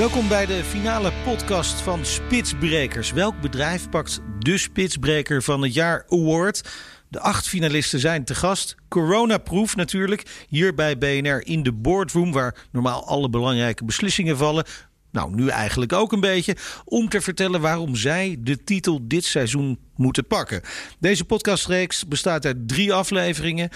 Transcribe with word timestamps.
Welkom 0.00 0.28
bij 0.28 0.46
de 0.46 0.64
finale 0.64 1.12
podcast 1.24 1.80
van 1.80 2.04
Spitsbrekers. 2.04 3.12
Welk 3.12 3.40
bedrijf 3.40 3.88
pakt 3.88 4.20
de 4.38 4.58
Spitsbreker 4.58 5.42
van 5.42 5.62
het 5.62 5.74
jaar 5.74 6.04
award? 6.08 6.68
De 7.08 7.20
acht 7.20 7.48
finalisten 7.48 8.00
zijn 8.00 8.24
te 8.24 8.34
gast. 8.34 8.74
Coronaproof 8.88 9.76
natuurlijk. 9.76 10.46
Hier 10.48 10.74
bij 10.74 10.98
BNR 10.98 11.46
in 11.46 11.62
de 11.62 11.72
boardroom, 11.72 12.32
waar 12.32 12.66
normaal 12.72 13.06
alle 13.06 13.30
belangrijke 13.30 13.84
beslissingen 13.84 14.36
vallen. 14.36 14.64
Nou, 15.10 15.34
nu 15.34 15.48
eigenlijk 15.48 15.92
ook 15.92 16.12
een 16.12 16.20
beetje. 16.20 16.56
Om 16.84 17.08
te 17.08 17.20
vertellen 17.20 17.60
waarom 17.60 17.96
zij 17.96 18.36
de 18.38 18.64
titel 18.64 19.00
dit 19.02 19.24
seizoen 19.24 19.78
moeten 19.96 20.26
pakken. 20.26 20.62
Deze 20.98 21.24
podcastreeks 21.24 22.06
bestaat 22.06 22.44
uit 22.44 22.68
drie 22.68 22.92
afleveringen. 22.92 23.70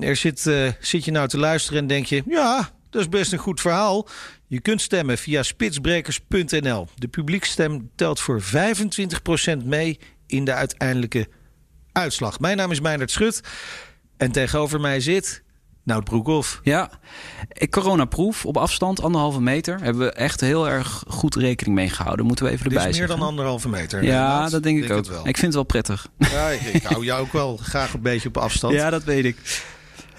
Er 0.00 0.16
zit, 0.16 0.46
uh, 0.46 0.68
zit 0.80 1.04
je 1.04 1.10
nou 1.10 1.28
te 1.28 1.38
luisteren 1.38 1.80
en 1.80 1.86
denk 1.86 2.06
je: 2.06 2.22
ja, 2.26 2.70
dat 2.92 3.00
is 3.00 3.08
best 3.08 3.32
een 3.32 3.38
goed 3.38 3.60
verhaal. 3.60 4.08
Je 4.46 4.60
kunt 4.60 4.80
stemmen 4.80 5.18
via 5.18 5.42
spitsbrekers.nl. 5.42 6.88
De 6.94 7.08
publiekstem 7.08 7.90
telt 7.94 8.20
voor 8.20 8.42
25% 8.42 9.64
mee 9.64 9.98
in 10.26 10.44
de 10.44 10.52
uiteindelijke 10.52 11.28
uitslag. 11.92 12.40
Mijn 12.40 12.56
naam 12.56 12.70
is 12.70 12.80
Meijnerd 12.80 13.10
Schut 13.10 13.40
en 14.16 14.32
tegenover 14.32 14.80
mij 14.80 15.00
zit 15.00 15.42
Nout 15.84 16.04
Broekhoff. 16.04 16.60
Ja, 16.62 16.90
coronaproef 17.70 18.46
op 18.46 18.56
afstand, 18.56 19.02
anderhalve 19.02 19.40
meter. 19.40 19.80
Hebben 19.82 20.06
we 20.06 20.12
echt 20.12 20.40
heel 20.40 20.68
erg 20.68 21.04
goed 21.08 21.34
rekening 21.34 21.76
mee 21.76 21.88
gehouden. 21.88 22.26
Moeten 22.26 22.44
we 22.44 22.50
even 22.50 22.64
erbij 22.64 22.82
zeggen. 22.82 22.98
meer 22.98 23.16
dan 23.16 23.26
anderhalve 23.26 23.68
meter. 23.68 24.04
Ja, 24.04 24.48
dat 24.48 24.62
denk 24.62 24.84
ik 24.84 24.90
ook. 24.90 25.06
Ik 25.06 25.22
vind 25.22 25.40
het 25.40 25.54
wel 25.54 25.62
prettig. 25.62 26.06
Ja, 26.18 26.48
ik, 26.48 26.60
ik 26.60 26.82
hou 26.82 27.04
jou 27.04 27.20
ook 27.20 27.32
wel 27.32 27.56
graag 27.56 27.94
een 27.94 28.02
beetje 28.02 28.28
op 28.28 28.36
afstand. 28.36 28.74
Ja, 28.74 28.90
dat 28.90 29.04
weet 29.04 29.24
ik. 29.24 29.36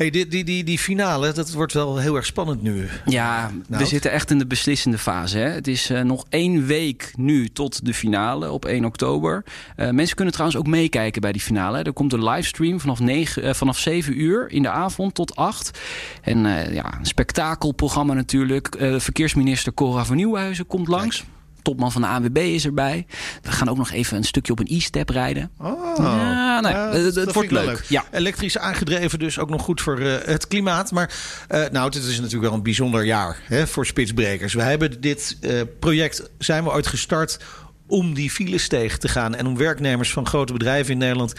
Hey, 0.04 0.12
die, 0.12 0.28
die, 0.28 0.44
die, 0.44 0.64
die 0.64 0.80
finale, 0.80 1.34
dat 1.34 1.52
wordt 1.52 1.73
wel 1.73 1.98
heel 1.98 2.16
erg 2.16 2.26
spannend 2.26 2.62
nu. 2.62 2.88
Ja, 3.06 3.52
we 3.68 3.86
zitten 3.86 4.12
echt 4.12 4.32
in 4.32 4.38
de 4.38 4.48
beslissende 4.48 4.98
fase. 4.98 5.38
Hè? 5.38 5.50
Het 5.50 5.68
is 5.68 5.92
uh, 5.92 6.02
nog 6.02 6.26
één 6.30 6.66
week 6.66 7.14
nu 7.16 7.50
tot 7.50 7.86
de 7.86 7.94
finale 7.94 8.52
op 8.52 8.66
1 8.66 8.86
oktober. 8.86 9.44
Uh, 9.78 9.90
mensen 9.90 10.16
kunnen 10.16 10.34
trouwens 10.34 10.59
ook 10.59 10.68
meekijken 10.68 11.22
bij 11.22 11.31
die 11.31 11.42
finale. 11.42 11.84
Er 11.84 11.94
komt 11.94 12.14
een 12.14 12.24
livestream 12.24 12.80
vanaf, 12.80 13.00
9, 13.00 13.44
uh, 13.44 13.54
vanaf 13.54 13.78
7 13.78 14.22
uur 14.22 14.52
in 14.52 14.62
de 14.62 14.70
avond 14.70 15.14
tot 15.14 15.36
8. 15.36 15.80
En 16.22 16.40
ja, 16.74 16.98
een 17.00 17.06
spektakelprogramma 17.06 18.14
natuurlijk. 18.14 18.76
verkeersminister 18.98 19.74
Cora 19.74 20.06
van 20.06 20.16
Nieuwhuizen 20.16 20.68
komt 20.68 20.88
langs. 20.88 21.18
Kijk 21.18 21.43
topman 21.64 21.92
van 21.92 22.02
de 22.02 22.08
ANWB 22.08 22.38
is 22.38 22.66
erbij. 22.66 23.06
We 23.42 23.52
gaan 23.52 23.69
ook 23.69 23.78
nog 23.78 23.92
even 23.92 24.17
een 24.17 24.23
stukje 24.23 24.52
op 24.52 24.59
een 24.59 24.67
e-step 24.69 25.09
rijden. 25.09 25.52
Oh, 25.58 25.97
ja, 25.97 26.59
nou, 26.59 26.75
ja, 26.75 26.92
het, 26.92 27.16
het 27.16 27.33
wordt 27.33 27.52
leuk. 27.52 27.66
leuk. 27.66 27.86
Ja. 27.89 28.03
Elektrisch 28.11 28.58
aangedreven, 28.58 29.19
dus 29.19 29.39
ook 29.39 29.50
nog 29.50 29.61
goed 29.61 29.81
voor 29.81 30.00
uh, 30.00 30.16
het 30.23 30.47
klimaat. 30.47 30.91
Maar 30.91 31.14
uh, 31.52 31.66
nou, 31.72 31.91
dit 31.91 32.03
is 32.03 32.17
natuurlijk 32.17 32.44
wel 32.44 32.53
een 32.53 32.64
bijzonder 32.64 33.06
jaar 33.06 33.39
hè, 33.44 33.67
voor 33.67 33.86
spitsbrekers. 33.86 34.53
We 34.53 34.61
hebben 34.61 35.02
dit 35.02 35.38
uh, 35.41 35.62
project, 35.79 36.29
zijn 36.38 36.63
we 36.63 36.72
ooit 36.72 36.88
gestart 36.88 37.40
om 37.88 38.13
die 38.13 38.29
files 38.29 38.68
tegen 38.68 39.00
te 39.00 39.07
gaan. 39.07 39.35
En 39.35 39.47
om 39.47 39.57
werknemers 39.57 40.13
van 40.13 40.28
grote 40.28 40.53
bedrijven 40.53 40.91
in 40.91 40.97
Nederland 40.97 41.34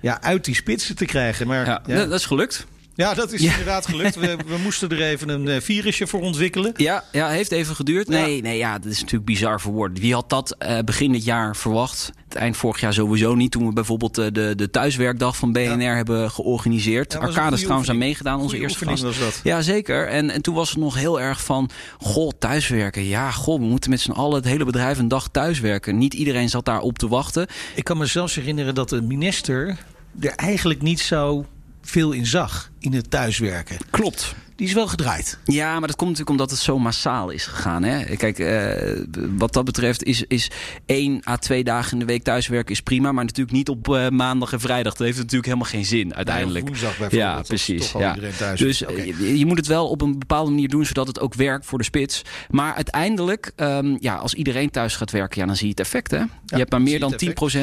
ja, 0.00 0.22
uit 0.22 0.44
die 0.44 0.54
spitsen 0.54 0.96
te 0.96 1.04
krijgen. 1.04 1.46
Maar, 1.46 1.66
ja, 1.66 1.82
ja. 1.86 2.04
dat 2.04 2.18
is 2.20 2.26
gelukt. 2.26 2.66
Ja, 2.94 3.14
dat 3.14 3.32
is 3.32 3.40
inderdaad 3.40 3.86
gelukt. 3.86 4.14
We, 4.14 4.36
we, 4.46 4.58
moesten 4.62 4.90
er 4.90 5.02
even 5.02 5.28
een 5.28 5.46
uh, 5.46 5.60
virusje 5.60 6.06
voor 6.06 6.20
ontwikkelen. 6.20 6.72
Ja, 6.76 7.04
ja 7.12 7.28
heeft 7.28 7.52
even 7.52 7.76
geduurd. 7.76 8.08
Nee, 8.08 8.42
nee, 8.42 8.58
ja, 8.58 8.78
dat 8.78 8.92
is 8.92 8.98
natuurlijk 8.98 9.24
bizar 9.24 9.60
voor 9.60 9.72
woorden. 9.72 10.02
Wie 10.02 10.14
had 10.14 10.28
dat 10.28 10.56
uh, 10.58 10.78
begin 10.78 11.12
dit 11.12 11.24
jaar 11.24 11.56
verwacht? 11.56 12.12
Het 12.28 12.34
eind 12.34 12.56
vorig 12.56 12.80
jaar 12.80 12.92
sowieso 12.92 13.34
niet. 13.34 13.50
Toen 13.50 13.66
we 13.66 13.72
bijvoorbeeld 13.72 14.18
uh, 14.18 14.26
de, 14.32 14.52
de 14.56 14.70
thuiswerkdag 14.70 15.36
van 15.36 15.52
BNR 15.52 15.80
ja. 15.80 15.94
hebben 15.94 16.30
georganiseerd. 16.30 17.16
Arcades 17.16 17.60
trouwens 17.60 17.90
aan 17.90 17.98
meegedaan, 17.98 18.40
onze 18.40 18.58
eerste 18.58 18.84
gast. 18.84 19.02
Was 19.02 19.18
dat. 19.18 19.40
Ja, 19.42 19.62
zeker. 19.62 20.08
En, 20.08 20.30
en 20.30 20.42
toen 20.42 20.54
was 20.54 20.70
het 20.70 20.78
nog 20.78 20.94
heel 20.94 21.20
erg 21.20 21.44
van... 21.44 21.70
Goh, 21.98 22.30
thuiswerken. 22.38 23.04
Ja, 23.04 23.30
goh, 23.30 23.60
we 23.60 23.66
moeten 23.66 23.90
met 23.90 24.00
z'n 24.00 24.10
allen 24.10 24.36
het 24.36 24.44
hele 24.44 24.64
bedrijf 24.64 24.98
een 24.98 25.08
dag 25.08 25.28
thuiswerken. 25.28 25.98
Niet 25.98 26.14
iedereen 26.14 26.48
zat 26.48 26.64
daar 26.64 26.80
op 26.80 26.98
te 26.98 27.08
wachten. 27.08 27.46
Ik 27.74 27.84
kan 27.84 27.98
me 27.98 28.06
zelfs 28.06 28.34
herinneren 28.34 28.74
dat 28.74 28.88
de 28.88 29.02
minister 29.02 29.78
er 30.20 30.34
eigenlijk 30.34 30.82
niet 30.82 31.00
zo 31.00 31.46
veel 31.82 32.12
in 32.12 32.26
zag 32.26 32.69
in 32.80 32.92
het 32.92 33.10
thuiswerken. 33.10 33.76
Klopt. 33.90 34.34
Die 34.60 34.68
is 34.68 34.74
wel 34.74 34.88
gedraaid. 34.88 35.38
Ja, 35.44 35.78
maar 35.78 35.88
dat 35.88 35.96
komt 35.96 36.10
natuurlijk 36.10 36.30
omdat 36.30 36.50
het 36.50 36.60
zo 36.60 36.78
massaal 36.78 37.30
is 37.30 37.46
gegaan. 37.46 37.82
Hè? 37.82 38.16
Kijk, 38.16 38.38
uh, 38.38 39.30
wat 39.36 39.52
dat 39.52 39.64
betreft 39.64 40.04
is, 40.04 40.24
is 40.28 40.50
één 40.86 41.20
à 41.28 41.36
twee 41.36 41.64
dagen 41.64 41.92
in 41.92 41.98
de 41.98 42.04
week 42.04 42.22
thuiswerken 42.22 42.72
is 42.72 42.80
prima. 42.80 43.12
Maar 43.12 43.24
natuurlijk 43.24 43.56
niet 43.56 43.68
op 43.68 43.88
uh, 43.88 44.08
maandag 44.08 44.52
en 44.52 44.60
vrijdag. 44.60 44.94
Dat 44.94 45.06
heeft 45.06 45.18
natuurlijk 45.18 45.44
helemaal 45.44 45.68
geen 45.68 45.84
zin 45.84 46.14
uiteindelijk. 46.14 46.64
Nee, 46.64 46.72
woensdag 46.72 46.98
bijvoorbeeld. 46.98 47.36
Ja, 47.36 47.42
precies. 47.42 47.92
Ja. 47.92 48.16
Dus 48.54 48.82
okay. 48.82 49.06
je, 49.06 49.38
je, 49.38 49.46
moet 49.46 49.56
het 49.56 49.66
wel 49.66 49.88
op 49.88 50.00
een 50.00 50.18
bepaalde 50.18 50.50
manier 50.50 50.68
doen 50.68 50.84
zodat 50.84 51.06
het 51.06 51.20
ook 51.20 51.34
werkt 51.34 51.66
voor 51.66 51.78
de 51.78 51.84
spits. 51.84 52.22
Maar 52.50 52.74
uiteindelijk, 52.74 53.52
um, 53.56 53.96
ja, 54.00 54.14
als 54.14 54.34
iedereen 54.34 54.70
thuis 54.70 54.96
gaat 54.96 55.10
werken, 55.10 55.40
ja, 55.40 55.46
dan 55.46 55.56
zie 55.56 55.64
je 55.64 55.70
het 55.70 55.80
effect. 55.80 56.10
Hè? 56.10 56.18
Ja, 56.18 56.28
je 56.46 56.56
hebt 56.56 56.70
maar 56.70 56.82
meer 56.82 57.00
dan 57.00 57.14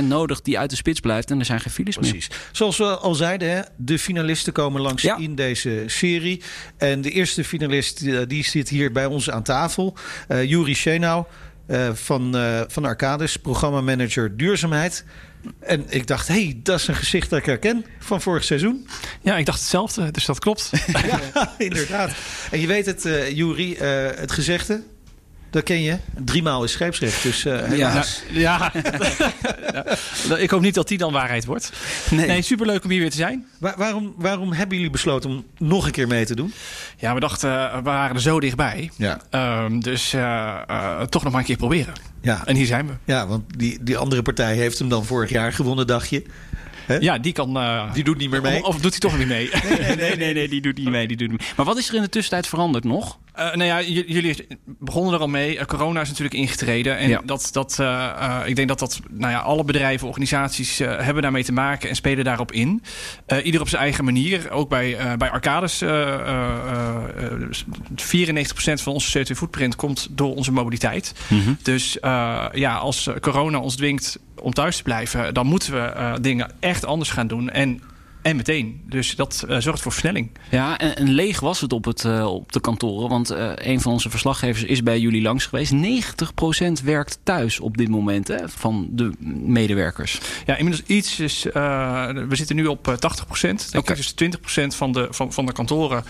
10% 0.01 0.03
nodig 0.03 0.41
die 0.41 0.59
uit 0.59 0.69
de 0.69 0.75
spits 0.75 0.99
blijft. 0.99 1.31
En 1.31 1.39
er 1.39 1.45
zijn 1.45 1.59
geen 1.59 1.73
files 1.73 1.95
precies. 1.95 2.29
meer. 2.29 2.39
Zoals 2.51 2.77
we 2.77 2.97
al 2.97 3.15
zeiden, 3.15 3.49
hè, 3.49 3.61
de 3.75 3.99
finalisten 3.99 4.53
komen 4.53 4.81
langs 4.81 5.03
ja. 5.07 5.17
in 5.17 5.35
deze 5.35 5.83
serie. 5.85 6.41
En 6.77 7.01
de 7.01 7.11
eerste 7.11 7.43
finalist 7.43 8.29
die 8.29 8.43
zit 8.43 8.69
hier 8.69 8.91
bij 8.91 9.05
ons 9.05 9.29
aan 9.29 9.43
tafel. 9.43 9.97
Uh, 10.29 10.43
Juri 10.43 10.75
Schenau 10.75 11.25
uh, 11.67 11.89
van, 11.93 12.35
uh, 12.35 12.61
van 12.67 12.85
Arcades, 12.85 13.37
programmamanager 13.37 14.37
duurzaamheid. 14.37 15.05
En 15.59 15.85
ik 15.89 16.07
dacht, 16.07 16.27
hé, 16.27 16.43
hey, 16.43 16.59
dat 16.63 16.79
is 16.79 16.87
een 16.87 16.95
gezicht 16.95 17.29
dat 17.29 17.39
ik 17.39 17.45
herken 17.45 17.85
van 17.99 18.21
vorig 18.21 18.43
seizoen. 18.43 18.87
Ja, 19.21 19.37
ik 19.37 19.45
dacht 19.45 19.59
hetzelfde, 19.59 20.11
dus 20.11 20.25
dat 20.25 20.39
klopt. 20.39 20.71
ja, 21.33 21.53
inderdaad. 21.57 22.11
En 22.51 22.59
je 22.59 22.67
weet 22.67 22.85
het, 22.85 23.05
uh, 23.05 23.31
Juri, 23.31 23.77
het 23.77 24.31
gezegde... 24.31 24.83
Dat 25.49 25.63
ken 25.63 25.81
je. 25.81 25.97
Driemaal 26.25 26.63
is 26.63 26.71
scheepsrecht, 26.71 27.23
dus 27.23 27.45
uh, 27.45 27.63
helaas. 27.63 28.23
Ja, 28.29 28.71
ja. 30.27 30.35
ik 30.37 30.49
hoop 30.49 30.61
niet 30.61 30.73
dat 30.73 30.87
die 30.87 30.97
dan 30.97 31.11
waarheid 31.11 31.45
wordt. 31.45 31.71
Nee, 32.09 32.27
nee 32.27 32.41
superleuk 32.41 32.83
om 32.83 32.89
hier 32.89 32.99
weer 32.99 33.09
te 33.09 33.15
zijn. 33.15 33.45
Waar, 33.59 33.73
waarom, 33.77 34.13
waarom 34.17 34.51
hebben 34.51 34.75
jullie 34.75 34.91
besloten 34.91 35.29
om 35.29 35.45
nog 35.57 35.85
een 35.85 35.91
keer 35.91 36.07
mee 36.07 36.25
te 36.25 36.35
doen? 36.35 36.53
Ja, 36.97 37.13
we 37.13 37.19
dachten, 37.19 37.49
uh, 37.49 37.75
we 37.75 37.81
waren 37.81 38.15
er 38.15 38.21
zo 38.21 38.39
dichtbij. 38.39 38.91
Ja. 38.95 39.19
Um, 39.63 39.81
dus 39.81 40.13
uh, 40.13 41.01
toch 41.01 41.23
nog 41.23 41.31
maar 41.31 41.41
een 41.41 41.47
keer 41.47 41.57
proberen. 41.57 41.93
Ja. 42.21 42.45
En 42.45 42.55
hier 42.55 42.65
zijn 42.65 42.87
we. 42.87 42.93
Ja, 43.03 43.27
want 43.27 43.43
die, 43.57 43.83
die 43.83 43.97
andere 43.97 44.21
partij 44.21 44.55
heeft 44.55 44.79
hem 44.79 44.89
dan 44.89 45.05
vorig 45.05 45.29
jaar 45.29 45.53
gewonnen, 45.53 45.87
dacht 45.87 46.09
je. 46.09 46.23
Ja, 46.99 47.17
die 47.17 47.33
kan. 47.33 47.57
Uh, 47.57 47.93
die 47.93 48.03
doet 48.03 48.17
niet 48.17 48.29
meer 48.29 48.41
mee. 48.41 48.63
Of, 48.63 48.67
of 48.67 48.81
doet 48.81 48.91
hij 48.91 48.99
toch 48.99 49.17
niet 49.17 49.27
mee? 49.27 49.49
Nee 49.63 49.77
nee, 49.79 49.95
nee, 49.95 50.15
nee, 50.15 50.33
nee, 50.33 50.47
die 50.47 50.61
doet 50.61 50.77
niet 50.77 50.89
mee. 50.89 51.07
Die 51.07 51.17
doet 51.17 51.29
niet 51.29 51.39
mee. 51.39 51.47
Maar 51.55 51.65
wat 51.65 51.77
is 51.77 51.89
er 51.89 51.95
in 51.95 52.01
de 52.01 52.09
tussentijd 52.09 52.47
veranderd 52.47 52.83
nog? 52.83 53.19
Uh, 53.39 53.43
nou 53.43 53.63
ja, 53.63 53.81
jullie 53.81 54.47
begonnen 54.65 55.13
er 55.13 55.19
al 55.19 55.27
mee. 55.27 55.55
Uh, 55.55 55.63
corona 55.63 56.01
is 56.01 56.07
natuurlijk 56.07 56.35
ingetreden. 56.35 56.97
En 56.97 57.09
ja. 57.09 57.21
dat, 57.25 57.49
dat, 57.51 57.77
uh, 57.81 58.41
ik 58.45 58.55
denk 58.55 58.67
dat 58.67 58.79
dat, 58.79 58.99
nou 59.09 59.31
ja, 59.31 59.39
alle 59.39 59.63
bedrijven, 59.63 60.07
organisaties 60.07 60.77
hebben 60.77 61.21
daarmee 61.21 61.43
te 61.43 61.51
maken 61.51 61.89
en 61.89 61.95
spelen 61.95 62.23
daarop 62.23 62.51
in. 62.51 62.83
ieder 63.43 63.61
op 63.61 63.69
zijn 63.69 63.81
eigen 63.81 64.05
manier. 64.05 64.51
Ook 64.51 64.69
bij, 64.69 65.17
bij 65.17 65.29
Arcades. 65.29 65.83
94% 65.83 65.87
van 68.73 68.93
onze 68.93 69.19
CO2-footprint 69.19 69.75
komt 69.75 70.07
door 70.11 70.35
onze 70.35 70.51
mobiliteit. 70.51 71.13
Mm 71.27 71.41
-hmm. 71.41 71.57
Dus 71.61 71.97
ja, 72.51 72.75
als 72.75 73.09
corona 73.19 73.59
ons 73.59 73.75
dwingt 73.75 74.19
om 74.41 74.53
thuis 74.53 74.77
te 74.77 74.83
blijven, 74.83 75.33
dan 75.33 75.45
moeten 75.45 75.73
we 75.73 76.17
dingen 76.21 76.51
echt 76.59 76.85
anders 76.85 77.09
gaan 77.09 77.27
doen. 77.27 77.49
En 77.49 77.81
en 78.27 78.35
meteen. 78.35 78.81
Dus 78.85 79.15
dat 79.15 79.45
uh, 79.49 79.57
zorgt 79.57 79.81
voor 79.81 79.91
versnelling. 79.91 80.29
Ja, 80.49 80.77
en, 80.77 80.95
en, 80.95 81.09
leeg 81.09 81.39
was 81.39 81.61
het 81.61 81.73
op, 81.73 81.85
het, 81.85 82.03
uh, 82.03 82.33
op 82.33 82.51
de 82.51 82.59
kantoren. 82.59 83.09
Want 83.09 83.31
uh, 83.31 83.51
een 83.55 83.81
van 83.81 83.91
onze 83.91 84.09
verslaggevers 84.09 84.63
is 84.63 84.83
bij 84.83 84.99
jullie 84.99 85.21
langs 85.21 85.45
geweest. 85.45 85.73
90% 86.81 86.83
werkt 86.83 87.19
thuis 87.23 87.59
op 87.59 87.77
dit 87.77 87.89
moment 87.89 88.27
hè, 88.27 88.49
van 88.49 88.87
de 88.89 89.11
medewerkers. 89.45 90.19
Ja, 90.45 90.55
inmiddels 90.55 90.87
iets 90.87 91.19
is... 91.19 91.43
we 91.43 92.27
zitten 92.29 92.55
nu 92.55 92.65
op 92.65 92.87
80%. 92.87 92.95
Okay. 93.77 93.95
Dus 93.95 94.13
20% 94.23 94.67
van 94.67 94.91
de, 94.91 95.07
van, 95.09 95.33
van 95.33 95.45
de 95.45 95.51
kantoren 95.51 96.03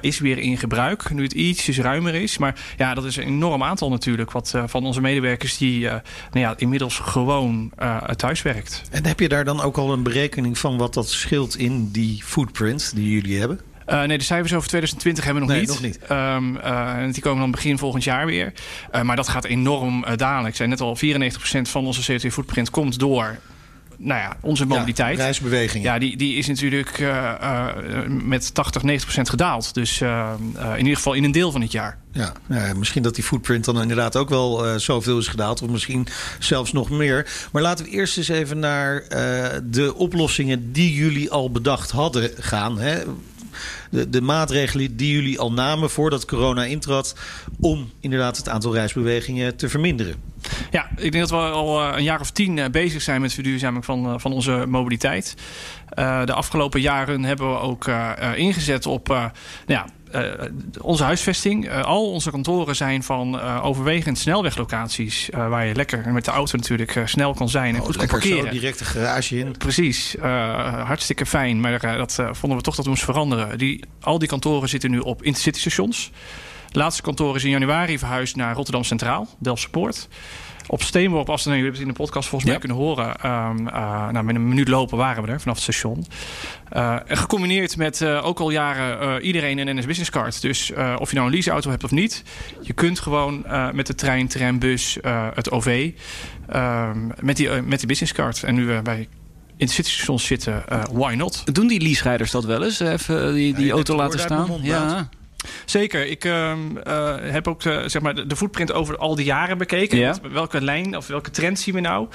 is 0.00 0.18
weer 0.18 0.38
in 0.38 0.58
gebruik. 0.58 1.10
Nu 1.10 1.22
het 1.22 1.32
ietsjes 1.32 1.78
ruimer 1.78 2.14
is. 2.14 2.38
Maar 2.38 2.60
ja, 2.76 2.94
dat 2.94 3.04
is 3.04 3.16
een 3.16 3.24
enorm 3.24 3.62
aantal 3.62 3.90
natuurlijk. 3.90 4.30
Wat 4.30 4.54
van 4.66 4.84
onze 4.84 5.00
medewerkers 5.00 5.58
die 5.58 5.80
nou 5.80 6.00
ja, 6.32 6.54
inmiddels 6.56 6.98
gewoon 6.98 7.72
thuis 8.16 8.42
werkt. 8.42 8.82
En 8.90 9.06
heb 9.06 9.20
je 9.20 9.28
daar 9.28 9.44
dan 9.44 9.60
ook 9.60 9.76
al 9.76 9.92
een 9.92 10.02
berekening 10.02 10.58
van 10.58 10.76
wat 10.76 10.94
dat 10.94 11.08
scheelt? 11.08 11.49
In 11.56 11.90
die 11.90 12.22
footprint 12.24 12.92
die 12.94 13.10
jullie 13.10 13.38
hebben? 13.38 13.60
Uh, 13.88 14.02
nee, 14.02 14.18
de 14.18 14.24
cijfers 14.24 14.54
over 14.54 14.68
2020 14.68 15.24
hebben 15.24 15.42
we 15.42 15.48
nog 15.48 15.58
nee, 15.58 15.66
niet. 15.66 15.80
Nog 15.80 15.82
niet. 15.82 16.10
Um, 16.10 16.56
uh, 16.56 17.12
die 17.12 17.22
komen 17.22 17.40
dan 17.40 17.50
begin 17.50 17.78
volgend 17.78 18.04
jaar 18.04 18.26
weer. 18.26 18.52
Uh, 18.94 19.02
maar 19.02 19.16
dat 19.16 19.28
gaat 19.28 19.44
enorm 19.44 20.04
dalen. 20.16 20.46
Ik 20.46 20.56
zei 20.56 20.68
net 20.68 20.80
al, 20.80 20.96
94% 20.96 21.00
van 21.62 21.86
onze 21.86 22.12
CO2-footprint 22.12 22.70
komt 22.70 22.98
door 22.98 23.38
nou 24.02 24.20
ja, 24.20 24.36
onze 24.40 24.66
mobiliteit. 24.66 25.16
Ja, 25.16 25.22
reisbeweging. 25.22 25.84
Ja, 25.84 25.98
die, 25.98 26.16
die 26.16 26.36
is 26.36 26.46
natuurlijk 26.46 26.98
uh, 26.98 27.34
uh, 27.42 27.66
met 28.06 28.54
80, 28.54 28.82
90 28.82 29.04
procent 29.04 29.30
gedaald. 29.30 29.74
Dus 29.74 30.00
uh, 30.00 30.32
in 30.72 30.78
ieder 30.78 30.96
geval 30.96 31.12
in 31.12 31.24
een 31.24 31.32
deel 31.32 31.52
van 31.52 31.60
het 31.60 31.72
jaar. 31.72 31.98
Ja, 32.12 32.32
nou 32.46 32.74
misschien 32.74 33.02
dat 33.02 33.14
die 33.14 33.24
footprint 33.24 33.64
dan 33.64 33.80
inderdaad 33.80 34.16
ook 34.16 34.28
wel 34.28 34.78
zoveel 34.78 35.18
is 35.18 35.28
gedaald. 35.28 35.62
Of 35.62 35.68
misschien 35.68 36.06
zelfs 36.38 36.72
nog 36.72 36.90
meer. 36.90 37.48
Maar 37.52 37.62
laten 37.62 37.84
we 37.84 37.90
eerst 37.90 38.16
eens 38.16 38.28
even 38.28 38.58
naar 38.58 39.04
de 39.64 39.94
oplossingen 39.94 40.72
die 40.72 40.94
jullie 40.94 41.30
al 41.30 41.50
bedacht 41.50 41.90
hadden 41.90 42.30
gaan. 42.38 42.78
Hè? 42.78 43.02
De, 43.90 44.10
de 44.10 44.20
maatregelen 44.20 44.96
die 44.96 45.12
jullie 45.12 45.38
al 45.38 45.52
namen 45.52 45.90
voordat 45.90 46.24
corona 46.24 46.64
intrad. 46.64 47.14
om 47.60 47.90
inderdaad 48.00 48.36
het 48.36 48.48
aantal 48.48 48.74
reisbewegingen 48.74 49.56
te 49.56 49.68
verminderen. 49.68 50.14
Ja, 50.70 50.88
ik 50.96 51.12
denk 51.12 51.28
dat 51.28 51.30
we 51.30 51.36
al 51.36 51.82
een 51.82 52.02
jaar 52.02 52.20
of 52.20 52.30
tien 52.30 52.70
bezig 52.70 53.02
zijn 53.02 53.20
met 53.20 53.32
verduurzaming 53.32 53.84
van, 53.84 54.20
van 54.20 54.32
onze 54.32 54.64
mobiliteit. 54.68 55.34
De 56.24 56.32
afgelopen 56.32 56.80
jaren 56.80 57.24
hebben 57.24 57.50
we 57.50 57.58
ook 57.58 57.90
ingezet 58.34 58.86
op 58.86 59.08
nou 59.08 59.30
ja, 59.66 59.86
onze 60.80 61.04
huisvesting. 61.04 61.66
Uh, 61.66 61.84
al 61.84 62.10
onze 62.10 62.30
kantoren 62.30 62.76
zijn 62.76 63.02
van 63.02 63.34
uh, 63.34 63.64
overwegend 63.64 64.18
snelweglocaties. 64.18 65.28
waar 65.32 65.66
je 65.66 65.74
lekker 65.74 66.12
met 66.12 66.24
de 66.24 66.30
auto 66.30 66.56
natuurlijk 66.56 67.02
snel 67.04 67.34
kan 67.34 67.48
zijn 67.48 67.74
en 67.74 67.80
oh, 67.80 67.86
goed 67.86 67.96
kan 67.96 68.06
parkeren. 68.06 68.44
Zo 68.44 68.50
direct 68.50 68.80
een 68.80 68.86
garage 68.86 69.38
in. 69.38 69.56
Precies. 69.58 70.16
hartstikke 70.84 71.26
fijn. 71.26 71.60
Maar 71.60 71.96
dat 71.96 72.18
vonden 72.30 72.58
we 72.58 72.64
toch 72.64 72.74
dat 72.74 72.84
we 72.84 72.90
moesten 72.90 73.12
veranderen. 73.12 73.58
Die, 73.58 73.84
al 74.00 74.18
die 74.18 74.28
kantoren 74.28 74.68
zitten 74.68 74.90
nu 74.90 74.98
op 74.98 75.22
intercity 75.22 75.58
stations. 75.58 76.10
Het 76.66 76.76
laatste 76.76 77.02
kantoor 77.02 77.36
is 77.36 77.44
in 77.44 77.50
januari 77.50 77.98
verhuisd 77.98 78.36
naar 78.36 78.54
Rotterdam 78.54 78.84
Centraal, 78.84 79.28
Delftse 79.38 79.70
Poort 79.70 80.08
op 80.66 80.82
steenworp 80.82 81.28
afstand. 81.30 81.56
Jullie 81.56 81.70
hebben 81.70 81.80
het 81.80 81.88
in 81.88 81.94
de 81.96 82.10
podcast 82.10 82.28
volgens 82.28 82.50
mij 82.50 82.60
kunnen 82.60 82.78
horen. 82.78 83.06
Um, 83.06 83.66
uh, 83.66 84.08
nou, 84.08 84.24
met 84.24 84.34
een 84.34 84.48
minuut 84.48 84.68
lopen 84.68 84.98
waren 84.98 85.22
we 85.22 85.30
er 85.30 85.40
vanaf 85.40 85.54
het 85.54 85.62
station. 85.62 86.06
Uh, 86.72 86.96
en 87.06 87.16
gecombineerd 87.16 87.76
met 87.76 88.00
uh, 88.00 88.26
ook 88.26 88.40
al 88.40 88.50
jaren 88.50 89.22
iedereen 89.22 89.58
een 89.58 89.76
NS 89.76 89.86
Business 89.86 90.10
Card. 90.10 90.40
Dus 90.40 90.72
of 90.98 91.08
je 91.10 91.14
nou 91.14 91.26
een 91.26 91.34
leaseauto 91.34 91.70
hebt 91.70 91.84
of 91.84 91.90
niet. 91.90 92.22
Je 92.60 92.72
kunt 92.72 93.00
gewoon 93.00 93.44
met 93.72 93.86
de 93.86 93.94
trein, 93.94 94.28
tram, 94.28 94.58
bus, 94.58 94.98
het 95.34 95.50
OV. 95.50 95.92
Um, 96.54 97.12
met, 97.20 97.36
die, 97.36 97.50
met 97.50 97.78
die 97.78 97.88
business 97.88 98.12
card. 98.12 98.42
En 98.42 98.54
nu 98.54 98.66
we 98.66 98.80
bij 98.82 99.08
in 99.56 99.66
de 99.66 99.72
citystations 99.72 100.26
zitten, 100.26 100.64
why 100.92 101.14
not? 101.14 101.54
Doen 101.54 101.66
die 101.66 101.80
leaserijders 101.80 102.30
dat 102.30 102.44
wel 102.44 102.64
eens? 102.64 102.80
Even 102.80 103.34
die, 103.34 103.54
die 103.54 103.66
ja, 103.66 103.72
auto 103.72 103.96
laten 103.96 104.20
staan? 104.20 104.58
Ja. 104.62 105.08
Zeker. 105.64 106.06
Ik 106.06 106.24
uh, 106.24 106.52
uh, 106.86 107.14
heb 107.20 107.48
ook 107.48 107.64
uh, 107.64 107.82
zeg 107.86 108.02
maar 108.02 108.14
de, 108.14 108.26
de 108.26 108.36
footprint 108.36 108.72
over 108.72 108.96
al 108.96 109.14
die 109.14 109.24
jaren 109.24 109.58
bekeken. 109.58 109.98
Ja. 109.98 110.16
Welke 110.32 110.60
lijn 110.60 110.96
of 110.96 111.06
welke 111.06 111.30
trend 111.30 111.58
zien 111.58 111.74
we 111.74 111.80
nou? 111.80 112.08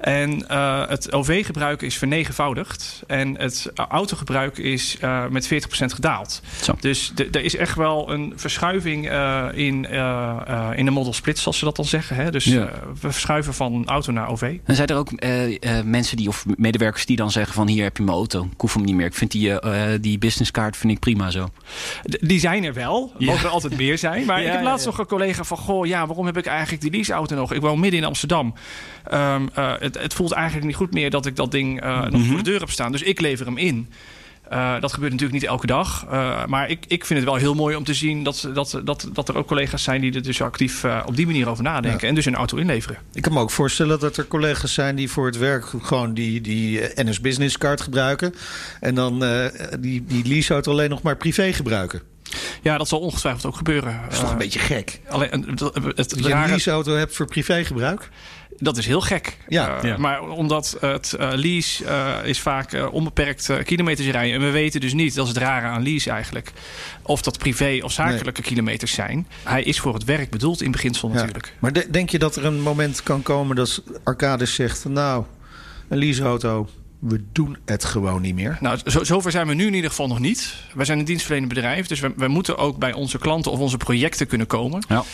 En 0.00 0.44
uh, 0.50 0.88
het 0.88 1.12
OV-gebruik 1.12 1.82
is 1.82 1.96
vernegenvoudigd. 1.98 3.02
En 3.06 3.38
het 3.38 3.72
autogebruik 3.74 4.58
is 4.58 4.96
met 5.30 5.48
40% 5.48 5.48
gedaald. 5.70 6.42
Zo. 6.62 6.74
Dus 6.80 7.12
er 7.32 7.44
is 7.44 7.56
echt 7.56 7.76
wel 7.76 8.10
een 8.12 8.32
verschuiving 8.36 9.04
in, 9.54 9.84
in 10.74 10.84
de 10.84 10.90
model 10.90 11.12
split, 11.12 11.38
zoals 11.38 11.58
ze 11.58 11.64
dat 11.64 11.76
dan 11.76 11.84
zeggen. 11.84 12.16
Hè? 12.16 12.30
Dus 12.30 12.44
ja. 12.44 12.70
we 13.00 13.10
verschuiven 13.10 13.54
van 13.54 13.86
auto 13.86 14.12
naar 14.12 14.28
OV. 14.28 14.56
En 14.64 14.74
zijn 14.74 14.88
er 14.88 14.96
ook 14.96 15.10
mensen 15.84 16.16
die, 16.16 16.28
of 16.28 16.44
medewerkers 16.56 17.06
die 17.06 17.16
dan 17.16 17.30
zeggen 17.30 17.54
van 17.54 17.68
hier 17.68 17.82
heb 17.82 17.96
je 17.96 18.02
mijn 18.02 18.16
auto. 18.16 18.44
Ik 18.52 18.60
hoef 18.60 18.74
hem 18.74 18.84
niet 18.84 18.94
meer. 18.94 19.06
Ik 19.06 19.14
vind 19.14 19.30
die, 19.30 19.52
die 20.00 20.18
businesscard 20.18 20.76
vind 20.76 20.92
ik 20.92 20.98
prima 20.98 21.30
zo. 21.30 21.50
D 22.02 22.30
die 22.30 22.40
zijn 22.40 22.59
er 22.64 22.74
wel. 22.74 23.12
Ja. 23.18 23.26
Mogen 23.26 23.44
er 23.44 23.50
altijd 23.50 23.76
meer 23.76 23.98
zijn. 23.98 24.26
Maar 24.26 24.42
ik 24.44 24.52
heb 24.52 24.62
laatst 24.62 24.86
nog 24.86 24.98
een 24.98 25.06
collega 25.06 25.44
van... 25.44 25.56
Goh, 25.56 25.86
ja, 25.86 26.06
waarom 26.06 26.26
heb 26.26 26.36
ik 26.36 26.46
eigenlijk 26.46 26.82
die 26.82 26.90
leaseauto 26.90 27.36
nog? 27.36 27.52
Ik 27.52 27.60
woon 27.60 27.80
midden 27.80 28.00
in 28.00 28.06
Amsterdam. 28.06 28.54
Um, 29.12 29.48
uh, 29.58 29.72
het, 29.78 29.98
het, 29.98 30.14
voelt 30.14 30.32
eigenlijk 30.32 30.66
niet 30.66 30.76
goed 30.76 30.92
meer 30.92 31.10
dat 31.10 31.26
ik 31.26 31.36
dat 31.36 31.50
ding 31.50 31.84
uh, 31.84 32.00
nog 32.00 32.10
mm 32.10 32.12
-hmm. 32.12 32.26
voor 32.26 32.36
de 32.36 32.42
deur 32.42 32.60
heb 32.60 32.70
staan. 32.70 32.92
Dus 32.92 33.02
ik 33.02 33.20
lever 33.20 33.46
hem 33.46 33.56
in. 33.56 33.88
Uh, 34.52 34.80
dat 34.80 34.92
gebeurt 34.92 35.12
natuurlijk 35.12 35.40
niet 35.40 35.50
elke 35.50 35.66
dag. 35.66 36.06
Uh, 36.12 36.46
maar 36.46 36.70
ik, 36.70 36.84
ik 36.88 37.04
vind 37.04 37.18
het 37.20 37.28
wel 37.28 37.38
heel 37.38 37.54
mooi 37.54 37.76
om 37.76 37.84
te 37.84 37.94
zien 37.94 38.24
dat, 38.24 38.48
dat, 38.54 38.80
dat, 38.84 39.08
dat 39.12 39.28
er 39.28 39.36
ook 39.36 39.46
collega's 39.46 39.82
zijn 39.82 40.00
die 40.00 40.14
er 40.14 40.22
dus 40.22 40.42
actief 40.42 40.84
uh, 40.84 41.02
op 41.06 41.16
die 41.16 41.26
manier 41.26 41.48
over 41.48 41.64
nadenken. 41.64 42.00
Ja. 42.00 42.08
En 42.08 42.14
dus 42.14 42.24
een 42.24 42.34
auto 42.34 42.56
inleveren. 42.56 42.98
Ik 43.12 43.22
kan 43.22 43.32
me 43.32 43.40
ook 43.40 43.50
voorstellen 43.50 44.00
dat 44.00 44.16
er 44.16 44.26
collega's 44.26 44.74
zijn 44.74 44.96
die 44.96 45.10
voor 45.10 45.26
het 45.26 45.38
werk 45.38 45.64
gewoon 45.82 46.14
die, 46.14 46.40
die 46.40 46.80
NS 46.94 47.20
Business 47.20 47.58
Card 47.58 47.80
gebruiken. 47.80 48.34
En 48.80 48.94
dan 48.94 49.24
die, 49.80 50.04
die 50.04 50.28
leaseauto 50.28 50.72
alleen 50.72 50.90
nog 50.90 51.02
maar 51.02 51.16
privé 51.16 51.52
gebruiken. 51.52 52.09
Ja, 52.62 52.78
dat 52.78 52.88
zal 52.88 53.00
ongetwijfeld 53.00 53.46
ook 53.46 53.56
gebeuren. 53.56 54.00
Dat 54.02 54.12
is 54.12 54.18
toch 54.18 54.30
een 54.30 54.38
beetje 54.38 54.58
gek. 54.58 55.00
Alleen, 55.08 55.30
het, 55.30 55.58
dat 55.94 56.24
je 56.24 56.32
een 56.32 56.48
leaseauto 56.48 56.92
hebt 56.92 57.16
voor 57.16 57.26
privégebruik? 57.26 58.08
Dat 58.58 58.76
is 58.76 58.86
heel 58.86 59.00
gek. 59.00 59.38
Ja, 59.48 59.76
uh, 59.76 59.82
ja. 59.82 59.96
Maar 59.96 60.22
omdat 60.22 60.76
het 60.80 61.16
uh, 61.20 61.30
lease 61.34 61.84
uh, 61.84 62.16
is 62.24 62.40
vaak 62.40 62.88
onbeperkt 62.92 63.50
kilometers 63.64 64.08
rijden. 64.08 64.34
En 64.34 64.40
we 64.40 64.50
weten 64.50 64.80
dus 64.80 64.92
niet, 64.92 65.14
dat 65.14 65.26
is 65.26 65.32
het 65.32 65.42
rare 65.42 65.66
aan 65.66 65.82
lease 65.82 66.10
eigenlijk... 66.10 66.52
of 67.02 67.22
dat 67.22 67.38
privé 67.38 67.80
of 67.82 67.92
zakelijke 67.92 68.40
nee. 68.40 68.50
kilometers 68.50 68.92
zijn. 68.92 69.26
Hij 69.42 69.62
is 69.62 69.80
voor 69.80 69.94
het 69.94 70.04
werk 70.04 70.30
bedoeld 70.30 70.62
in 70.62 70.70
beginsel 70.70 71.08
ja. 71.08 71.14
natuurlijk. 71.14 71.54
Maar 71.58 71.72
de, 71.72 71.86
denk 71.90 72.10
je 72.10 72.18
dat 72.18 72.36
er 72.36 72.44
een 72.44 72.60
moment 72.60 73.02
kan 73.02 73.22
komen 73.22 73.56
dat 73.56 73.82
Arcadis 74.04 74.54
zegt... 74.54 74.84
nou, 74.84 75.24
een 75.88 75.98
leaseauto, 75.98 76.68
we 77.00 77.24
doen 77.32 77.56
het 77.64 77.84
gewoon 77.84 78.22
niet 78.22 78.34
meer? 78.34 78.56
Nou, 78.60 78.78
zo, 78.84 79.04
zover 79.04 79.30
zijn 79.30 79.46
we 79.46 79.54
nu 79.54 79.66
in 79.66 79.74
ieder 79.74 79.90
geval 79.90 80.08
nog 80.08 80.18
niet. 80.18 80.54
Wij 80.74 80.84
zijn 80.84 80.98
een 80.98 81.04
dienstverlenend 81.04 81.54
bedrijf, 81.54 81.86
dus 81.86 82.00
we, 82.00 82.12
we 82.16 82.28
moeten 82.28 82.58
ook 82.58 82.78
bij 82.78 82.92
onze 82.92 83.18
klanten 83.18 83.52
of 83.52 83.58
onze 83.58 83.76
projecten 83.76 84.26
kunnen 84.26 84.46
komen. 84.46 84.84
Ja. 84.88 84.96
Uh, 84.98 85.04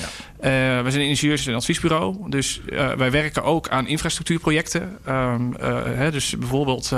we 0.82 0.90
zijn 0.90 1.02
een 1.02 1.08
ingenieurs- 1.08 1.46
en 1.46 1.54
adviesbureau, 1.54 2.30
dus 2.30 2.60
uh, 2.66 2.92
wij 2.92 3.10
werken 3.10 3.44
ook 3.44 3.68
aan 3.68 3.86
infrastructuurprojecten. 3.86 4.98
Um, 5.08 5.54
uh, 5.60 5.82
hè, 5.84 6.10
dus 6.10 6.38
bijvoorbeeld 6.38 6.92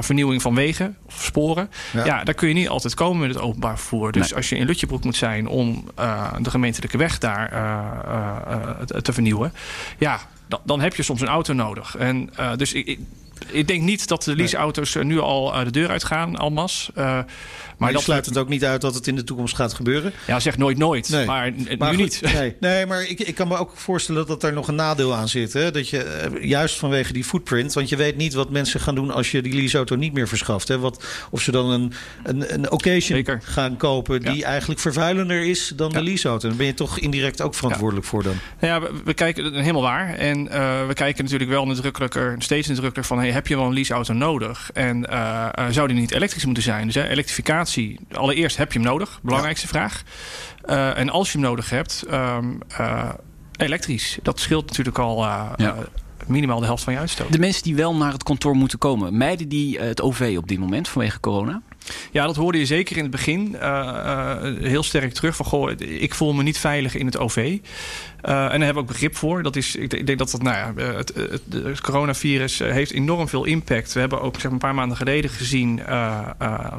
vernieuwing 0.00 0.42
van 0.42 0.54
wegen 0.54 0.96
of 1.06 1.22
sporen. 1.22 1.70
Ja. 1.92 2.04
ja. 2.04 2.24
daar 2.24 2.34
kun 2.34 2.48
je 2.48 2.54
niet 2.54 2.68
altijd 2.68 2.94
komen 2.94 3.20
met 3.20 3.34
het 3.34 3.44
openbaar 3.44 3.78
vervoer. 3.78 4.12
Dus 4.12 4.28
nee. 4.28 4.36
als 4.36 4.48
je 4.48 4.56
in 4.56 4.66
Lutjebroek 4.66 5.04
moet 5.04 5.16
zijn 5.16 5.46
om 5.46 5.84
de 6.40 6.50
gemeentelijke 6.50 6.96
weg 6.96 7.18
daar 7.18 7.48
te 9.02 9.12
vernieuwen, 9.12 9.52
ja, 9.98 10.20
dan, 10.48 10.60
dan 10.64 10.80
heb 10.80 10.94
je 10.94 11.02
soms 11.02 11.20
een 11.20 11.28
auto 11.28 11.52
nodig. 11.52 11.96
En 11.96 12.30
dus 12.56 12.72
ik, 12.72 12.86
ik 12.86 12.98
denk 13.68 13.82
niet 13.82 14.08
dat 14.08 14.24
de 14.24 14.36
leaseauto's 14.36 14.94
nu 14.94 15.20
al 15.20 15.64
de 15.64 15.70
deur 15.70 15.90
uitgaan, 15.90 16.36
al 16.36 16.50
mas. 16.50 16.90
Uh, 16.98 17.18
maar, 17.78 17.92
dat 17.92 18.02
sluit 18.02 18.26
het 18.26 18.38
ook 18.38 18.48
niet 18.48 18.64
uit 18.64 18.80
dat 18.80 18.94
het 18.94 19.06
in 19.06 19.16
de 19.16 19.24
toekomst 19.24 19.56
gaat 19.56 19.72
gebeuren? 19.72 20.12
Ja, 20.26 20.40
zeg 20.40 20.56
nooit 20.56 20.78
nooit. 20.78 21.08
Nee. 21.08 21.26
Maar, 21.26 21.52
maar 21.78 21.90
nu 21.90 21.96
goed, 21.96 22.22
niet. 22.22 22.32
Nee, 22.32 22.56
nee 22.60 22.86
maar 22.86 23.02
ik, 23.02 23.20
ik 23.20 23.34
kan 23.34 23.48
me 23.48 23.56
ook 23.56 23.72
voorstellen 23.74 24.26
dat 24.26 24.42
er 24.42 24.52
nog 24.52 24.68
een 24.68 24.74
nadeel 24.74 25.14
aan 25.14 25.28
zit. 25.28 25.52
Hè? 25.52 25.70
Dat 25.70 25.88
je, 25.88 26.30
juist 26.40 26.76
vanwege 26.76 27.12
die 27.12 27.24
footprint. 27.24 27.72
Want 27.72 27.88
je 27.88 27.96
weet 27.96 28.16
niet 28.16 28.34
wat 28.34 28.50
mensen 28.50 28.80
gaan 28.80 28.94
doen 28.94 29.10
als 29.10 29.30
je 29.30 29.42
die 29.42 29.54
leaseauto 29.54 29.96
niet 29.96 30.12
meer 30.12 30.28
verschaft. 30.28 30.68
Hè? 30.68 30.78
Wat, 30.78 31.04
of 31.30 31.40
ze 31.40 31.50
dan 31.50 31.70
een, 31.70 31.92
een, 32.22 32.54
een 32.54 32.70
occasion 32.70 33.16
Zeker. 33.16 33.40
gaan 33.42 33.76
kopen 33.76 34.20
die 34.20 34.36
ja. 34.36 34.46
eigenlijk 34.46 34.80
vervuilender 34.80 35.44
is 35.44 35.72
dan 35.76 35.90
ja. 35.90 35.98
de 35.98 36.04
leaseauto. 36.04 36.48
Dan 36.48 36.56
ben 36.56 36.66
je 36.66 36.74
toch 36.74 36.98
indirect 36.98 37.42
ook 37.42 37.54
verantwoordelijk 37.54 38.06
ja. 38.06 38.10
voor 38.10 38.22
dan. 38.22 38.34
Ja, 38.60 38.80
we, 38.80 38.90
we 39.04 39.14
kijken 39.14 39.54
helemaal 39.54 39.82
waar. 39.82 40.14
En 40.14 40.46
uh, 40.46 40.86
we 40.86 40.94
kijken 40.94 41.24
natuurlijk 41.24 41.50
wel 41.50 41.66
nadrukkelijker, 41.66 42.34
steeds 42.38 42.68
nadrukkelijker 42.68 43.04
van... 43.04 43.18
Hey, 43.18 43.30
heb 43.30 43.46
je 43.46 43.56
wel 43.56 43.66
een 43.66 43.74
leaseauto 43.74 44.12
nodig? 44.12 44.70
En 44.72 45.06
uh, 45.10 45.48
uh, 45.58 45.66
zou 45.70 45.88
die 45.88 45.96
niet 45.96 46.10
elektrisch 46.10 46.44
moeten 46.44 46.62
zijn? 46.62 46.86
Dus 46.86 46.94
hè, 46.94 47.08
elektrificatie, 47.08 47.73
allereerst 48.12 48.56
heb 48.56 48.72
je 48.72 48.78
hem 48.78 48.88
nodig. 48.88 49.20
Belangrijkste 49.22 49.66
vraag. 49.66 50.02
Uh, 50.66 50.98
en 50.98 51.08
als 51.08 51.32
je 51.32 51.38
hem 51.38 51.46
nodig 51.46 51.70
hebt, 51.70 52.04
um, 52.12 52.58
elektrisch. 53.56 54.18
Dat 54.22 54.40
scheelt 54.40 54.66
natuurlijk 54.66 54.98
al 54.98 55.22
ja. 55.22 55.76
minimaal 56.26 56.60
de 56.60 56.66
helft 56.66 56.82
van 56.82 56.92
je 56.92 56.98
uitstoot. 56.98 57.32
De 57.32 57.38
mensen 57.38 57.62
die 57.62 57.74
wel 57.74 57.94
naar 57.94 58.12
het 58.12 58.22
kantoor 58.22 58.54
moeten 58.54 58.78
komen, 58.78 59.16
mijden 59.16 59.48
die 59.48 59.78
het 59.78 60.00
OV 60.00 60.34
op 60.38 60.48
dit 60.48 60.58
moment 60.58 60.88
vanwege 60.88 61.20
corona? 61.20 61.62
Ja, 62.10 62.26
dat 62.26 62.36
hoorde 62.36 62.58
je 62.58 62.66
zeker 62.66 62.96
in 62.96 63.02
het 63.02 63.10
begin 63.10 63.54
uh, 63.54 63.60
uh, 63.60 64.36
heel 64.60 64.82
sterk 64.82 65.12
terug. 65.12 65.36
Van 65.36 65.46
goh, 65.46 65.70
ik 65.78 66.14
voel 66.14 66.32
me 66.32 66.42
niet 66.42 66.58
veilig 66.58 66.94
in 66.94 67.06
het 67.06 67.18
OV. 67.18 67.36
Uh, 67.36 67.50
en 68.22 68.48
daar 68.48 68.50
hebben 68.50 68.74
we 68.74 68.80
ook 68.80 68.86
begrip 68.86 69.16
voor. 69.16 69.42
Dat 69.42 69.56
is, 69.56 69.76
ik, 69.76 69.92
ik 69.92 70.06
denk 70.06 70.18
dat 70.18 70.30
dat, 70.30 70.42
nou 70.42 70.56
ja, 70.56 70.82
het, 70.84 71.14
het, 71.14 71.42
het, 71.52 71.80
coronavirus 71.80 72.58
heeft 72.58 72.92
enorm 72.92 73.28
veel 73.28 73.44
impact. 73.44 73.92
We 73.92 74.00
hebben 74.00 74.20
ook 74.20 74.34
zeg 74.34 74.42
maar, 74.42 74.52
een 74.52 74.58
paar 74.58 74.74
maanden 74.74 74.96
geleden 74.96 75.30
gezien 75.30 75.80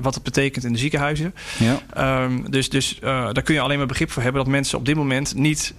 wat 0.02 0.14
het 0.14 0.24
betekent 0.24 0.66
in 0.66 0.74
de 0.74 0.80
ziekenhuizen. 0.80 1.34
Ja. 1.60 2.24
Um, 2.24 2.52
dus 2.52 2.70
dus 2.70 2.98
daar 3.00 3.42
kun 3.42 3.54
je 3.54 3.60
alleen 3.60 3.78
maar 3.78 3.88
begrip 3.88 4.12
voor 4.12 4.24
hebben 4.24 4.44
dat 4.44 4.52
mensen 4.52 4.78
op 4.78 4.86
dit 4.86 4.96
moment 4.96 5.36
niet 5.36 5.74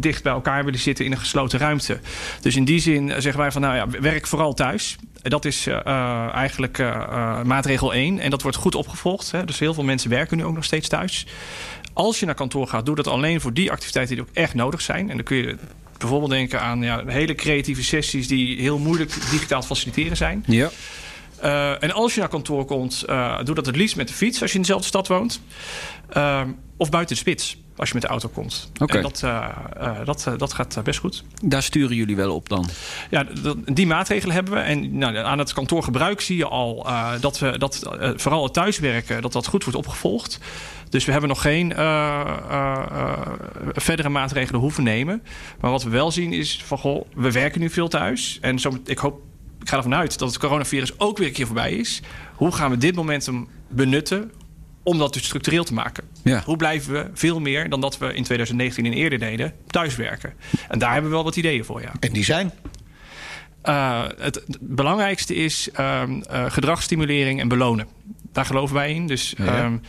dicht 0.00 0.22
bij 0.22 0.32
elkaar 0.32 0.64
willen 0.64 0.80
zitten 0.80 1.04
in 1.04 1.12
een 1.12 1.18
gesloten 1.18 1.58
ruimte. 1.58 1.98
Dus 2.40 2.56
in 2.56 2.64
die 2.64 2.80
zin 2.80 3.08
zeggen 3.08 3.40
wij 3.40 3.52
van 3.52 3.60
nou 3.60 3.74
ja, 3.74 4.00
werk 4.00 4.26
vooral 4.26 4.54
thuis. 4.54 4.96
Dat 5.22 5.44
is 5.44 5.66
uh, 5.66 6.34
eigenlijk 6.34 6.78
uh, 6.78 7.42
maatregel 7.42 7.94
1. 7.94 8.18
En 8.18 8.30
dat 8.30 8.42
wordt 8.42 8.56
goed 8.56 8.74
opgevolgd. 8.74 9.30
Hè. 9.30 9.44
Dus 9.44 9.58
heel 9.58 9.74
veel 9.74 9.84
mensen 9.84 10.10
werken 10.10 10.36
nu 10.36 10.44
ook 10.44 10.54
nog 10.54 10.64
steeds 10.64 10.88
thuis. 10.88 11.26
Als 11.92 12.20
je 12.20 12.26
naar 12.26 12.34
kantoor 12.34 12.66
gaat, 12.66 12.86
doe 12.86 12.94
dat 12.94 13.06
alleen 13.06 13.40
voor 13.40 13.52
die 13.52 13.70
activiteiten 13.70 14.16
die 14.16 14.24
ook 14.24 14.30
echt 14.32 14.54
nodig 14.54 14.80
zijn. 14.80 15.10
En 15.10 15.16
dan 15.16 15.24
kun 15.24 15.36
je 15.36 15.56
bijvoorbeeld 15.98 16.30
denken 16.30 16.60
aan 16.60 16.82
ja, 16.82 17.02
hele 17.06 17.34
creatieve 17.34 17.82
sessies 17.82 18.28
die 18.28 18.60
heel 18.60 18.78
moeilijk 18.78 19.30
digitaal 19.30 19.60
te 19.60 19.66
faciliteren 19.66 20.16
zijn. 20.16 20.44
Ja. 20.46 20.70
Uh, 21.44 21.82
en 21.82 21.92
als 21.92 22.14
je 22.14 22.20
naar 22.20 22.28
kantoor 22.28 22.64
komt, 22.64 23.04
doe 23.44 23.54
dat 23.54 23.66
het 23.66 23.76
liefst 23.76 23.96
met 23.96 24.08
de 24.08 24.14
fiets 24.14 24.40
als 24.40 24.50
je 24.50 24.56
in 24.56 24.62
dezelfde 24.62 24.86
stad 24.86 25.08
woont. 25.08 25.40
Uh, 26.16 26.40
of 26.76 26.90
buiten 26.90 27.14
de 27.14 27.20
spits 27.20 27.56
als 27.76 27.88
je 27.88 27.94
met 27.94 28.02
de 28.02 28.08
auto 28.08 28.28
komt. 28.28 28.70
Okay. 28.78 28.96
En 28.96 29.02
dat, 29.02 29.24
dat, 30.04 30.38
dat 30.38 30.52
gaat 30.52 30.80
best 30.84 30.98
goed. 30.98 31.24
Daar 31.42 31.62
sturen 31.62 31.96
jullie 31.96 32.16
wel 32.16 32.34
op 32.34 32.48
dan? 32.48 32.68
Ja, 33.10 33.26
die 33.64 33.86
maatregelen 33.86 34.34
hebben 34.34 34.52
we. 34.52 34.58
En 34.58 34.98
nou, 34.98 35.16
aan 35.16 35.38
het 35.38 35.52
kantoorgebruik 35.52 36.20
zie 36.20 36.36
je 36.36 36.46
al 36.46 36.86
dat, 37.20 37.38
we, 37.38 37.58
dat 37.58 37.82
vooral 38.16 38.42
het 38.42 38.52
thuiswerken 38.52 39.22
dat 39.22 39.32
dat 39.32 39.46
goed 39.46 39.64
wordt 39.64 39.78
opgevolgd. 39.78 40.38
Dus 40.88 41.04
we 41.04 41.12
hebben 41.12 41.28
nog 41.28 41.42
geen 41.42 41.70
verdere 43.74 44.08
maatregelen 44.08 44.60
hoeven 44.60 44.84
nemen. 44.84 45.22
Maar 45.60 45.70
wat 45.70 45.82
we 45.82 45.90
wel 45.90 46.10
zien 46.10 46.32
is 46.32 46.62
van 46.64 46.78
goh, 46.78 47.06
we 47.14 47.32
werken 47.32 47.60
nu 47.60 47.70
veel 47.70 47.88
thuis. 47.88 48.38
En 48.40 48.58
zo, 48.58 48.78
ik 48.84 48.98
hoop 48.98 49.20
ik 49.60 49.72
ga 49.72 49.76
ervan 49.76 49.94
uit 49.94 50.18
dat 50.18 50.28
het 50.28 50.38
coronavirus 50.38 50.98
ook 50.98 51.18
weer 51.18 51.26
een 51.26 51.32
keer 51.32 51.46
voorbij 51.46 51.72
is. 51.72 52.02
Hoe 52.34 52.52
gaan 52.52 52.70
we 52.70 52.76
dit 52.76 52.94
momentum 52.94 53.48
benutten 53.68 54.32
om 54.86 54.98
dat 54.98 55.12
dus 55.12 55.24
structureel 55.24 55.64
te 55.64 55.74
maken? 55.74 56.04
Ja. 56.22 56.42
Hoe 56.44 56.56
blijven 56.56 56.92
we 56.92 57.10
veel 57.14 57.40
meer 57.40 57.68
dan 57.68 57.80
dat 57.80 57.98
we 57.98 58.14
in 58.14 58.22
2019 58.22 58.84
en 58.84 58.92
eerder 58.92 59.18
deden 59.18 59.52
thuiswerken? 59.66 60.32
En 60.68 60.78
daar 60.78 60.92
hebben 60.92 61.10
we 61.10 61.16
wel 61.16 61.24
wat 61.24 61.36
ideeën 61.36 61.64
voor, 61.64 61.80
ja. 61.80 61.92
En 62.00 62.12
die 62.12 62.24
zijn? 62.24 62.52
Uh, 63.64 64.04
het, 64.18 64.44
belangrijkste 64.60 65.34
is 65.34 65.68
uh, 65.80 66.02
gedragsstimulering 66.48 67.40
en 67.40 67.48
belonen. 67.48 67.86
Daar 68.32 68.44
geloven 68.44 68.74
wij 68.74 68.94
in. 68.94 69.06
Dus 69.06 69.34
Ja. 69.36 69.64
um, 69.64 69.80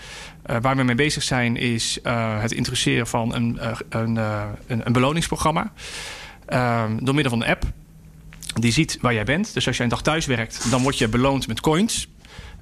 waar 0.62 0.76
we 0.76 0.84
mee 0.84 0.96
bezig 0.96 1.24
zijn 1.24 1.56
is 1.56 2.00
het 2.40 2.52
introduceren 2.52 3.08
van 3.08 3.36
een, 3.36 3.60
een, 3.90 4.16
een, 4.68 4.82
een 4.86 4.94
beloningsprogramma. 4.94 5.72
Um, 6.54 7.06
door 7.06 7.14
middel 7.14 7.32
van 7.32 7.42
een 7.44 7.50
app 7.50 7.64
die 8.54 8.72
ziet 8.72 8.98
waar 9.02 9.14
jij 9.14 9.24
bent. 9.24 9.54
Dus 9.54 9.68
als 9.68 9.76
jij 9.76 9.86
een 9.86 9.92
dag 9.92 10.02
thuis 10.02 10.26
werkt, 10.26 10.72
dan 10.72 10.82
word 10.82 10.98
je 10.98 11.08
beloond 11.08 11.48
met 11.48 11.60
coins. 11.60 12.08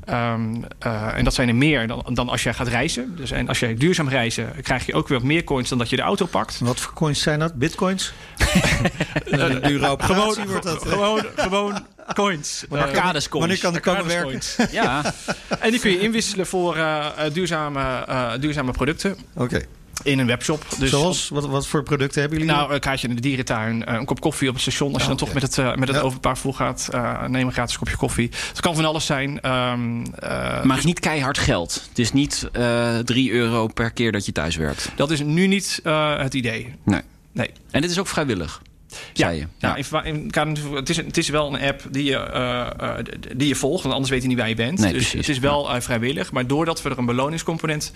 Um, 0.10 0.64
uh, 0.86 1.18
en 1.18 1.24
dat 1.24 1.34
zijn 1.34 1.48
er 1.48 1.56
meer 1.56 1.88
dan, 1.88 2.06
dan 2.14 2.30
als 2.30 2.44
jij 2.44 2.54
gaat 2.54 2.68
reizen. 2.68 3.16
Dus 3.16 3.32
en 3.32 3.48
als 3.48 3.60
jij 3.60 3.76
duurzaam 3.76 4.10
reizen, 4.10 4.62
krijg 4.62 4.86
je 4.86 4.94
ook 4.94 5.08
weer 5.08 5.18
wat 5.18 5.28
meer 5.28 5.44
coins 5.44 5.70
dan 5.70 5.78
dat 5.78 5.90
je 5.90 5.96
de 5.96 6.02
auto 6.02 6.26
pakt. 6.26 6.60
Wat 6.60 6.80
voor 6.80 6.94
coins 6.94 7.22
zijn 7.22 7.40
dat? 7.40 7.54
Bitcoins? 7.54 8.14
een 9.26 9.62
dure 9.62 9.88
operatie 9.88 10.16
gewoon, 10.16 10.48
wordt 10.48 10.64
dat. 10.64 10.88
Gewoon, 10.88 11.26
gewoon 11.36 11.86
coins. 12.14 12.66
Uh, 12.72 12.82
Arcades 12.82 13.30
coins. 13.30 13.46
Wanneer 13.46 13.60
kan 13.60 13.74
de 13.74 13.80
komen 13.80 14.06
werken? 14.06 14.42
Ja. 14.72 15.14
en 15.60 15.72
die 15.72 15.80
kun 15.80 15.92
je 15.92 16.00
inwisselen 16.00 16.48
voor 16.48 16.78
uh, 16.78 17.06
duurzame, 17.34 18.06
duurzame 18.40 18.72
producten. 18.72 19.18
Oké. 19.34 19.44
Okay. 19.44 19.66
In 20.06 20.20
een 20.20 20.28
webshop. 20.28 20.66
Dus 20.80 20.90
Zoals? 20.90 21.30
Wat, 21.30 21.46
wat 21.46 21.68
voor 21.68 21.84
producten 21.84 22.22
hebben 22.22 22.40
jullie? 22.40 22.54
Nou, 22.54 22.74
een 22.74 22.80
kaartje 22.80 23.08
in 23.08 23.16
de 23.16 23.22
dierentuin. 23.22 23.94
Een 23.94 24.06
kop 24.06 24.20
koffie 24.20 24.48
op 24.48 24.54
het 24.54 24.64
station. 24.64 24.94
Als 24.94 25.04
je 25.04 25.12
oh, 25.12 25.18
dan 25.18 25.26
toch 25.26 25.34
met 25.34 25.44
het, 25.44 25.58
uh, 25.58 25.76
met 25.76 25.88
het 25.88 26.20
ja. 26.24 26.52
gaat. 26.52 26.90
Uh, 26.94 27.26
neem 27.26 27.48
een 27.48 27.54
gratis 27.54 27.78
kopje 27.78 27.96
koffie. 27.96 28.30
Het 28.48 28.60
kan 28.60 28.76
van 28.76 28.86
alles 28.86 29.06
zijn. 29.06 29.52
Um, 29.52 30.06
uh, 30.24 30.64
maar 30.64 30.80
niet 30.84 31.00
keihard 31.00 31.38
geld. 31.38 31.86
Het 31.90 32.00
is 32.00 32.12
niet 32.12 32.50
3 33.04 33.32
euro 33.32 33.68
per 33.68 33.92
keer 33.92 34.12
dat 34.12 34.26
je 34.26 34.32
thuis 34.32 34.56
werkt. 34.56 34.92
Dat 34.96 35.12
is 35.12 35.22
nu 35.22 35.48
niet 35.48 35.80
het 36.18 36.34
idee. 36.34 36.74
Nee. 36.84 37.02
nee. 37.32 37.52
En 37.72 37.82
dit 37.82 37.92
is 37.92 38.00
ook 38.00 38.08
vrijwillig? 38.08 38.62
Ja, 39.14 39.30
je. 39.30 39.40
ja. 39.40 39.48
ja 39.58 40.04
in, 40.04 40.32
in, 40.34 40.58
het, 40.74 40.90
is, 40.90 40.98
het 40.98 41.18
is 41.18 41.30
wel 41.30 41.54
een 41.54 41.62
app 41.62 41.82
die 41.90 42.04
je, 42.04 42.32
uh, 42.34 42.98
die 43.36 43.48
je 43.48 43.56
volgt, 43.56 43.82
want 43.82 43.94
anders 43.94 44.12
weet 44.12 44.22
je 44.22 44.28
niet 44.28 44.38
waar 44.38 44.50
je 44.50 44.56
bent. 44.56 44.80
Nee, 44.80 44.94
dus 44.94 45.02
precies. 45.02 45.28
het 45.28 45.36
is 45.36 45.40
wel 45.40 45.76
uh, 45.76 45.82
vrijwillig. 45.82 46.32
Maar 46.32 46.48
doordat 46.48 46.82
we 46.82 46.90
er 46.90 46.98
een 46.98 47.06
beloningscomponent 47.06 47.94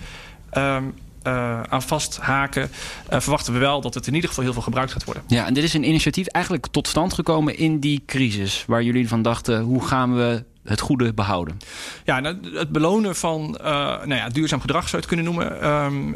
um, 0.52 0.94
uh, 1.26 1.62
aan 1.62 1.82
vasthaken, 1.82 2.62
uh, 2.62 3.20
verwachten 3.20 3.52
we 3.52 3.58
wel 3.58 3.80
dat 3.80 3.94
het 3.94 4.06
in 4.06 4.14
ieder 4.14 4.28
geval 4.28 4.44
heel 4.44 4.52
veel 4.52 4.62
gebruikt 4.62 4.92
gaat 4.92 5.04
worden. 5.04 5.22
Ja, 5.26 5.46
en 5.46 5.54
dit 5.54 5.64
is 5.64 5.74
een 5.74 5.88
initiatief 5.88 6.26
eigenlijk 6.26 6.66
tot 6.66 6.88
stand 6.88 7.12
gekomen 7.12 7.58
in 7.58 7.80
die 7.80 8.02
crisis, 8.06 8.64
waar 8.66 8.82
jullie 8.82 9.08
van 9.08 9.22
dachten: 9.22 9.62
hoe 9.62 9.86
gaan 9.86 10.14
we 10.14 10.44
het 10.64 10.80
goede 10.80 11.14
behouden? 11.14 11.58
Ja, 12.04 12.20
nou, 12.20 12.36
het 12.54 12.70
belonen 12.70 13.16
van 13.16 13.58
uh, 13.60 13.66
nou 13.66 14.14
ja, 14.14 14.28
duurzaam 14.28 14.60
gedrag 14.60 14.88
zou 14.88 15.02
je 15.02 15.08
het 15.08 15.16
kunnen 15.16 15.24
noemen. 15.24 15.68
Um, 15.68 16.14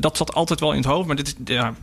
dat 0.00 0.16
zat 0.16 0.34
altijd 0.34 0.60
wel 0.60 0.70
in 0.70 0.76
het 0.76 0.86
hoofd, 0.86 1.06
maar 1.06 1.16
dit 1.16 1.36
ja, 1.44 1.74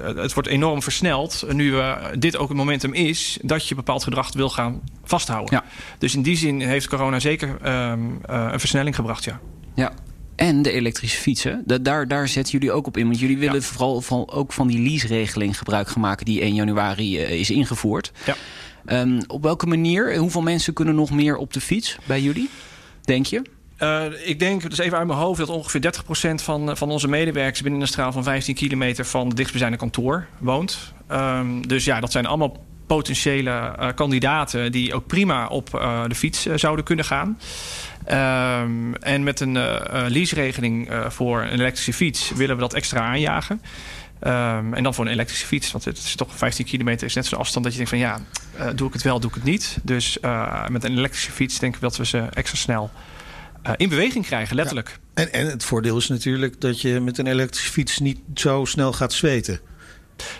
het 0.00 0.34
wordt 0.34 0.48
enorm 0.48 0.82
versneld. 0.82 1.44
Nu 1.52 1.74
dit 2.18 2.36
ook 2.36 2.50
een 2.50 2.56
momentum 2.56 2.92
is 2.92 3.38
dat 3.42 3.68
je 3.68 3.74
bepaald 3.74 4.02
gedrag 4.02 4.32
wil 4.32 4.50
gaan 4.50 4.80
vasthouden. 5.04 5.54
Ja. 5.54 5.64
Dus 5.98 6.14
in 6.14 6.22
die 6.22 6.36
zin 6.36 6.60
heeft 6.60 6.88
corona 6.88 7.20
zeker 7.20 7.48
um, 7.48 8.18
een 8.22 8.60
versnelling 8.60 8.94
gebracht, 8.94 9.24
ja. 9.24 9.40
Ja, 9.74 9.92
en 10.36 10.62
de 10.62 10.72
elektrische 10.72 11.20
fietsen. 11.20 11.62
Da 11.66 11.78
daar, 11.78 12.08
daar 12.08 12.28
zetten 12.28 12.52
jullie 12.52 12.72
ook 12.72 12.86
op 12.86 12.96
in. 12.96 13.06
Want 13.06 13.18
jullie 13.18 13.38
willen 13.38 13.54
ja. 13.54 13.60
vooral 13.60 14.00
van, 14.00 14.30
ook 14.30 14.52
van 14.52 14.66
die 14.66 14.78
lease-regeling 14.78 15.58
gebruik 15.58 15.88
gaan 15.88 16.00
maken... 16.00 16.24
die 16.24 16.40
1 16.40 16.54
januari 16.54 17.22
uh, 17.22 17.30
is 17.30 17.50
ingevoerd. 17.50 18.12
Ja. 18.24 18.36
Um, 19.00 19.20
op 19.26 19.42
welke 19.42 19.66
manier? 19.66 20.16
Hoeveel 20.16 20.42
mensen 20.42 20.72
kunnen 20.72 20.94
nog 20.94 21.10
meer 21.10 21.36
op 21.36 21.52
de 21.52 21.60
fiets 21.60 21.96
bij 22.06 22.20
jullie? 22.20 22.50
Denk 23.02 23.26
je? 23.26 23.42
Uh, 23.78 24.28
ik 24.28 24.38
denk, 24.38 24.70
dus 24.70 24.78
even 24.78 24.98
uit 24.98 25.06
mijn 25.06 25.18
hoofd, 25.18 25.38
dat 25.38 25.48
ongeveer 25.48 25.92
30% 26.30 26.34
van, 26.34 26.76
van 26.76 26.90
onze 26.90 27.08
medewerkers 27.08 27.62
binnen 27.62 27.80
een 27.80 27.86
straal 27.86 28.12
van 28.12 28.22
15 28.22 28.54
kilometer 28.54 29.06
van 29.06 29.26
het 29.26 29.36
dichtstbijzijnde 29.36 29.78
kantoor 29.78 30.26
woont. 30.38 30.92
Um, 31.12 31.66
dus 31.66 31.84
ja, 31.84 32.00
dat 32.00 32.12
zijn 32.12 32.26
allemaal 32.26 32.56
potentiële 32.86 33.50
uh, 33.50 33.88
kandidaten 33.94 34.72
die 34.72 34.94
ook 34.94 35.06
prima 35.06 35.46
op 35.46 35.74
uh, 35.74 36.02
de 36.08 36.14
fiets 36.14 36.46
zouden 36.46 36.84
kunnen 36.84 37.04
gaan. 37.04 37.38
Um, 38.12 38.94
en 38.94 39.22
met 39.22 39.40
een 39.40 39.54
uh, 39.54 40.04
leaseregeling 40.08 40.90
uh, 40.90 41.10
voor 41.10 41.42
een 41.42 41.52
elektrische 41.52 41.92
fiets 41.92 42.30
willen 42.30 42.54
we 42.54 42.60
dat 42.60 42.74
extra 42.74 43.00
aanjagen. 43.00 43.60
Um, 44.26 44.74
en 44.74 44.82
dan 44.82 44.94
voor 44.94 45.04
een 45.04 45.12
elektrische 45.12 45.46
fiets, 45.46 45.72
want 45.72 45.84
het 45.84 45.98
is 45.98 46.14
toch 46.14 46.36
15 46.36 46.64
kilometer 46.64 47.06
is 47.06 47.14
net 47.14 47.26
zo'n 47.26 47.38
afstand 47.38 47.64
dat 47.64 47.74
je 47.74 47.84
denkt 47.84 47.94
van 47.94 48.02
ja, 48.02 48.20
doe 48.74 48.86
ik 48.86 48.92
het 48.92 49.02
wel, 49.02 49.20
doe 49.20 49.30
ik 49.30 49.36
het 49.36 49.44
niet. 49.44 49.78
Dus 49.82 50.18
met 50.68 50.84
een 50.84 50.96
elektrische 50.96 51.30
fiets 51.30 51.58
denk 51.58 51.74
ik 51.74 51.80
dat 51.80 51.96
we 51.96 52.06
ze 52.06 52.18
extra 52.18 52.58
snel 52.58 52.90
in 53.76 53.88
beweging 53.88 54.26
krijgen, 54.26 54.56
letterlijk. 54.56 54.98
En, 55.14 55.32
en 55.32 55.46
het 55.46 55.64
voordeel 55.64 55.96
is 55.96 56.08
natuurlijk 56.08 56.60
dat 56.60 56.80
je 56.80 57.00
met 57.00 57.18
een 57.18 57.26
elektrische 57.26 57.72
fiets 57.72 57.98
niet 57.98 58.18
zo 58.34 58.64
snel 58.64 58.92
gaat 58.92 59.12
zweten. 59.12 59.60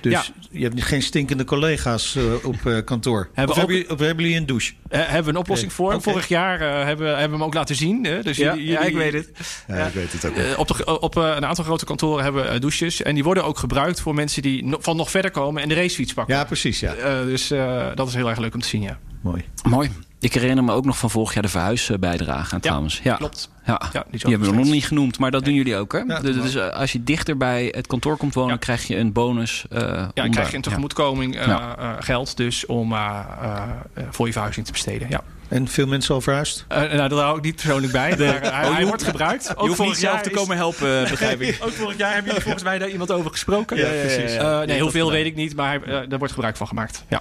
Dus 0.01 0.13
ja. 0.13 0.25
je 0.51 0.63
hebt 0.63 0.83
geen 0.83 1.03
stinkende 1.03 1.45
collega's 1.45 2.15
uh, 2.15 2.45
op 2.45 2.57
uh, 2.65 2.79
kantoor. 2.85 3.29
Hebben, 3.33 3.57
of, 3.57 3.63
ook, 3.63 3.69
hebben 3.69 3.77
jullie, 3.77 3.91
of 3.91 3.99
hebben 3.99 4.25
jullie 4.25 4.41
een 4.41 4.47
douche? 4.47 4.73
Uh, 4.73 4.99
hebben 4.99 5.25
we 5.25 5.31
een 5.31 5.37
oplossing 5.37 5.73
voor. 5.73 5.87
Okay. 5.87 6.01
Vorig 6.01 6.29
jaar 6.29 6.61
uh, 6.61 6.85
hebben, 6.85 7.07
hebben 7.09 7.31
we 7.31 7.37
hem 7.37 7.43
ook 7.43 7.55
laten 7.55 7.77
zien. 7.77 8.05
Hè? 8.05 8.23
Dus 8.23 8.37
ja, 8.37 8.55
jullie, 8.55 8.71
ja, 8.71 8.81
ik 8.81 8.95
weet 8.95 9.13
het. 9.13 9.31
Ja, 9.69 9.87
ik 9.87 9.95
weet 9.95 10.13
het 10.13 10.25
ook. 10.25 10.37
Uh, 10.37 10.59
op 10.59 10.69
de, 10.69 11.01
op 11.01 11.17
een 11.17 11.47
aantal 11.47 11.65
grote 11.65 11.85
kantoren 11.85 12.25
hebben 12.25 12.53
we 12.53 12.59
douches. 12.59 13.03
En 13.03 13.15
die 13.15 13.25
worden 13.25 13.45
ook 13.45 13.59
gebruikt 13.59 14.01
voor 14.01 14.15
mensen 14.15 14.43
die 14.43 14.65
no, 14.65 14.77
van 14.81 14.97
nog 14.97 15.11
verder 15.11 15.31
komen 15.31 15.63
en 15.63 15.69
de 15.69 15.75
racefiets 15.75 16.15
pakken. 16.15 16.35
Ja, 16.35 16.45
precies. 16.45 16.81
Ja. 16.81 17.25
dus 17.25 17.49
dat 17.95 18.09
is 18.09 18.15
heel 18.15 18.29
erg 18.29 18.39
leuk 18.39 18.55
om 18.55 18.61
te 18.61 18.69
zien. 18.69 18.83
Ja. 18.83 18.99
Mooi. 19.25 19.45
Mooi. 19.69 19.91
Ik 20.21 20.35
herinner 20.35 20.65
me 20.65 20.73
ook 20.73 20.85
nog 20.85 20.99
van 20.99 21.11
vorig 21.11 21.35
jaar 21.35 21.43
de 21.43 21.49
verhuisbijdrage 21.49 22.61
trouwens. 22.61 23.01
Ja, 23.03 23.17
klopt. 23.17 23.51
Ja. 23.67 23.81
Ja, 23.93 24.05
die, 24.11 24.21
die 24.21 24.31
hebben 24.31 24.51
we 24.51 24.57
nog 24.57 24.65
niet 24.67 24.87
genoemd, 24.87 25.19
maar 25.19 25.31
dat 25.31 25.45
doen 25.45 25.55
jullie 25.55 25.77
ook. 25.77 25.93
Hè? 25.93 25.99
Ja, 25.99 26.21
dus, 26.21 26.37
dus 26.37 26.55
uh, 26.55 26.69
als 26.69 26.93
je 26.93 27.05
dichter 27.05 27.37
bij 27.37 27.69
het 27.77 27.87
kantoor 27.87 28.17
komt 28.17 28.35
wonen, 28.35 28.51
Ja. 28.53 28.57
krijg 28.57 28.87
je 28.87 28.97
een 28.97 29.13
bonus. 29.13 29.65
Uh, 29.73 29.79
Ja, 29.81 30.11
dan 30.15 30.31
krijg 30.31 30.51
je 30.51 30.57
een 30.57 30.63
tegemoetkoming 30.63 31.37
uh, 31.41 31.47
Ja. 31.47 31.97
geld 32.01 32.37
dus 32.37 32.67
om 32.67 32.95
voor 34.11 34.27
je 34.27 34.33
verhuizing 34.33 34.67
te 34.67 34.73
besteden. 34.73 35.09
Ja. 35.11 35.21
En 35.49 35.69
veel 35.69 35.87
mensen 35.87 36.15
al 36.15 36.21
verhuisd? 36.21 36.65
Uh, 36.73 36.79
nou, 36.79 37.09
daar 37.09 37.19
hou 37.19 37.37
ik 37.39 37.45
niet 37.45 37.55
persoonlijk 37.55 37.93
bij. 37.93 38.11
Uh, 38.19 38.29
hij, 38.29 38.71
hij 38.73 38.87
wordt 38.87 39.03
gebruikt. 39.03 39.57
Ook 39.57 39.63
je 39.63 39.69
hoeft 39.69 39.81
niet 39.89 39.97
zelf 39.97 40.21
te 40.21 40.31
komen 40.31 40.57
helpen, 40.57 41.09
begrijp 41.11 41.41
ik. 41.41 41.59
ook 41.65 41.71
vorig 41.73 41.97
jaar 41.97 42.09
hebben 42.13 42.27
jullie 42.27 42.43
volgens 42.43 42.65
mij 42.65 42.79
daar 42.79 42.89
iemand 42.89 43.13
over 43.13 43.31
gesproken. 43.31 43.77
Ja, 43.77 43.89
precies. 43.89 44.35
Uh, 44.35 44.61
nee, 44.61 44.81
hoeveel 44.81 45.11
weet 45.11 45.27
ik 45.27 45.35
niet, 45.35 45.57
maar 45.57 45.81
daar 46.09 46.19
wordt 46.19 46.33
gebruik 46.33 46.57
van 46.57 46.67
gemaakt. 46.67 47.05
Ja. 47.09 47.21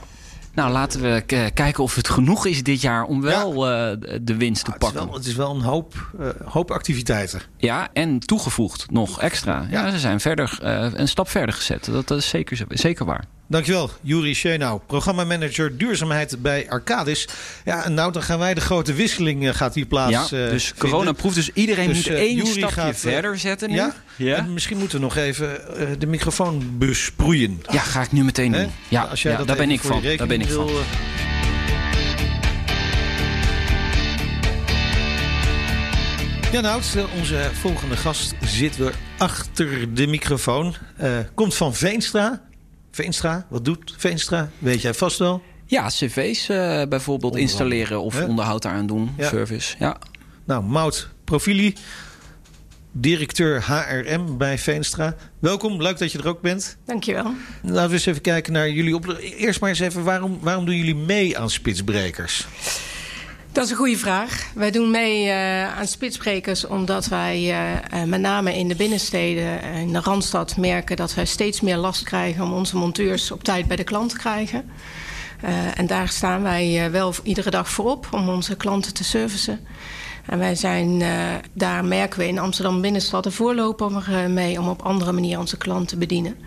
Nou, 0.54 0.72
laten 0.72 1.02
we 1.02 1.22
kijken 1.54 1.84
of 1.84 1.96
het 1.96 2.10
genoeg 2.10 2.46
is 2.46 2.64
dit 2.64 2.82
jaar 2.82 3.04
om 3.04 3.22
wel 3.22 3.70
ja. 3.70 3.92
uh, 3.92 3.98
de 4.22 4.36
winst 4.36 4.66
te 4.66 4.72
ah, 4.72 4.78
pakken. 4.78 5.00
Het 5.00 5.06
is 5.06 5.10
wel, 5.10 5.18
het 5.18 5.26
is 5.26 5.36
wel 5.36 5.56
een 5.56 5.62
hoop, 5.62 6.12
uh, 6.20 6.30
hoop 6.46 6.72
activiteiten. 6.72 7.42
Ja, 7.58 7.90
en 7.94 8.20
toegevoegd 8.20 8.92
nog 8.92 9.22
extra. 9.22 9.68
Ja, 9.70 9.86
ja 9.86 9.92
ze 9.92 10.00
zijn 10.00 10.20
verder, 10.20 10.60
uh, 10.64 10.88
een 10.94 11.08
stap 11.08 11.30
verder 11.30 11.56
gezet. 11.56 11.86
Dat, 11.86 12.08
dat 12.08 12.18
is 12.18 12.28
zeker, 12.28 12.66
zeker 12.70 13.06
waar. 13.06 13.26
Dankjewel, 13.54 13.90
Juri 14.02 14.34
Schenau, 14.34 14.80
programmamanager 14.88 15.78
duurzaamheid 15.78 16.42
bij 16.42 16.70
Arcadis. 16.70 17.28
Ja, 17.66 17.90
nou 17.90 18.12
dan 18.12 18.24
gaan 18.24 18.40
wij 18.40 18.54
de 18.54 18.62
grote 18.62 18.94
wisseling 18.94 19.44
uh, 19.44 19.54
gaat 19.54 19.76
hier 19.76 19.86
plaats. 19.86 20.30
Ja, 20.30 20.50
dus 20.50 20.74
corona-proef, 20.78 21.34
dus 21.34 21.50
iedereen 21.54 21.88
dus, 21.88 21.96
moet 21.96 22.08
één 22.08 22.36
Yuri 22.36 22.52
stapje 22.52 22.76
gaat, 22.76 22.98
verder 22.98 23.40
zetten 23.40 23.70
nu. 23.70 23.76
Ja, 23.76 23.96
ja. 24.16 24.36
En 24.36 24.54
misschien 24.54 24.78
moeten 24.78 24.98
we 24.98 25.04
nog 25.04 25.16
even 25.16 25.60
de 26.00 26.06
microfoon 26.06 26.78
besproeien. 26.78 27.62
Ja, 27.72 27.80
ga 27.80 28.02
ik 28.02 28.12
nu 28.12 28.24
meteen 28.24 28.52
doen. 28.52 28.72
Ja, 28.88 29.02
Als 29.04 29.22
jij 29.22 29.32
ja 29.32 29.38
dat 29.38 29.48
daar 29.48 29.58
ben 29.58 29.72
ik 29.72 29.80
voor 29.80 30.02
van. 30.02 30.18
Daar 30.18 30.28
ben 30.28 30.42
ik 30.42 30.48
wil, 30.48 30.68
van. 30.68 30.84
Ja, 36.52 36.62
nou, 36.62 36.82
onze 37.18 37.50
volgende 37.54 37.98
gast 37.98 38.34
zit 38.46 38.78
weer 38.78 38.94
achter 39.18 39.94
de 39.94 40.08
microfoon. 40.08 40.76
Uh, 41.02 41.18
komt 41.34 41.56
van 41.56 41.76
Veenstra. 41.76 42.42
Veenstra, 42.96 43.46
wat 43.50 43.66
doet 43.66 43.94
Veenstra? 43.98 44.50
Weet 44.60 44.82
jij 44.82 44.94
vast 44.94 45.18
wel? 45.20 45.42
Ja, 45.66 45.88
cv's 45.88 46.50
uh, 46.50 46.84
bijvoorbeeld 46.90 47.36
installeren 47.36 48.02
of 48.02 48.14
He? 48.14 48.26
onderhoud 48.26 48.62
daaraan 48.62 48.88
doen. 48.88 49.14
Ja. 49.18 49.28
Service, 49.30 49.76
ja. 49.80 49.98
Nou, 50.46 50.64
Mout 50.64 51.10
Profili, 51.24 51.76
directeur 52.92 53.64
HRM 53.66 54.38
bij 54.38 54.58
Veenstra. 54.58 55.16
Welkom, 55.40 55.82
leuk 55.82 55.98
dat 55.98 56.12
je 56.12 56.18
er 56.18 56.28
ook 56.28 56.42
bent. 56.42 56.78
Dankjewel. 56.86 57.34
Laten 57.62 57.88
we 57.88 57.94
eens 57.94 58.06
even 58.06 58.22
kijken 58.22 58.54
naar 58.54 58.70
jullie 58.70 58.96
op. 58.96 59.18
Eerst 59.38 59.60
maar 59.60 59.70
eens 59.70 59.80
even, 59.80 60.04
waarom, 60.04 60.40
waarom 60.42 60.66
doen 60.66 60.76
jullie 60.76 60.96
mee 60.96 61.38
aan 61.38 61.50
spitsbrekers? 61.50 62.48
Dat 63.54 63.64
is 63.64 63.70
een 63.70 63.78
goede 63.78 63.98
vraag. 63.98 64.52
Wij 64.54 64.72
doen 64.72 64.92
mee 64.92 65.26
uh, 65.26 65.78
aan 65.78 65.88
spitsbrekers 65.88 66.68
omdat 66.68 67.06
wij 67.06 67.50
uh, 67.94 68.04
met 68.04 68.22
name 68.22 68.58
in 68.58 68.68
de 68.68 68.76
binnensteden, 68.76 69.62
in 69.62 69.94
de 69.94 70.00
Randstad, 70.00 70.58
merken 70.58 70.96
dat 70.96 71.14
wij 71.14 71.26
steeds 71.26 71.62
meer 71.62 71.78
last 71.78 72.04
krijgen 72.04 72.44
om 72.44 72.54
onze 72.54 72.78
monteurs 72.78 73.32
op 73.32 73.44
tijd 73.44 73.68
bij 73.68 73.76
de 73.76 73.84
klant 73.84 74.10
te 74.10 74.18
krijgen. 74.18 74.70
En 75.76 75.88
daar 75.88 76.08
staan 76.08 76.44
wij 76.44 76.92
wel 76.92 77.14
iedere 77.24 77.50
dag 77.50 77.70
voorop 77.70 78.08
om 78.12 78.30
onze 78.30 78.56
klanten 78.56 78.94
te 78.94 79.04
servicen. 79.04 79.60
En 80.26 80.40
wij 80.40 80.56
zijn, 80.56 81.04
daar 81.54 81.86
merken 81.86 82.20
we 82.20 82.28
in 82.28 82.40
Amsterdam 82.40 82.82
binnenstad 82.82 83.24
de 83.24 83.32
voorloper 83.32 83.92
mee 84.30 84.60
om 84.60 84.68
op 84.68 84.82
andere 84.82 85.12
manier 85.12 85.40
onze 85.40 85.58
klanten 85.58 85.88
te 85.88 85.98
bedienen. 85.98 86.38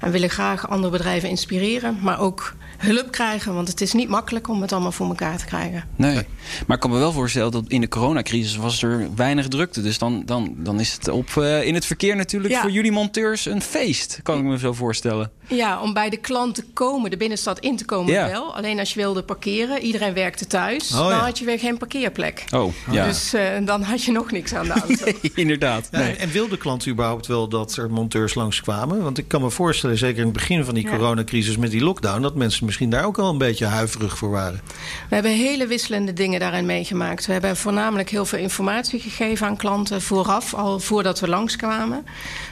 En 0.00 0.10
willen 0.10 0.30
graag 0.30 0.68
andere 0.68 0.92
bedrijven 0.92 1.28
inspireren, 1.28 1.98
maar 2.02 2.20
ook 2.20 2.54
hulp 2.78 3.10
krijgen. 3.10 3.54
Want 3.54 3.68
het 3.68 3.80
is 3.80 3.92
niet 3.92 4.08
makkelijk 4.08 4.48
om 4.48 4.62
het 4.62 4.72
allemaal 4.72 4.92
voor 4.92 5.06
elkaar 5.06 5.38
te 5.38 5.44
krijgen. 5.44 5.84
Nee, 5.96 6.26
maar 6.66 6.76
ik 6.76 6.82
kan 6.82 6.90
me 6.90 6.98
wel 6.98 7.12
voorstellen 7.12 7.52
dat 7.52 7.64
in 7.68 7.80
de 7.80 7.88
coronacrisis 7.88 8.56
was 8.56 8.82
er 8.82 9.08
weinig 9.16 9.48
drukte. 9.48 9.82
Dus 9.82 9.98
dan, 9.98 10.22
dan, 10.26 10.54
dan 10.56 10.80
is 10.80 10.92
het 10.92 11.08
op, 11.08 11.28
uh, 11.38 11.66
in 11.66 11.74
het 11.74 11.86
verkeer 11.86 12.16
natuurlijk 12.16 12.54
voor 12.54 12.70
jullie 12.70 12.92
monteurs 12.92 13.46
een 13.46 13.62
feest. 13.62 14.20
Kan 14.22 14.38
ik 14.38 14.44
me 14.44 14.58
zo 14.58 14.72
voorstellen. 14.72 15.30
Ja, 15.48 15.80
om 15.80 15.92
bij 15.92 16.10
de 16.10 16.16
klant 16.16 16.54
te 16.54 16.64
komen, 16.72 17.10
de 17.10 17.16
binnenstad 17.16 17.58
in 17.58 17.76
te 17.76 17.84
komen 17.84 18.12
ja. 18.12 18.28
wel. 18.28 18.56
Alleen 18.56 18.78
als 18.78 18.92
je 18.92 19.00
wilde 19.00 19.22
parkeren, 19.22 19.82
iedereen 19.82 20.14
werkte 20.14 20.46
thuis, 20.46 20.92
oh, 20.92 20.98
dan 20.98 21.08
ja. 21.08 21.18
had 21.18 21.38
je 21.38 21.44
weer 21.44 21.58
geen 21.58 21.78
parkeerplek. 21.78 22.44
Oh, 22.54 22.72
ja. 22.90 23.06
Dus 23.06 23.34
uh, 23.34 23.42
dan 23.64 23.82
had 23.82 24.04
je 24.04 24.12
nog 24.12 24.30
niks 24.30 24.54
aan 24.54 24.66
de 24.66 24.72
auto. 24.72 25.04
nee, 25.04 25.30
inderdaad. 25.34 25.88
Ja, 25.90 25.98
nee. 25.98 26.16
En 26.16 26.30
wilde 26.30 26.56
klanten 26.56 26.90
überhaupt 26.90 27.26
wel 27.26 27.48
dat 27.48 27.76
er 27.76 27.90
monteurs 27.90 28.34
langskwamen? 28.34 29.02
Want 29.02 29.18
ik 29.18 29.28
kan 29.28 29.40
me 29.40 29.50
voorstellen, 29.50 29.89
zeker 29.96 30.18
in 30.18 30.24
het 30.24 30.32
begin 30.32 30.64
van 30.64 30.74
die 30.74 30.88
coronacrisis 30.88 31.56
met 31.56 31.70
die 31.70 31.82
lockdown, 31.82 32.22
dat 32.22 32.34
mensen 32.34 32.64
misschien 32.64 32.90
daar 32.90 33.04
ook 33.04 33.18
al 33.18 33.30
een 33.30 33.38
beetje 33.38 33.66
huiverig 33.66 34.18
voor 34.18 34.30
waren. 34.30 34.60
We 35.08 35.14
hebben 35.14 35.32
hele 35.32 35.66
wisselende 35.66 36.12
dingen 36.12 36.40
daarin 36.40 36.66
meegemaakt. 36.66 37.26
We 37.26 37.32
hebben 37.32 37.56
voornamelijk 37.56 38.10
heel 38.10 38.24
veel 38.24 38.38
informatie 38.38 39.00
gegeven 39.00 39.46
aan 39.46 39.56
klanten 39.56 40.02
vooraf, 40.02 40.54
al 40.54 40.80
voordat 40.80 41.20
we 41.20 41.28
langskwamen. 41.28 42.04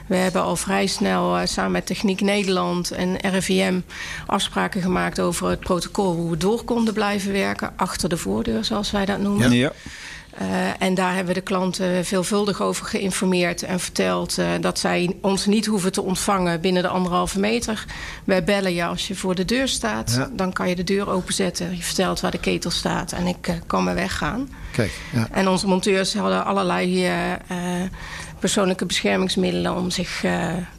We 0.07 0.17
hebben 0.17 0.43
al 0.43 0.57
vrij 0.57 0.87
snel 0.87 1.39
uh, 1.39 1.47
samen 1.47 1.73
met 1.73 1.87
Techniek 1.87 2.21
Nederland 2.21 2.91
en 2.91 3.17
RIVM 3.17 3.81
afspraken 4.27 4.83
gemaakt 4.83 5.21
over 5.21 5.49
het 5.49 5.61
protocol 5.61 6.15
hoe 6.15 6.31
we 6.31 6.37
door 6.37 6.65
konden 6.65 6.95
blijven 6.95 7.33
werken. 7.33 7.73
Achter 7.77 8.09
de 8.09 8.17
voordeur, 8.17 8.65
zoals 8.65 8.91
wij 8.91 9.05
dat 9.05 9.19
noemen. 9.19 9.53
Ja. 9.53 9.73
Uh, 10.43 10.83
en 10.83 10.95
daar 10.95 11.15
hebben 11.15 11.35
we 11.35 11.41
de 11.41 11.47
klanten 11.47 12.05
veelvuldig 12.05 12.61
over 12.61 12.87
geïnformeerd 12.87 13.63
en 13.63 13.81
verteld 13.81 14.39
uh, 14.39 14.47
dat 14.61 14.79
zij 14.79 15.17
ons 15.21 15.47
niet 15.47 15.67
hoeven 15.67 15.93
te 15.93 16.03
ontvangen 16.03 16.61
binnen 16.61 16.83
de 16.83 16.89
anderhalve 16.89 17.39
meter. 17.39 17.85
Wij 18.25 18.45
bellen 18.45 18.75
je 18.75 18.85
als 18.85 19.09
je 19.09 19.15
voor 19.15 19.35
de 19.35 19.45
deur 19.45 19.69
staat. 19.69 20.15
Ja. 20.17 20.31
Dan 20.33 20.53
kan 20.53 20.69
je 20.69 20.75
de 20.77 20.85
deur 20.85 21.09
openzetten. 21.09 21.77
Je 21.77 21.83
vertelt 21.83 22.21
waar 22.21 22.31
de 22.31 22.41
ketel 22.41 22.71
staat 22.71 23.13
en 23.13 23.27
ik 23.27 23.49
uh, 23.49 23.55
kan 23.67 23.85
me 23.85 23.95
weggaan. 23.95 24.49
Kijk, 24.73 24.93
ja. 25.13 25.29
En 25.31 25.49
onze 25.49 25.67
monteurs 25.67 26.15
hadden 26.15 26.45
allerlei 26.45 27.11
persoonlijke 28.39 28.87
beschermingsmiddelen 28.87 29.77
om 29.77 29.91
zich 29.91 30.23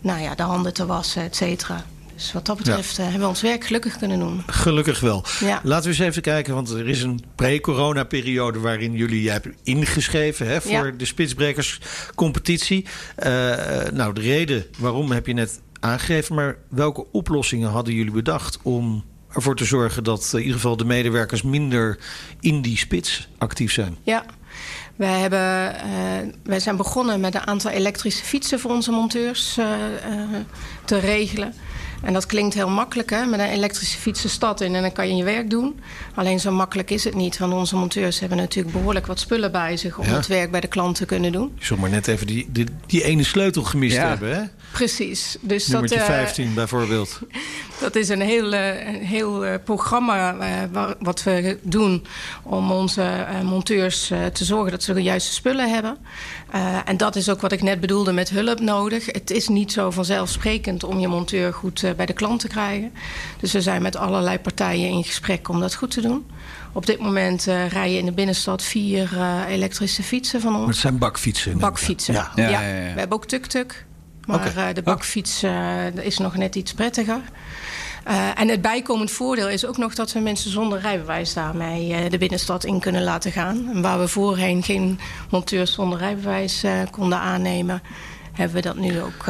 nou 0.02 0.22
ja, 0.22 0.36
de 0.36 0.44
handen 0.44 0.74
te 0.74 0.86
wassen, 0.86 1.22
et 1.22 1.36
cetera. 1.36 1.84
Dus 2.20 2.32
wat 2.32 2.46
dat 2.46 2.58
betreft 2.58 2.96
ja. 2.96 3.04
uh, 3.04 3.10
hebben 3.10 3.22
we 3.22 3.28
ons 3.28 3.42
werk 3.42 3.66
gelukkig 3.66 3.98
kunnen 3.98 4.20
doen. 4.20 4.44
Gelukkig 4.48 5.00
wel. 5.00 5.26
Ja. 5.40 5.62
Laten 5.64 5.84
we 5.84 5.90
eens 5.90 6.08
even 6.08 6.22
kijken, 6.22 6.54
want 6.54 6.70
er 6.70 6.90
is 6.90 7.02
een 7.02 7.24
pre-corona-periode 7.36 8.60
waarin 8.60 8.94
jullie 8.94 9.24
je 9.24 9.30
hebben 9.30 9.56
ingeschreven 9.64 10.48
hè, 10.48 10.62
voor 10.62 10.72
ja. 10.72 10.92
de 10.92 11.06
Spitsbrekers-competitie. 11.06 12.86
Uh, 13.18 13.26
nou, 13.94 14.14
de 14.14 14.22
reden 14.22 14.66
waarom 14.78 15.12
heb 15.12 15.28
je 15.28 15.34
net 15.34 15.62
aangegeven, 15.80 16.36
maar 16.36 16.58
welke 16.70 17.06
oplossingen 17.12 17.70
hadden 17.70 17.94
jullie 17.94 18.12
bedacht 18.12 18.60
om 18.62 19.04
ervoor 19.34 19.56
te 19.56 19.66
zorgen 19.66 20.04
dat 20.04 20.30
in 20.34 20.40
ieder 20.40 20.56
geval 20.56 20.78
de 20.78 20.86
medewerkers 20.86 21.42
minder 21.42 22.00
in 22.40 22.62
die 22.62 22.78
spits 22.78 23.28
actief 23.38 23.72
zijn? 23.72 23.98
Ja. 24.04 24.26
Wij, 24.96 25.20
hebben, 25.20 25.76
uh, 25.76 26.34
wij 26.44 26.60
zijn 26.60 26.78
begonnen 26.78 27.20
met 27.20 27.36
een 27.36 27.48
aantal 27.48 27.72
elektrische 27.72 28.24
fietsen 28.24 28.60
voor 28.60 28.72
onze 28.72 28.92
monteurs 28.92 29.58
uh, 29.58 29.66
te 30.86 30.98
regelen. 30.98 31.54
En 32.04 32.14
dat 32.14 32.26
klinkt 32.26 32.54
heel 32.54 32.70
makkelijk, 32.70 33.10
hè? 33.10 33.26
met 33.26 33.40
een 33.40 33.50
elektrische 33.50 33.98
fiets 33.98 34.22
de 34.22 34.28
stad 34.28 34.62
in 34.62 34.76
en 34.76 34.82
dan 34.82 34.92
kan 34.92 35.08
je 35.08 35.16
je 35.16 35.24
werk 35.24 35.50
doen. 35.50 35.80
Alleen 36.16 36.40
zo 36.40 36.52
makkelijk 36.52 36.90
is 36.90 37.04
het 37.04 37.16
niet, 37.16 37.38
want 37.38 37.54
onze 37.54 37.76
monteurs 37.76 38.20
hebben 38.20 38.38
natuurlijk 38.38 38.76
behoorlijk 38.76 39.08
wat 39.08 39.20
spullen 39.20 39.52
bij 39.52 39.78
zich 39.78 39.98
om 39.98 40.06
ja. 40.06 40.14
het 40.14 40.28
werk 40.28 40.52
bij 40.52 40.60
de 40.60 40.68
klant 40.68 40.96
te 40.96 41.06
kunnen 41.06 41.32
doen. 41.32 41.52
Je 41.58 41.66
zult 41.66 41.80
maar 41.80 41.90
net 41.90 42.08
even 42.08 42.28
die, 42.28 42.48
die, 42.52 42.66
die 42.86 43.04
ene 43.04 43.24
sleutel 43.24 43.64
gemist 43.64 43.96
ja. 43.96 44.08
hebben, 44.08 44.36
hè? 44.36 44.44
Precies. 44.72 45.38
Dus 45.42 45.68
Nummertje 45.68 45.98
dat, 45.98 46.10
uh, 46.10 46.14
15 46.14 46.54
bijvoorbeeld. 46.54 47.20
Dat 47.80 47.96
is 47.96 48.10
een 48.10 48.22
heel, 48.22 48.54
een 48.54 49.06
heel 49.06 49.46
uh, 49.46 49.54
programma 49.64 50.36
uh, 50.74 50.90
wat 51.00 51.24
we 51.24 51.58
doen 51.62 52.06
om 52.44 52.72
onze 52.72 53.28
monteurs 53.44 54.08
te 54.34 54.44
zorgen 54.46 54.72
dat 54.72 54.84
ze 54.84 54.94
de 54.94 55.02
juiste 55.02 55.34
spullen 55.34 55.74
hebben. 55.74 55.98
En 56.86 56.98
dat 56.98 57.16
is 57.16 57.30
ook 57.30 57.42
wat 57.42 57.52
ik 57.52 57.62
net 57.62 57.80
bedoelde 57.80 58.12
met 58.12 58.30
hulp 58.30 58.60
nodig. 58.60 59.06
Het 59.06 59.32
is 59.32 59.48
niet 59.48 59.72
zo 59.72 59.92
vanzelfsprekend 59.92 60.84
om 60.84 61.00
je 61.00 61.08
monteur 61.08 61.54
goed 61.54 61.94
bij 61.96 62.06
de 62.06 62.14
klant 62.14 62.40
te 62.40 62.48
krijgen. 62.48 62.92
Dus 63.40 63.52
we 63.52 63.62
zijn 63.62 63.82
met 63.82 63.96
allerlei 63.96 64.40
partijen 64.40 64.90
in 64.90 65.04
gesprek 65.04 65.50
om 65.50 65.60
dat 65.60 65.76
goed 65.76 65.92
te 65.92 66.02
doen. 66.02 66.26
Op 66.74 66.86
dit 66.86 67.00
moment 67.00 67.48
uh, 67.48 67.68
rijden 67.68 67.98
in 67.98 68.06
de 68.06 68.12
binnenstad 68.12 68.64
vier 68.64 69.10
uh, 69.14 69.42
elektrische 69.48 70.04
fietsen 70.04 70.42
van 70.42 70.52
ons. 70.52 70.60
Maar 70.60 70.70
het 70.70 70.78
zijn 70.78 70.98
bakfietsen? 70.98 71.58
Bakfietsen, 71.58 72.14
ja. 72.14 72.32
Ja, 72.36 72.50
ja, 72.50 72.62
ja. 72.62 72.94
We 72.94 73.00
hebben 73.00 73.18
ook 73.18 73.26
tuk-tuk. 73.26 73.86
Maar 74.26 74.48
okay. 74.48 74.70
uh, 74.70 74.76
de 74.76 74.82
bakfiets 74.82 75.44
is 76.02 76.18
nog 76.18 76.36
net 76.36 76.56
iets 76.56 76.74
prettiger. 76.74 77.22
Uh, 78.10 78.40
en 78.40 78.48
het 78.48 78.62
bijkomend 78.62 79.12
voordeel 79.12 79.50
is 79.50 79.66
ook 79.66 79.78
nog 79.78 79.96
dat 79.96 80.12
we 80.12 80.20
mensen 80.20 80.52
zonder 80.52 80.80
rijbewijs 80.80 81.34
daarmee 81.34 81.90
uh, 81.90 82.10
de 82.10 82.18
binnenstad 82.18 82.64
in 82.64 82.80
kunnen 82.80 83.04
laten 83.04 83.32
gaan. 83.32 83.70
En 83.74 83.82
waar 83.82 84.00
we 84.00 84.08
voorheen 84.08 84.64
geen 84.64 85.00
monteurs 85.30 85.74
zonder 85.74 86.00
rijbewijs 86.00 86.64
uh, 86.64 86.72
konden 86.92 87.20
aannemen, 87.20 87.82
hebben 88.34 88.56
we 88.56 88.62
dat 88.62 88.76
nu 88.76 89.02
ook 89.02 89.26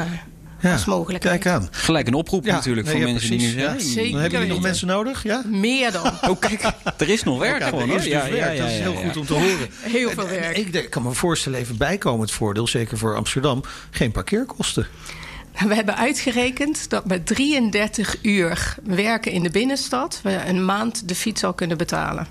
ja, 0.59 0.71
als 0.71 0.85
mogelijkheid. 0.85 1.41
Kijk 1.41 1.55
aan. 1.55 1.67
Gelijk 1.71 2.07
een 2.07 2.13
oproep 2.13 2.45
ja, 2.45 2.53
natuurlijk 2.53 2.87
nee, 2.87 2.95
voor 2.95 3.05
ja, 3.05 3.11
mensen 3.11 3.29
precies. 3.29 3.47
die 3.47 3.55
nu 3.55 3.61
ja, 3.61 3.79
Zeker 3.79 4.11
Dan 4.11 4.21
hebben 4.21 4.39
jullie 4.39 4.53
nog 4.53 4.63
mensen 4.63 4.87
nodig? 4.87 5.23
Ja? 5.23 5.41
Meer 5.45 5.91
dan. 5.91 6.11
Oh, 6.29 6.39
kijk, 6.39 6.73
er 6.97 7.09
is 7.09 7.23
nog 7.23 7.39
werk 7.39 7.59
ja, 7.59 7.67
gewoon. 7.67 7.89
Er 7.89 7.95
is 7.95 8.13
hoor. 8.13 8.21
dus 8.21 8.31
werk. 8.31 8.57
dat 8.57 8.67
is 8.67 8.79
heel 8.79 8.95
goed 8.95 9.17
om 9.17 9.25
te 9.25 9.33
horen. 9.33 9.69
Heel 9.97 10.09
veel 10.09 10.27
werk. 10.27 10.57
Ik, 10.57 10.73
ik 10.73 10.89
kan 10.89 11.03
me 11.03 11.11
voorstellen, 11.11 11.59
even 11.59 11.77
bijkomend 11.77 12.31
voordeel, 12.31 12.67
zeker 12.67 12.97
voor 12.97 13.15
Amsterdam, 13.15 13.63
geen 13.91 14.11
parkeerkosten. 14.11 14.87
We 15.67 15.75
hebben 15.75 15.97
uitgerekend 15.97 16.89
dat 16.89 17.05
met 17.05 17.25
33 17.25 18.17
uur 18.21 18.75
werken 18.83 19.31
in 19.31 19.43
de 19.43 19.49
binnenstad... 19.49 20.19
we 20.23 20.45
een 20.47 20.65
maand 20.65 21.07
de 21.07 21.15
fiets 21.15 21.43
al 21.43 21.53
kunnen 21.53 21.77
betalen. 21.77 22.27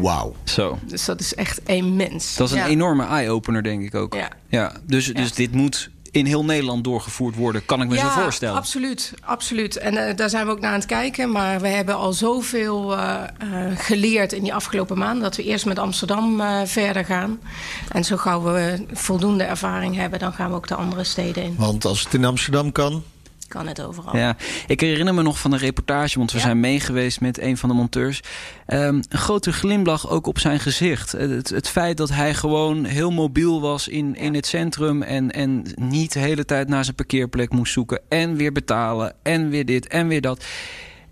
Wauw. 0.00 0.34
Zo. 0.44 0.78
Dus 0.86 1.04
dat 1.04 1.20
is 1.20 1.34
echt 1.34 1.60
immens. 1.66 2.36
Dat 2.36 2.48
is 2.48 2.54
een 2.54 2.60
ja. 2.60 2.66
enorme 2.66 3.06
eye-opener, 3.06 3.62
denk 3.62 3.82
ik 3.82 3.94
ook. 3.94 4.14
Ja. 4.14 4.30
ja 4.48 4.72
dus, 4.86 5.14
dus 5.14 5.32
dit 5.32 5.52
moet 5.52 5.90
in 6.10 6.26
heel 6.26 6.44
Nederland 6.44 6.84
doorgevoerd 6.84 7.36
worden, 7.36 7.64
kan 7.64 7.82
ik 7.82 7.88
me 7.88 7.94
ja, 7.94 8.14
zo 8.14 8.20
voorstellen. 8.20 8.56
absoluut. 8.56 9.12
absoluut. 9.20 9.76
En 9.76 9.94
uh, 9.94 10.16
daar 10.16 10.30
zijn 10.30 10.46
we 10.46 10.52
ook 10.52 10.60
naar 10.60 10.72
aan 10.72 10.78
het 10.78 10.86
kijken. 10.86 11.30
Maar 11.30 11.60
we 11.60 11.68
hebben 11.68 11.96
al 11.96 12.12
zoveel 12.12 12.96
uh, 12.96 13.22
uh, 13.42 13.78
geleerd 13.78 14.32
in 14.32 14.42
die 14.42 14.54
afgelopen 14.54 14.98
maanden... 14.98 15.22
dat 15.22 15.36
we 15.36 15.44
eerst 15.44 15.66
met 15.66 15.78
Amsterdam 15.78 16.42
verder 16.64 17.04
gaan. 17.04 17.40
En 17.88 18.04
zo 18.04 18.16
gauw 18.16 18.42
we 18.42 18.84
voldoende 18.92 19.44
ervaring 19.44 19.96
hebben... 19.96 20.18
dan 20.18 20.32
gaan 20.32 20.50
we 20.50 20.56
ook 20.56 20.68
de 20.68 20.74
andere 20.74 21.04
steden 21.04 21.42
in. 21.42 21.54
Want 21.58 21.84
als 21.84 22.04
het 22.04 22.14
in 22.14 22.24
Amsterdam 22.24 22.72
kan... 22.72 23.02
Kan 23.50 23.66
het 23.66 23.82
overal. 23.82 24.16
Ja, 24.16 24.36
ik 24.66 24.80
herinner 24.80 25.14
me 25.14 25.22
nog 25.22 25.38
van 25.38 25.52
een 25.52 25.58
reportage, 25.58 26.18
want 26.18 26.30
we 26.32 26.36
Ja. 26.38 26.42
zijn 26.44 26.60
meegeweest 26.60 27.20
met 27.20 27.40
een 27.40 27.56
van 27.56 27.68
de 27.68 27.74
monteurs. 27.74 28.20
Ehm, 28.66 28.94
een 29.08 29.18
grote 29.18 29.52
glimlach 29.52 30.08
ook 30.10 30.26
op 30.26 30.38
zijn 30.38 30.60
gezicht. 30.60 31.12
Het, 31.12 31.48
het 31.48 31.68
feit 31.68 31.96
dat 31.96 32.08
hij 32.10 32.34
gewoon 32.34 32.84
heel 32.84 33.10
mobiel 33.10 33.60
was 33.60 33.88
in, 33.88 34.16
in 34.16 34.34
het 34.34 34.46
centrum 34.46 35.02
en, 35.02 35.30
en 35.30 35.64
niet 35.76 36.12
de 36.12 36.18
hele 36.18 36.44
tijd 36.44 36.68
naar 36.68 36.84
zijn 36.84 36.96
parkeerplek 36.96 37.52
moest 37.52 37.72
zoeken. 37.72 38.00
En 38.08 38.36
weer 38.36 38.52
betalen, 38.52 39.14
en 39.22 39.48
weer 39.48 39.64
dit, 39.66 39.86
en 39.88 40.08
weer 40.08 40.20
dat. 40.20 40.44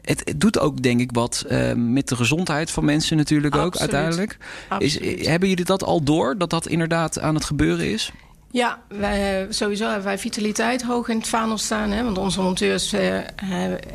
Het, 0.03 0.23
het 0.25 0.41
doet 0.41 0.59
ook, 0.59 0.83
denk 0.83 1.01
ik, 1.01 1.11
wat 1.13 1.45
uh, 1.51 1.73
met 1.75 2.09
de 2.09 2.17
gezondheid 2.17 2.71
van 2.71 2.85
mensen 2.85 3.17
natuurlijk 3.17 3.57
ook 3.57 3.65
Absoluut. 3.75 3.95
uiteindelijk. 3.95 4.37
Is, 4.79 5.27
hebben 5.27 5.49
jullie 5.49 5.65
dat 5.65 5.85
al 5.85 6.03
door, 6.03 6.39
dat 6.39 6.51
dat 6.51 6.67
inderdaad 6.67 7.21
aan 7.21 7.35
het 7.35 7.45
gebeuren 7.45 7.93
is? 7.93 8.13
Ja, 8.51 8.79
wij, 8.89 9.47
sowieso 9.51 9.85
hebben 9.87 10.05
wij 10.05 10.19
vitaliteit 10.19 10.83
hoog 10.83 11.09
in 11.09 11.17
het 11.19 11.29
vaandel 11.29 11.59
staan. 11.59 11.91
Hè? 11.91 12.05
Want 12.05 12.19
onze 12.19 12.41
monteurs 12.41 12.95
uh, 12.95 13.15
uh, 13.17 13.23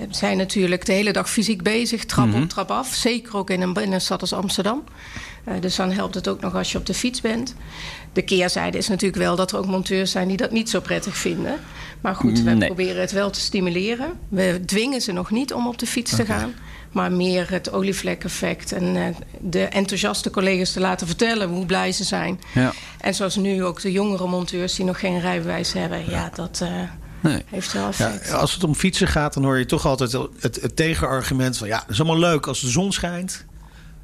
zijn 0.09 0.37
natuurlijk 0.37 0.85
de 0.85 0.91
hele 0.93 1.11
dag 1.13 1.29
fysiek 1.29 1.63
bezig. 1.63 2.05
Trap 2.05 2.27
Mhm. 2.27 2.41
op, 2.43 2.49
trap 2.49 2.71
af. 2.71 2.93
Zeker 2.93 3.37
ook 3.37 3.49
in 3.49 3.61
een 3.61 3.73
binnenstad 3.73 4.21
als 4.21 4.33
Amsterdam. 4.33 4.83
Uh, 5.47 5.53
dus 5.59 5.75
dan 5.75 5.91
helpt 5.91 6.15
het 6.15 6.27
ook 6.27 6.41
nog 6.41 6.55
als 6.55 6.71
je 6.71 6.77
op 6.77 6.85
de 6.85 6.93
fiets 6.93 7.21
bent. 7.21 7.55
De 8.13 8.21
keerzijde 8.21 8.77
is 8.77 8.87
natuurlijk 8.87 9.21
wel 9.21 9.35
dat 9.35 9.51
er 9.51 9.57
ook 9.57 9.65
monteurs 9.65 10.11
zijn 10.11 10.27
die 10.27 10.37
dat 10.37 10.51
niet 10.51 10.69
zo 10.69 10.79
prettig 10.79 11.17
vinden. 11.17 11.59
Maar 12.01 12.15
goed, 12.15 12.41
we 12.41 12.49
Nee. 12.51 12.65
proberen 12.67 13.01
het 13.01 13.11
wel 13.11 13.29
te 13.29 13.39
stimuleren. 13.39 14.11
We 14.29 14.61
dwingen 14.65 15.01
ze 15.01 15.11
nog 15.11 15.31
niet 15.31 15.53
om 15.53 15.67
op 15.67 15.77
de 15.79 15.85
fiets 15.87 16.15
te 16.15 16.25
gaan. 16.25 16.53
Maar 16.93 17.11
meer 17.11 17.49
het 17.49 17.71
olievlek-effect. 17.71 18.71
En 18.71 18.95
eh, 18.95 19.03
de 19.39 19.63
enthousiaste 19.63 20.29
collega's 20.29 20.71
te 20.71 20.79
laten 20.79 21.07
vertellen 21.07 21.49
hoe 21.49 21.65
blij 21.65 21.91
ze 21.91 22.03
zijn. 22.03 22.39
Ja. 22.53 22.73
En 22.99 23.13
zoals 23.15 23.35
nu 23.35 23.63
ook 23.63 23.81
de 23.81 23.91
jongere 23.91 24.27
monteurs 24.27 24.75
die 24.75 24.85
nog 24.85 24.99
geen 24.99 25.19
rijbewijs 25.19 25.73
hebben. 25.73 26.09
Ja, 26.09 26.31
dat 26.35 26.59
eh, 26.61 26.69
Nee. 27.19 27.43
heeft 27.49 27.73
wel 27.73 27.81
Ja, 27.83 27.87
effect. 27.87 28.31
als 28.31 28.53
het 28.53 28.63
om 28.63 28.75
fietsen 28.75 29.07
gaat, 29.07 29.33
dan 29.33 29.43
hoor 29.43 29.57
je 29.57 29.65
toch 29.65 29.85
altijd 29.85 30.11
het, 30.11 30.61
het 30.61 30.75
tegenargument 30.75 31.57
van... 31.57 31.67
ja, 31.67 31.77
dat 31.79 31.89
is 31.89 31.97
allemaal 31.99 32.19
leuk 32.19 32.47
als 32.47 32.61
de 32.61 32.69
zon 32.69 32.91
schijnt. 32.91 33.45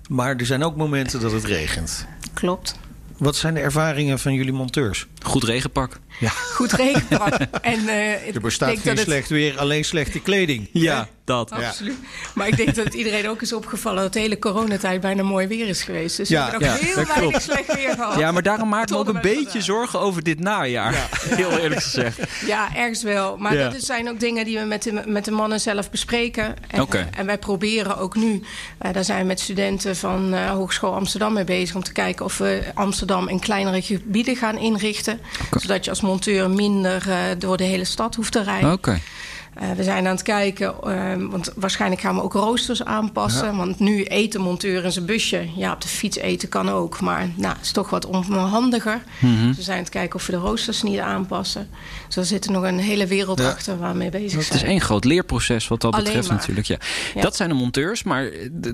Maar 0.10 0.36
er 0.36 0.46
zijn 0.46 0.64
ook 0.64 0.76
momenten 0.76 1.20
dat 1.20 1.32
het 1.32 1.44
regent. 1.46 2.06
Klopt. 2.34 2.76
Wat 3.18 3.36
zijn 3.36 3.54
de 3.54 3.60
ervaringen 3.60 4.20
van 4.20 4.34
jullie 4.34 4.54
monteurs? 4.54 5.08
Goed 5.24 5.44
regenpak. 5.44 6.00
Ja. 6.20 6.30
Goed 6.30 6.72
regenpak. 6.72 7.34
en, 7.62 7.80
uh, 7.80 8.36
er 8.36 8.42
bestaat 8.42 8.80
geen 8.80 8.96
het... 8.96 9.00
slecht 9.00 9.30
weer, 9.30 9.58
alleen 9.58 9.86
slechte 9.86 10.20
kleding. 10.20 10.70
Ja, 10.74 11.08
dat. 11.30 11.52
Absoluut. 11.52 11.98
Maar 12.34 12.48
ik 12.48 12.58
denk 12.58 12.76
dat 12.76 12.86
het 12.86 12.94
iedereen 12.94 13.30
ook 13.30 13.42
is 13.42 13.54
opgevallen... 13.54 14.02
dat 14.02 14.14
de 14.14 14.20
hele 14.20 14.40
coronatijd 14.40 15.02
bijna 15.02 15.24
mooi 15.24 15.48
weer 15.48 15.68
is 15.68 15.84
geweest. 15.84 16.18
Dus 16.18 16.30
ja, 16.30 16.46
we 16.46 16.52
hebben 16.52 16.70
ook 16.70 16.80
heel 16.80 17.06
weinig 17.06 17.42
slecht 17.42 17.76
weer 17.76 17.90
gehad. 17.90 18.20
Ja, 18.20 18.32
maar 18.32 18.44
daarom 18.44 18.70
maak 18.70 18.84
ik 18.84 18.90
me 18.90 18.98
ook 18.98 19.08
een 19.08 19.22
beetje 19.22 19.62
zorgen 19.62 20.00
over 20.00 20.24
dit 20.24 20.40
najaar. 20.40 20.94
Ja. 20.94 21.08
Heel 21.36 21.58
eerlijk 21.58 21.82
gezegd. 21.82 22.20
Ja, 22.46 22.76
ergens 22.76 23.04
wel. 23.04 23.38
Maar 23.38 23.58
dat 23.58 23.76
zijn 23.78 24.10
ook 24.10 24.20
dingen 24.20 24.46
die 24.46 24.60
we 24.60 24.66
met 24.66 24.84
de, 24.84 25.04
met 25.06 25.26
de 25.26 25.32
mannen 25.32 25.60
zelf 25.60 25.92
bespreken. 25.92 26.56
En, 26.68 26.82
okay. 26.82 27.08
en 27.18 27.26
wij 27.26 27.38
proberen 27.38 27.98
ook 27.98 28.16
nu... 28.16 28.44
Uh, 28.86 28.94
daar 28.94 29.04
zijn 29.04 29.20
we 29.20 29.26
met 29.26 29.40
studenten 29.40 29.96
van 29.96 30.34
uh, 30.34 30.50
Hogeschool 30.50 30.96
Amsterdam 30.96 31.34
mee 31.34 31.44
bezig... 31.44 31.76
om 31.76 31.84
te 31.84 31.92
kijken 31.92 32.26
of 32.26 32.38
we 32.38 32.64
Amsterdam 32.74 33.28
in 33.28 33.40
kleinere 33.40 33.82
gebieden 33.82 34.36
gaan 34.36 34.58
inrichten. 34.58 35.20
Zodat 35.60 35.84
je 35.84 35.90
als 35.90 36.02
monteur 36.10 36.50
minder 36.50 37.06
uh, 37.08 37.16
door 37.38 37.58
de 37.58 37.64
hele 37.64 37.84
stad 37.84 38.16
hoeft 38.16 38.32
te 38.32 38.44
rijden. 38.44 38.70
Uh, 39.62 39.72
we 39.72 39.84
zijn 39.84 40.06
aan 40.06 40.14
het 40.14 40.22
kijken, 40.22 40.74
uh, 40.86 41.14
want 41.30 41.52
waarschijnlijk 41.56 42.02
gaan 42.02 42.16
we 42.16 42.22
ook 42.22 42.34
roosters 42.34 42.84
aanpassen. 42.86 43.46
Ja. 43.46 43.56
Want 43.56 43.80
nu 43.80 44.04
eten 44.04 44.42
monteur 44.42 44.84
in 44.84 44.92
zijn 44.92 45.06
busje. 45.06 45.48
Ja, 45.56 45.74
op 45.74 45.82
de 45.82 45.88
fiets 45.88 46.18
eten 46.18 46.50
kan 46.50 46.70
ook, 46.70 47.00
maar 47.00 47.30
nou, 47.36 47.56
is 47.62 47.72
toch 47.72 47.90
wat 47.90 48.06
onhandiger. 48.06 49.02
Mm 49.20 49.38
-hmm. 49.38 49.48
Dus 49.48 49.58
we 49.58 49.64
zijn 49.64 49.78
aan 49.78 49.84
het 49.84 49.92
kijken 49.92 50.16
of 50.16 50.26
we 50.26 50.32
de 50.32 50.38
roosters 50.38 50.84
niet 50.84 51.00
aanpassen. 51.00 51.70
Dus 52.08 52.16
er 52.16 52.26
zit 52.26 52.50
nog 52.50 52.64
een 52.64 52.80
hele 52.80 53.08
wereld 53.08 53.40
ja. 53.40 53.50
achter 53.50 53.80
waar 53.80 53.92
we 53.92 53.98
mee 53.98 54.10
bezig 54.10 54.30
zijn. 54.30 54.44
Het 54.44 54.54
is 54.54 54.64
één 54.64 54.82
groot 54.82 55.06
leerproces 55.06 55.68
wat 55.68 55.82
dat 55.82 55.94
Alleen 55.94 56.06
betreft 56.06 56.28
maar. 56.28 56.38
natuurlijk. 56.38 56.68
Ja. 56.68 56.78
ja. 57.16 57.22
Dat 57.22 57.36
zijn 57.36 57.50
de 57.50 57.56
monteurs, 57.56 58.04
maar 58.04 58.30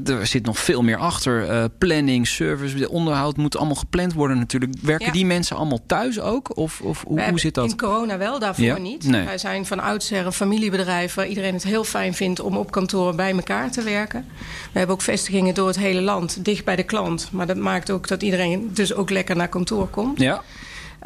er 0.05 0.27
zit 0.27 0.45
nog 0.45 0.59
veel 0.59 0.81
meer 0.81 0.97
achter. 0.97 1.49
Uh, 1.49 1.63
planning, 1.77 2.27
service, 2.27 2.89
onderhoud 2.89 3.37
moet 3.37 3.57
allemaal 3.57 3.75
gepland 3.75 4.13
worden 4.13 4.37
natuurlijk. 4.37 4.73
Werken 4.81 5.11
die 5.11 5.25
mensen 5.25 5.55
allemaal 5.55 5.79
thuis 5.85 6.19
ook? 6.19 6.57
Of, 6.57 6.81
of 6.81 7.03
hoe, 7.07 7.23
hoe 7.29 7.39
zit 7.39 7.53
dat? 7.53 7.69
In 7.69 7.77
corona 7.77 8.17
wel, 8.17 8.39
daarvoor 8.39 8.79
niet. 8.79 9.07
Nee. 9.07 9.25
Wij 9.25 9.37
zijn 9.37 9.65
van 9.65 9.79
oudsher 9.79 10.25
een 10.25 10.33
familie 10.33 10.64
bedrijf 10.69 11.13
waar 11.13 11.27
iedereen 11.27 11.53
het 11.53 11.63
heel 11.63 11.83
fijn 11.83 12.13
vindt 12.13 12.39
om 12.39 12.57
op 12.57 12.71
kantoor 12.71 13.15
bij 13.15 13.31
elkaar 13.31 13.71
te 13.71 13.81
werken. 13.81 14.25
We 14.71 14.77
hebben 14.77 14.95
ook 14.95 15.01
vestigingen 15.01 15.53
door 15.53 15.67
het 15.67 15.77
hele 15.77 16.01
land, 16.01 16.45
dicht 16.45 16.65
bij 16.65 16.75
de 16.75 16.83
klant. 16.83 17.29
Maar 17.31 17.47
dat 17.47 17.57
maakt 17.57 17.91
ook 17.91 18.07
dat 18.07 18.23
iedereen 18.23 18.69
dus 18.73 18.93
ook 18.93 19.09
lekker 19.09 19.35
naar 19.35 19.47
kantoor 19.47 19.87
komt. 19.87 20.19
Ja. 20.19 20.43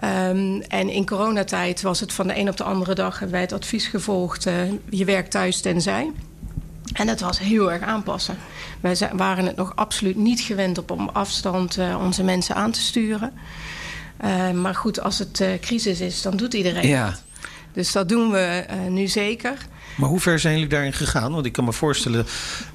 Um, 0.04 0.62
en 0.62 0.90
in 0.90 1.06
coronatijd 1.06 1.82
was 1.82 2.00
het 2.00 2.14
van 2.14 2.28
de 2.28 2.38
een 2.38 2.50
op 2.50 2.58
de 2.58 2.64
andere 2.64 2.94
dag 2.94 3.14
hebben 3.14 3.32
wij 3.32 3.42
het 3.42 3.54
advies 3.54 3.88
gevolgd: 3.88 4.48
uh, 4.48 4.54
je 4.90 5.06
werkt 5.06 5.32
thuis 5.32 5.62
tenzij. 5.62 6.12
En 6.94 7.08
dat 7.08 7.20
was 7.20 7.40
heel 7.40 7.72
erg 7.72 7.82
aanpassen. 7.82 8.38
Wij 8.80 8.96
waren 9.14 9.46
het 9.46 9.56
nog 9.56 9.76
absoluut 9.76 10.16
niet 10.16 10.40
gewend 10.40 10.78
op 10.78 10.92
om 10.92 11.10
afstand 11.10 11.78
uh, 11.78 12.02
onze 12.04 12.24
mensen 12.24 12.56
aan 12.56 12.72
te 12.72 12.80
sturen. 12.80 13.34
Uh, 14.26 14.52
maar 14.52 14.76
goed, 14.76 15.02
als 15.02 15.20
het 15.20 15.44
crisis 15.62 16.00
is, 16.00 16.22
dan 16.22 16.38
doet 16.38 16.54
iedereen 16.54 16.88
ja. 16.88 17.16
Dus 17.74 17.92
dat 17.92 18.10
doen 18.10 18.32
we 18.32 18.66
uh, 18.70 18.92
nu 18.92 19.08
zeker. 19.08 19.58
Maar 19.98 20.10
hoe 20.10 20.20
ver 20.20 20.40
zijn 20.40 20.54
jullie 20.54 20.70
daarin 20.70 20.94
gegaan? 20.94 21.34
Want 21.34 21.46
ik 21.46 21.52
kan 21.52 21.64
me 21.64 21.74
voorstellen, 21.74 22.26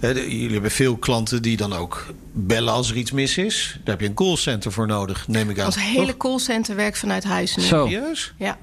hè, 0.01 0.09
jullie 0.09 0.53
hebben 0.53 0.71
veel 0.71 0.97
klanten 0.97 1.43
die 1.43 1.57
dan 1.57 1.73
ook 1.73 2.07
bellen 2.33 2.73
als 2.73 2.91
er 2.91 2.97
iets 2.97 3.13
mis 3.13 3.39
is. 3.39 3.79
Daar 3.85 3.95
heb 3.95 4.01
je 4.01 4.07
een 4.07 4.15
callcenter 4.15 4.73
voor 4.73 4.87
nodig, 4.87 5.29
neem 5.29 5.51
ik 5.51 5.59
aan. 5.59 5.67
Ons 5.67 5.83
hele 5.83 6.17
callcenter 6.17 6.77
werkt 6.77 6.99
vanuit 6.99 7.25
huis 7.25 7.57
nu. 7.57 7.63
Zo. 7.63 7.87
Serieus? 7.87 8.35
Ja. 8.39 8.59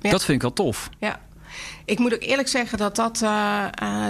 ja. 0.00 0.10
Dat 0.10 0.24
vind 0.24 0.36
ik 0.36 0.42
wel 0.42 0.52
tof. 0.52 0.88
Ja. 0.98 1.20
Ik 1.84 1.98
moet 1.98 2.14
ook 2.14 2.22
eerlijk 2.22 2.48
zeggen 2.48 2.78
dat 2.78 2.96
dat 2.96 3.20
uh, 3.22 3.64
uh, 3.82 4.08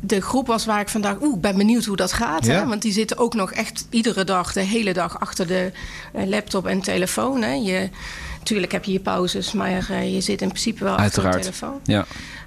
de 0.00 0.20
groep 0.20 0.46
was 0.46 0.64
waar 0.64 0.80
ik 0.80 0.88
vandaag... 0.88 1.20
Oeh, 1.20 1.34
ik 1.34 1.40
ben 1.40 1.56
benieuwd 1.56 1.84
hoe 1.84 1.96
dat 1.96 2.12
gaat. 2.12 2.46
Ja. 2.46 2.52
Hè? 2.52 2.66
Want 2.66 2.82
die 2.82 2.92
zitten 2.92 3.18
ook 3.18 3.34
nog 3.34 3.52
echt 3.52 3.86
iedere 3.90 4.24
dag, 4.24 4.52
de 4.52 4.60
hele 4.60 4.92
dag... 4.92 5.20
achter 5.20 5.46
de 5.46 5.72
uh, 6.16 6.26
laptop 6.26 6.66
en 6.66 6.80
telefoon. 6.80 7.42
Hè? 7.42 7.52
Je, 7.52 7.88
Tuurlijk 8.50 8.72
heb 8.72 8.84
je 8.84 8.92
je 8.92 9.00
pauzes, 9.00 9.52
maar 9.52 9.88
uh, 9.90 10.14
je 10.14 10.20
zit 10.20 10.42
in 10.42 10.48
principe 10.48 10.84
wel 10.84 10.96
Uiteraard. 10.96 11.36
achter 11.36 11.50
de 11.50 11.58
telefoon. 11.58 11.80
Ja. 11.84 12.06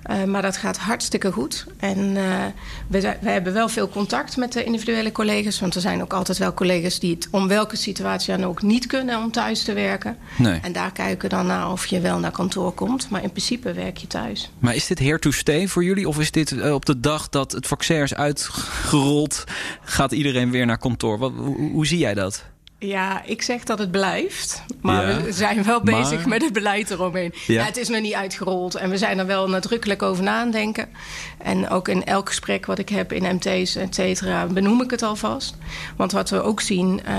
Uh, 0.09 0.23
maar 0.23 0.41
dat 0.41 0.57
gaat 0.57 0.77
hartstikke 0.77 1.31
goed. 1.31 1.65
En 1.79 1.97
uh, 1.97 2.45
we, 2.87 3.01
we, 3.21 3.29
hebben 3.29 3.53
wel 3.53 3.69
veel 3.69 3.89
contact 3.89 4.37
met 4.37 4.53
de 4.53 4.63
individuele 4.63 5.11
collega's. 5.11 5.59
Want 5.59 5.75
er 5.75 5.81
zijn 5.81 6.01
ook 6.01 6.13
altijd 6.13 6.37
wel 6.37 6.53
collega's 6.53 6.99
die 6.99 7.15
het 7.15 7.27
om 7.31 7.47
welke 7.47 7.75
situatie 7.75 8.37
dan 8.37 8.45
ook 8.45 8.61
niet 8.61 8.87
kunnen 8.87 9.17
om 9.17 9.31
thuis 9.31 9.63
te 9.63 9.73
werken. 9.73 10.17
Nee. 10.37 10.59
En 10.61 10.71
daar 10.71 10.91
kijken 10.91 11.29
dan 11.29 11.45
naar 11.45 11.71
of 11.71 11.85
je 11.85 11.99
wel 11.99 12.19
naar 12.19 12.31
kantoor 12.31 12.71
komt. 12.71 13.09
Maar 13.09 13.23
in 13.23 13.31
principe 13.31 13.73
werk 13.73 13.97
je 13.97 14.07
thuis. 14.07 14.49
Maar 14.59 14.75
is 14.75 14.87
dit 14.87 14.99
here 14.99 15.19
to 15.19 15.31
stay 15.31 15.67
voor 15.67 15.83
jullie? 15.83 16.07
Of 16.07 16.19
is 16.19 16.31
dit 16.31 16.71
op 16.71 16.85
de 16.85 16.99
dag 16.99 17.29
dat 17.29 17.51
het 17.51 17.67
vaccin 17.67 18.01
is 18.01 18.13
uitgerold, 18.13 19.43
gaat 19.81 20.11
iedereen 20.11 20.51
weer 20.51 20.65
naar 20.65 20.77
kantoor? 20.77 21.17
Wat, 21.17 21.31
hoe, 21.35 21.71
hoe 21.71 21.87
zie 21.87 21.97
jij 21.97 22.13
dat? 22.13 22.51
Ja, 22.87 23.21
ik 23.25 23.41
zeg 23.41 23.63
dat 23.63 23.79
het 23.79 23.91
blijft. 23.91 24.63
Maar 24.81 25.09
ja, 25.09 25.21
we 25.21 25.31
zijn 25.31 25.63
wel 25.63 25.81
bezig 25.81 26.19
maar... 26.19 26.27
met 26.27 26.41
het 26.41 26.53
beleid 26.53 26.89
eromheen. 26.89 27.33
Ja. 27.33 27.53
ja. 27.53 27.63
het 27.63 27.77
is 27.77 27.89
nog 27.89 28.01
niet 28.01 28.13
uitgerold. 28.13 28.75
En 28.75 28.89
we 28.89 28.97
zijn 28.97 29.19
er 29.19 29.25
wel 29.25 29.49
nadrukkelijk 29.49 30.01
over 30.01 30.23
nadenken. 30.23 30.89
En 31.37 31.69
ook 31.69 31.87
in 31.87 32.05
elk 32.05 32.27
gesprek 32.27 32.65
wat 32.65 32.79
ik 32.79 32.89
heb 32.89 33.11
in 33.11 33.35
MT's, 33.35 33.75
et 33.75 33.95
cetera, 33.95 34.45
benoem 34.45 34.81
ik 34.81 34.91
het 34.91 35.01
alvast. 35.01 35.57
Want 35.95 36.11
wat 36.11 36.29
we 36.29 36.41
ook 36.41 36.61
zien, 36.61 37.01
uh, 37.07 37.13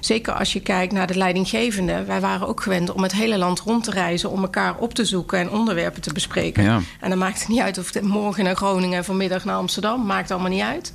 zeker 0.00 0.32
als 0.32 0.52
je 0.52 0.60
kijkt 0.60 0.92
naar 0.92 1.06
de 1.06 1.16
leidinggevende... 1.16 2.04
wij 2.04 2.20
waren 2.20 2.48
ook 2.48 2.62
gewend 2.62 2.92
om 2.92 3.02
het 3.02 3.12
hele 3.12 3.38
land 3.38 3.60
rond 3.60 3.84
te 3.84 3.90
reizen... 3.90 4.30
om 4.30 4.42
elkaar 4.42 4.76
op 4.76 4.94
te 4.94 5.04
zoeken 5.04 5.38
en 5.38 5.50
onderwerpen 5.50 6.02
te 6.02 6.12
bespreken. 6.12 6.62
Ja. 6.62 6.80
En 7.00 7.08
dan 7.08 7.18
maakt 7.18 7.38
het 7.38 7.48
niet 7.48 7.60
uit 7.60 7.78
of 7.78 7.94
het 7.94 8.02
morgen 8.02 8.44
naar 8.44 8.56
Groningen... 8.56 8.98
en 8.98 9.04
vanmiddag 9.04 9.44
naar 9.44 9.56
Amsterdam, 9.56 10.06
maakt 10.06 10.30
allemaal 10.30 10.50
niet 10.50 10.62
uit. 10.62 10.92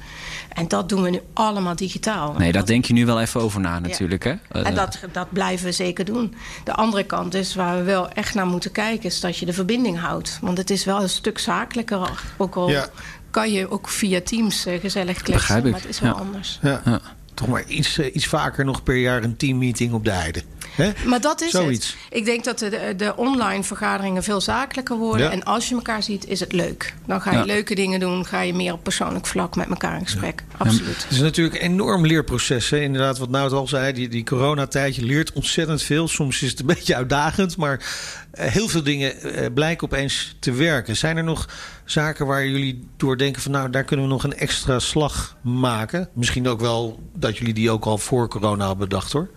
En 0.49 0.67
dat 0.67 0.89
doen 0.89 1.01
we 1.01 1.09
nu 1.09 1.21
allemaal 1.33 1.75
digitaal. 1.75 2.35
Nee, 2.37 2.51
daar 2.51 2.65
denk 2.65 2.85
je 2.85 2.93
nu 2.93 3.05
wel 3.05 3.21
even 3.21 3.41
over 3.41 3.59
na 3.59 3.79
natuurlijk. 3.79 4.02
Hè? 4.23 4.31
Uh, 4.31 4.67
en 4.67 4.75
dat, 4.75 4.99
dat 5.11 5.31
blijven 5.31 5.65
we 5.65 5.71
zeker 5.71 6.05
doen. 6.05 6.35
De 6.63 6.73
andere 6.73 7.03
kant 7.03 7.33
is 7.33 7.55
waar 7.55 7.77
we 7.77 7.83
wel 7.83 8.09
echt 8.09 8.33
naar 8.33 8.47
moeten 8.47 8.71
kijken... 8.71 9.05
is 9.05 9.19
dat 9.19 9.37
je 9.37 9.45
de 9.45 9.53
verbinding 9.53 9.99
houdt. 9.99 10.37
Want 10.41 10.57
het 10.57 10.69
is 10.69 10.85
wel 10.85 11.01
een 11.01 11.09
stuk 11.09 11.39
zakelijker. 11.39 12.09
Ook 12.37 12.55
al 12.55 12.69
ja. 12.69 12.89
kan 13.29 13.51
je 13.51 13.69
ook 13.69 13.89
via 13.89 14.21
Teams 14.21 14.67
uh, 14.67 14.79
gezellig 14.79 15.21
kletsen. 15.21 15.63
Maar 15.63 15.79
het 15.79 15.89
is 15.89 15.99
wel 15.99 16.13
ja. 16.13 16.19
anders. 16.19 16.59
Ja. 16.61 16.81
Ja. 16.85 17.01
Toch 17.33 17.47
maar 17.47 17.63
iets, 17.67 17.97
uh, 17.97 18.15
iets 18.15 18.27
vaker 18.27 18.65
nog 18.65 18.83
per 18.83 18.95
jaar 18.95 19.23
een 19.23 19.37
teammeeting 19.37 19.93
op 19.93 20.03
de 20.03 20.11
heide. 20.11 20.43
He? 20.75 20.91
Maar 21.05 21.21
dat 21.21 21.41
is 21.41 21.51
Zoiets. 21.51 21.87
het. 21.87 22.17
Ik 22.17 22.25
denk 22.25 22.43
dat 22.43 22.59
de, 22.59 22.93
de, 22.97 23.15
online 23.15 23.63
vergaderingen 23.63 24.23
veel 24.23 24.41
zakelijker 24.41 24.97
worden. 24.97 25.25
Ja. 25.25 25.31
En 25.31 25.43
als 25.43 25.69
je 25.69 25.75
elkaar 25.75 26.03
ziet, 26.03 26.27
is 26.27 26.39
het 26.39 26.51
leuk. 26.51 26.93
Dan 27.05 27.21
ga 27.21 27.31
je 27.31 27.37
ja. 27.37 27.43
leuke 27.43 27.75
dingen 27.75 27.99
doen. 27.99 28.25
Ga 28.25 28.41
je 28.41 28.53
meer 28.53 28.73
op 28.73 28.83
persoonlijk 28.83 29.25
vlak 29.25 29.55
met 29.55 29.69
elkaar 29.69 29.97
in 29.97 30.05
gesprek. 30.05 30.43
Ja. 30.51 30.57
Absoluut. 30.57 31.03
Het 31.03 31.11
is 31.11 31.19
natuurlijk 31.19 31.55
een 31.55 31.61
enorm 31.61 32.05
leerproces. 32.05 32.69
Hè? 32.69 32.79
Inderdaad, 32.79 33.17
wat 33.17 33.29
Nout 33.29 33.51
al 33.51 33.67
zei. 33.67 33.93
Die, 33.93 34.07
die 34.07 34.23
coronatijd, 34.23 34.95
je 34.95 35.05
leert 35.05 35.33
ontzettend 35.33 35.81
veel. 35.81 36.07
Soms 36.07 36.41
is 36.41 36.49
het 36.49 36.59
een 36.59 36.65
beetje 36.75 36.95
uitdagend. 36.95 37.57
Maar 37.57 37.79
uh, 37.79 38.45
heel 38.45 38.67
veel 38.67 38.83
dingen 38.83 39.13
uh, 39.23 39.45
blijken 39.53 39.87
opeens 39.87 40.35
te 40.39 40.51
werken. 40.51 40.97
Zijn 40.97 41.17
er 41.17 41.23
nog 41.23 41.47
zaken 41.85 42.25
waar 42.25 42.45
jullie 42.45 42.87
door 42.97 43.17
denken 43.17 43.41
van... 43.41 43.51
nou, 43.51 43.69
daar 43.69 43.83
kunnen 43.83 44.05
we 44.05 44.11
nog 44.11 44.23
een 44.23 44.37
extra 44.37 44.79
slag 44.79 45.35
maken? 45.41 46.09
Misschien 46.13 46.47
ook 46.47 46.59
wel 46.59 46.99
dat 47.15 47.37
jullie 47.37 47.53
die 47.53 47.71
ook 47.71 47.85
al 47.85 47.97
voor 47.97 48.27
corona 48.27 48.67
hebben 48.67 48.89
bedacht, 48.89 49.11
hoor. 49.11 49.29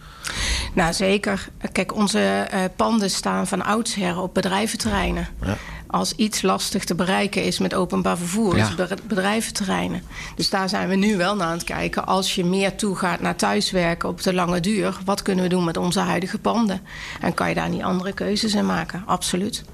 Nou, 0.76 0.92
zeker. 0.92 1.48
Kijk, 1.72 1.94
onze 1.94 2.48
uh, 2.54 2.60
panden 2.76 3.10
staan 3.10 3.46
van 3.46 3.64
oudsher 3.64 4.20
op 4.20 4.34
bedrijventerreinen. 4.34 5.28
Ja. 5.44 5.56
Als 5.86 6.12
iets 6.12 6.42
lastig 6.42 6.84
te 6.84 6.94
bereiken 6.94 7.44
is 7.44 7.58
met 7.58 7.74
openbaar 7.74 8.18
vervoer, 8.18 8.56
ja. 8.56 8.68
is 8.68 8.74
bedrijventerreinen. 9.06 10.02
Dus 10.34 10.50
daar 10.50 10.68
zijn 10.68 10.88
we 10.88 10.94
nu 10.94 11.16
wel 11.16 11.36
naar 11.36 11.46
aan 11.46 11.52
het 11.52 11.64
kijken. 11.64 12.06
Als 12.06 12.34
je 12.34 12.44
meer 12.44 12.74
toegaat 12.74 13.20
naar 13.20 13.36
thuiswerken 13.36 14.08
op 14.08 14.22
de 14.22 14.34
lange 14.34 14.60
duur, 14.60 14.98
wat 15.04 15.22
kunnen 15.22 15.44
we 15.44 15.50
doen 15.50 15.64
met 15.64 15.76
onze 15.76 16.00
huidige 16.00 16.38
panden? 16.38 16.80
En 17.20 17.34
kan 17.34 17.48
je 17.48 17.54
daar 17.54 17.68
niet 17.68 17.82
andere 17.82 18.12
keuzes 18.12 18.54
in 18.54 18.66
maken? 18.66 19.02
Absoluut. 19.06 19.64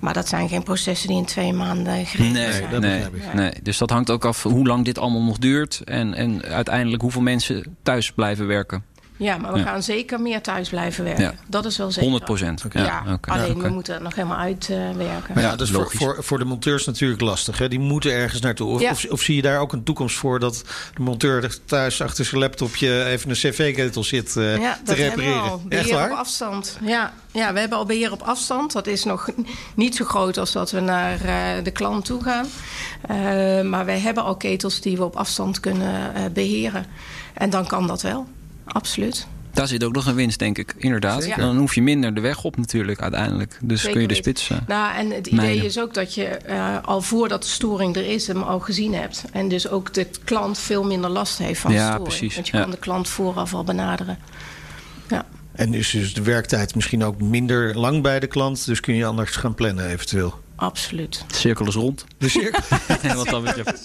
Maar 0.00 0.14
dat 0.14 0.28
zijn 0.28 0.48
geen 0.48 0.62
processen 0.62 1.08
die 1.08 1.16
in 1.16 1.24
twee 1.24 1.52
maanden 1.52 2.06
geregeld 2.06 2.32
nee, 2.32 2.52
zijn. 2.52 2.80
Nee, 2.80 3.00
ja. 3.00 3.34
nee, 3.34 3.52
dus 3.62 3.78
dat 3.78 3.90
hangt 3.90 4.10
ook 4.10 4.24
af 4.24 4.42
hoe 4.42 4.66
lang 4.66 4.84
dit 4.84 4.98
allemaal 4.98 5.22
nog 5.22 5.38
duurt. 5.38 5.80
En, 5.84 6.14
en 6.14 6.42
uiteindelijk 6.42 7.02
hoeveel 7.02 7.20
mensen 7.20 7.76
thuis 7.82 8.12
blijven 8.12 8.46
werken. 8.46 8.91
Ja, 9.22 9.36
maar 9.36 9.52
we 9.52 9.58
ja. 9.58 9.64
gaan 9.64 9.82
zeker 9.82 10.20
meer 10.20 10.40
thuis 10.40 10.68
blijven 10.68 11.04
werken. 11.04 11.22
Ja. 11.22 11.34
Dat 11.46 11.64
is 11.64 11.76
wel 11.76 11.86
zeker. 11.86 12.02
100 12.02 12.24
procent. 12.24 12.64
Ja, 12.72 12.84
ja 12.84 13.12
okay. 13.12 13.38
alleen 13.38 13.56
okay. 13.56 13.68
we 13.68 13.74
moeten 13.74 13.94
het 13.94 14.02
nog 14.02 14.14
helemaal 14.14 14.38
uitwerken. 14.38 15.36
Uh, 15.36 15.42
ja, 15.42 15.50
dat 15.50 15.60
is 15.60 15.70
voor, 15.70 15.90
voor, 15.90 16.16
voor 16.18 16.38
de 16.38 16.44
monteurs 16.44 16.86
natuurlijk 16.86 17.20
lastig. 17.20 17.58
Hè? 17.58 17.68
Die 17.68 17.78
moeten 17.78 18.12
ergens 18.12 18.40
naartoe. 18.40 18.68
Of, 18.68 18.90
of, 18.90 19.04
of, 19.04 19.20
zie 19.20 19.36
je 19.36 19.42
daar 19.42 19.60
ook 19.60 19.72
een 19.72 19.82
toekomst 19.82 20.16
voor 20.16 20.38
dat 20.38 20.64
de 20.94 21.02
monteur 21.02 21.58
thuis 21.64 22.02
achter 22.02 22.24
zijn 22.24 22.40
laptopje 22.40 23.04
even 23.04 23.30
een 23.30 23.36
cv-ketel 23.36 24.04
zit 24.04 24.34
uh, 24.36 24.60
ja, 24.60 24.78
te 24.84 24.94
repareren? 24.94 25.42
Al. 25.42 25.62
Beheer 25.64 25.82
Echt 25.82 25.90
waar? 25.90 26.10
op 26.10 26.16
afstand. 26.16 26.78
Ja. 26.82 27.12
ja, 27.32 27.52
we 27.52 27.60
hebben 27.60 27.78
al 27.78 27.86
beheer 27.86 28.12
op 28.12 28.22
afstand. 28.22 28.72
Dat 28.72 28.86
is 28.86 29.04
nog 29.04 29.28
niet 29.74 29.96
zo 29.96 30.04
groot 30.04 30.38
als 30.38 30.52
dat 30.52 30.70
we 30.70 30.80
naar 30.80 31.18
uh, 31.24 31.64
de 31.64 31.70
klant 31.70 32.04
toe 32.04 32.22
gaan. 32.22 32.46
Uh, 33.10 33.70
maar 33.70 33.84
wij 33.84 33.98
hebben 33.98 34.24
al 34.24 34.36
ketels 34.36 34.80
die 34.80 34.96
we 34.96 35.04
op 35.04 35.16
afstand 35.16 35.60
kunnen 35.60 36.12
beheren. 36.32 36.86
En 37.34 37.50
dan 37.50 37.66
kan 37.66 37.86
dat 37.86 38.02
wel. 38.02 38.26
Absoluut. 38.72 39.26
Daar 39.52 39.66
zit 39.68 39.84
ook 39.84 39.92
nog 39.94 40.06
een 40.06 40.14
winst, 40.14 40.38
denk 40.38 40.58
ik. 40.58 40.74
Inderdaad. 40.78 41.22
Zeker. 41.22 41.40
Dan 41.40 41.56
hoef 41.56 41.74
je 41.74 41.82
minder 41.82 42.14
de 42.14 42.20
weg 42.20 42.44
op 42.44 42.56
natuurlijk 42.56 43.00
uiteindelijk. 43.02 43.58
Dus 43.62 43.78
Zeker 43.80 43.92
kun 43.92 44.00
je 44.02 44.08
de 44.08 44.14
weten. 44.14 44.34
spits... 44.36 44.50
eh, 44.60 44.68
Nou, 44.68 44.94
en 44.96 45.10
het 45.10 45.26
idee 45.26 45.40
mijden. 45.40 45.64
is 45.64 45.78
ook 45.78 45.94
dat 45.94 46.14
je 46.14 46.24
eh, 46.24 46.76
al 46.82 47.00
voordat 47.02 47.42
de 47.42 47.48
storing 47.48 47.96
er 47.96 48.06
is, 48.06 48.26
hem 48.26 48.42
al 48.42 48.60
gezien 48.60 48.94
hebt. 48.94 49.24
En 49.32 49.48
dus 49.48 49.68
ook 49.68 49.94
de 49.94 50.06
klant 50.24 50.58
veel 50.58 50.84
minder 50.84 51.10
last 51.10 51.38
heeft 51.38 51.60
van 51.60 51.72
Ja, 51.72 51.84
storing. 51.86 52.04
precies, 52.08 52.34
Want 52.34 52.46
je 52.48 52.56
ja. 52.56 52.62
kan 52.62 52.70
de 52.70 52.78
klant 52.78 53.08
vooraf 53.08 53.54
al 53.54 53.64
benaderen. 53.64 54.18
Ja, 55.08 55.24
En 55.52 55.74
is 55.74 55.90
dus 55.90 56.14
de 56.14 56.22
werktijd 56.22 56.74
misschien 56.74 57.04
ook 57.04 57.20
minder 57.20 57.78
lang 57.78 58.02
bij 58.02 58.20
de 58.20 58.26
klant. 58.26 58.66
Dus 58.66 58.80
kun 58.80 58.94
je 58.94 59.04
anders 59.04 59.30
gaan 59.30 59.54
plannen 59.54 59.86
eventueel. 59.90 60.40
Absoluut. 60.56 61.24
de 61.28 61.34
cirkel 61.34 61.66
is 61.66 61.74
rond. 61.74 62.04
De 62.18 62.28
cirkel. 62.28 62.60
Wat 63.24 63.44
betreft. 63.44 63.82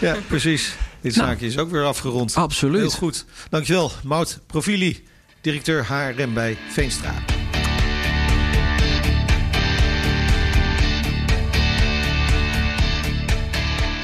ja, 0.00 0.16
precies. 0.28 0.74
Dit 1.00 1.16
Nou. 1.16 1.28
zaakje 1.28 1.46
is 1.46 1.58
ook 1.58 1.70
weer 1.70 1.84
afgerond. 1.84 2.34
Absoluut. 2.34 2.80
Heel 2.80 2.90
goed. 2.90 3.24
Dankjewel, 3.50 3.92
Mout 4.04 4.38
Profili, 4.46 5.04
directeur 5.40 5.86
HRM 5.86 6.34
bij 6.34 6.56
Veenstra. 6.70 7.14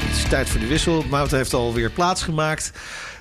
Het 0.05 0.15
is 0.17 0.23
tijd 0.29 0.49
voor 0.49 0.59
de 0.59 0.67
wissel. 0.67 1.03
Mout 1.09 1.31
heeft 1.31 1.53
alweer 1.53 1.89
plaatsgemaakt. 1.91 2.71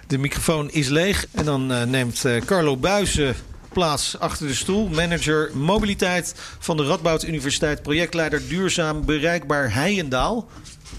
De 0.07 0.19
microfoon 0.19 0.71
is 0.71 0.89
leeg. 0.89 1.27
En 1.33 1.45
dan 1.45 1.73
eh, 1.73 1.83
neemt 1.83 2.25
eh, 2.25 2.41
Carlo 2.41 2.77
Buizen 2.77 3.35
plaats 3.73 4.19
achter 4.19 4.47
de 4.47 4.55
stoel. 4.55 4.89
Manager 4.89 5.51
mobiliteit 5.55 6.35
van 6.59 6.77
de 6.77 6.85
Radboud 6.85 7.25
Universiteit. 7.25 7.83
Projectleider 7.83 8.49
duurzaam 8.49 9.05
bereikbaar 9.05 9.75
Heijendaal. 9.75 10.49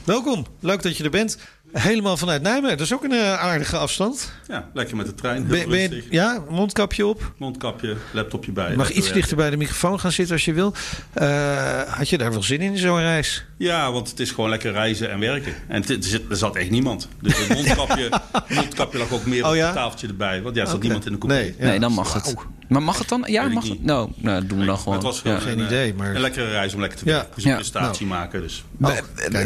Welkom, 0.03 0.45
leuk 0.59 0.81
dat 0.81 0.97
je 0.97 1.03
er 1.03 1.09
bent. 1.09 1.38
Helemaal 1.73 2.17
vanuit 2.17 2.41
Nijmegen. 2.41 2.77
Dat 2.77 2.86
is 2.86 2.93
ook 2.93 3.03
een 3.03 3.12
eh, 3.12 3.33
aardige 3.39 3.77
afstand. 3.77 4.31
Ja, 4.47 4.69
lekker 4.73 4.95
met 4.95 5.05
de 5.05 5.15
trein. 5.15 5.45
Heel 5.45 5.45
Ben, 5.57 5.69
ben 5.69 5.79
je- 5.79 5.88
rustig. 5.88 6.12
ja, 6.12 6.43
mondkapje 6.49 7.05
op. 7.05 7.33
Mondkapje, 7.38 7.95
laptopje 8.12 8.51
bij. 8.51 8.69
Je 8.71 8.77
mag 8.77 8.88
iets 8.89 8.97
werken. 8.97 9.13
dichter 9.15 9.38
bij 9.38 9.49
de 9.49 9.57
microfoon 9.57 9.99
gaan 9.99 10.12
zitten 10.12 10.33
als 10.36 10.45
je 10.45 10.53
wil. 10.53 10.73
Eh, 11.13 11.81
had 11.88 12.09
je 12.09 12.17
daar 12.17 12.31
wel 12.31 12.43
zin 12.43 12.62
in, 12.62 12.77
zo'n 12.77 12.99
reis? 12.99 13.45
Ja, 13.57 13.91
want 13.91 14.09
het 14.09 14.19
is 14.19 14.31
gewoon 14.31 14.49
lekker 14.49 14.71
reizen 14.71 15.09
en 15.12 15.19
werken. 15.19 15.53
En 15.67 15.81
het- 15.81 15.89
er, 16.13 16.21
er 16.29 16.36
zat 16.38 16.55
echt 16.55 16.69
niemand. 16.69 17.07
Dus 17.21 17.38
het 17.38 17.47
mondkapje, 17.65 18.09
mondkapje 18.49 18.97
lag 18.97 19.12
ook 19.12 19.25
meer 19.25 19.43
Oh 19.43 19.49
op 19.49 19.55
ja? 19.55 19.65
het 19.65 19.75
tafeltje 19.75 20.07
erbij. 20.07 20.41
Want 20.41 20.55
ja, 20.55 20.62
er 20.62 20.67
zat 20.67 20.81
niemand 20.81 21.05
in 21.05 21.12
de 21.12 21.17
coupé. 21.17 21.39
Nee, 21.39 21.55
ja. 21.59 21.65
Nee, 21.65 21.79
dan 21.79 21.91
mag 21.91 22.13
het. 22.13 22.33
Maar 22.67 22.83
mag 22.83 22.99
het 22.99 23.09
dan? 23.09 23.23
Ja, 23.27 23.47
mag 23.47 23.63
het? 23.63 23.71
niet. 23.71 23.83
Nou, 23.83 24.12
nou 24.15 24.45
doen 24.47 24.59
we 24.59 24.65
dan 24.65 24.77
gewoon. 24.77 24.93
het 24.93 25.03
was 25.03 25.21
Ja. 25.23 25.39
Geen 25.39 25.59
een, 25.59 25.65
idee, 25.65 25.91
eh, 25.91 25.97
maar- 25.97 26.15
een 26.15 26.21
lekkere 26.21 26.49
reis 26.49 26.73
om 26.73 26.79
lekker 26.79 26.99
te 26.99 27.05
Ja. 27.05 27.12
werken. 27.12 27.31
Dus 27.36 27.43
een 27.43 27.49
Ja. 27.49 27.55
prestatie 27.55 28.05
maken. 28.05 28.41
Dus. 28.41 28.63
Oh, 28.81 28.91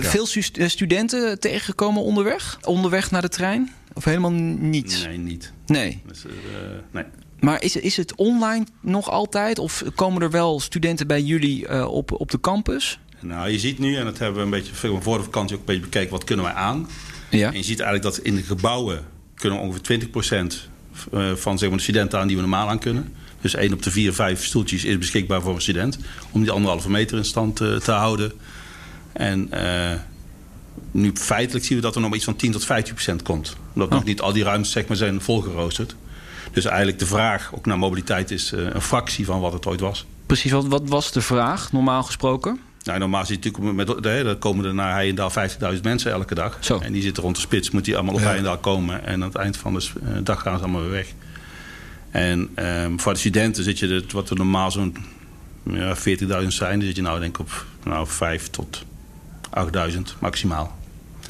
veel 0.01 0.25
stu- 0.25 0.61
eh, 0.61 0.67
studenten 0.67 1.39
tegengekomen 1.39 2.01
onderweg? 2.17 2.57
Onderweg 2.61 3.11
naar 3.11 3.21
de 3.21 3.29
trein? 3.29 3.73
Of 3.93 4.03
helemaal 4.03 4.31
niet? 4.31 5.03
Nee, 5.07 5.17
niet. 5.17 5.51
Nee. 5.65 6.01
Dus, 6.07 6.25
eh, 6.25 6.31
nee. 6.91 7.03
Maar 7.39 7.63
is, 7.63 7.75
is 7.75 7.97
het 7.97 8.15
online 8.15 8.65
nog 8.81 9.09
altijd? 9.09 9.59
Of 9.59 9.83
komen 9.95 10.21
er 10.21 10.31
wel 10.31 10.59
studenten 10.59 11.07
bij 11.07 11.21
jullie 11.21 11.67
eh, 11.67 11.87
op, 11.87 12.11
op 12.11 12.31
de 12.31 12.39
campus? 12.39 12.99
Nou, 13.19 13.49
je 13.49 13.59
ziet 13.59 13.79
nu, 13.79 13.95
en 13.95 14.05
dat 14.05 14.17
hebben 14.17 14.37
we 14.37 14.43
een 14.43 14.49
beetje 14.49 14.73
voor 15.01 15.17
de 15.17 15.23
vakantie 15.23 15.55
ook 15.55 15.59
een 15.59 15.65
beetje 15.65 15.81
bekeken, 15.81 16.11
wat 16.11 16.23
kunnen 16.23 16.45
wij 16.45 16.53
aan? 16.53 16.87
Ja. 17.29 17.47
En 17.47 17.57
je 17.57 17.63
ziet 17.63 17.79
eigenlijk 17.79 18.15
dat 18.15 18.25
in 18.25 18.35
de 18.35 18.43
gebouwen 18.43 19.05
kunnen 19.35 19.59
we 19.59 19.65
ongeveer 19.65 20.07
20% 20.51 20.69
eh, 21.11 21.31
van 21.33 21.57
zeg 21.57 21.69
maar, 21.69 21.77
de 21.77 21.83
studenten 21.83 22.19
aan 22.19 22.27
die 22.27 22.35
we 22.35 22.41
normaal 22.41 22.69
aan 22.69 22.79
kunnen. 22.79 23.13
Dus 23.41 23.55
één 23.55 23.73
op 23.73 23.83
de 23.83 23.91
vier, 23.91 24.13
vijf 24.13 24.45
stoeltjes 24.45 24.83
is 24.83 24.97
beschikbaar 24.97 25.41
voor 25.41 25.55
een 25.55 25.61
student. 25.61 25.97
Om 26.31 26.41
die 26.41 26.51
anderhalve 26.51 26.89
meter 26.89 27.17
in 27.17 27.25
stand 27.25 27.55
te 27.55 27.91
houden. 27.91 28.31
En 29.13 29.49
nu 30.97 31.11
feitelijk 31.13 31.65
zien 31.65 31.77
we 31.77 31.83
dat 31.83 31.95
er 31.95 31.99
nog 31.99 32.09
maar 32.09 32.17
iets 32.17 32.27
van 32.27 32.35
10 32.35 32.51
tot 32.51 32.65
15 32.65 32.93
procent 32.93 33.21
komt. 33.21 33.55
Omdat 33.73 33.89
nog 33.89 34.03
niet 34.03 34.21
al 34.21 34.33
die 34.33 34.43
ruimtes 34.43 34.71
zeg 34.71 34.87
maar, 34.87 34.97
zijn 34.97 35.21
volgeroosterd. 35.21 35.95
Dus 36.51 36.65
eigenlijk 36.65 36.99
de 36.99 37.05
vraag 37.05 37.51
ook 37.53 37.65
naar 37.65 37.77
mobiliteit 37.77 38.31
is 38.31 38.51
eh, 38.51 38.59
een 38.73 38.81
fractie 38.81 39.25
van 39.25 39.39
wat 39.39 39.53
het 39.53 39.65
ooit 39.65 39.79
was. 39.79 40.05
Precies, 40.25 40.51
wat, 40.51 40.67
wat 40.67 40.81
was 40.89 41.11
de 41.11 41.21
vraag 41.21 41.71
normaal 41.71 42.03
gesproken? 42.03 42.59
Nou, 42.83 42.99
normaal 42.99 43.25
zit 43.25 43.43
je 43.43 43.49
natuurlijk 43.51 43.87
met, 43.87 44.05
hè, 44.05 44.23
dan 44.23 44.37
komen 44.39 44.65
er 44.65 44.73
naar 44.73 44.93
Heijendaal 44.93 45.31
50.000 45.75 45.81
mensen 45.81 46.11
elke 46.11 46.35
dag. 46.35 46.57
Zo. 46.59 46.77
En 46.79 46.91
die 46.93 47.01
zitten 47.01 47.23
rond 47.23 47.35
de 47.35 47.41
spits, 47.41 47.71
moet 47.71 47.85
die 47.85 47.95
allemaal 47.95 48.13
op 48.13 48.19
Ja. 48.19 48.25
Heijendaal 48.25 48.57
komen. 48.57 49.05
En 49.05 49.13
aan 49.13 49.27
het 49.27 49.35
eind 49.35 49.57
van 49.57 49.73
de 49.73 49.85
eh, 50.03 50.09
dag 50.23 50.41
gaan 50.41 50.57
ze 50.57 50.63
allemaal 50.63 50.81
weer 50.81 50.91
weg. 50.91 51.07
En 52.11 52.49
ehm, 52.55 52.97
voor 52.97 53.13
de 53.13 53.19
studenten 53.19 53.63
zit 53.63 53.79
je, 53.79 53.87
er- 53.87 54.03
wat 54.11 54.29
er 54.29 54.35
normaal 54.35 54.71
zo'n 54.71 54.95
ja, 55.71 55.95
40.000 55.97 56.47
zijn, 56.47 56.77
dan 56.79 56.87
zit 56.87 56.95
je 56.95 57.01
nou 57.01 57.19
denk 57.19 57.37
ik 57.37 57.39
op 57.39 57.65
nou, 57.83 58.07
5 58.07 58.49
tot 58.49 58.83
8.000 59.91 59.97
maximaal. 60.19 60.76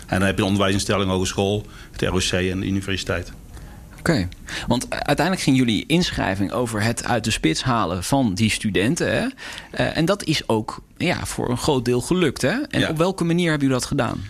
En 0.07 0.17
dan 0.17 0.27
heb 0.27 0.35
je 0.35 0.41
een 0.41 0.47
onderwijsinstelling, 0.47 1.09
hogeschool, 1.09 1.65
het 1.91 2.01
ROC 2.01 2.31
en 2.31 2.59
de 2.59 2.65
universiteit. 2.65 3.31
Oké, 3.99 4.27
want 4.67 4.89
uiteindelijk 4.89 5.41
ging 5.45 5.57
jullie 5.57 5.83
inschrijving 5.87 6.51
over 6.51 6.81
het 6.81 7.03
uit 7.05 7.23
de 7.23 7.31
spits 7.31 7.63
halen 7.63 8.03
van 8.03 8.33
die 8.33 8.49
studenten. 8.49 9.11
Hè? 9.11 9.27
Eh, 9.71 9.97
en 9.97 10.05
dat 10.05 10.23
is 10.23 10.47
ook 10.49 10.79
ja, 10.97 11.25
voor 11.25 11.49
een 11.49 11.57
groot 11.57 11.85
deel 11.85 12.01
gelukt. 12.01 12.41
Hè? 12.41 12.55
En 12.69 12.79
Ja. 12.79 12.89
op 12.89 12.97
welke 12.97 13.23
manier 13.23 13.49
hebben 13.49 13.67
jullie 13.67 13.81
dat 13.81 13.89
gedaan? 13.89 14.23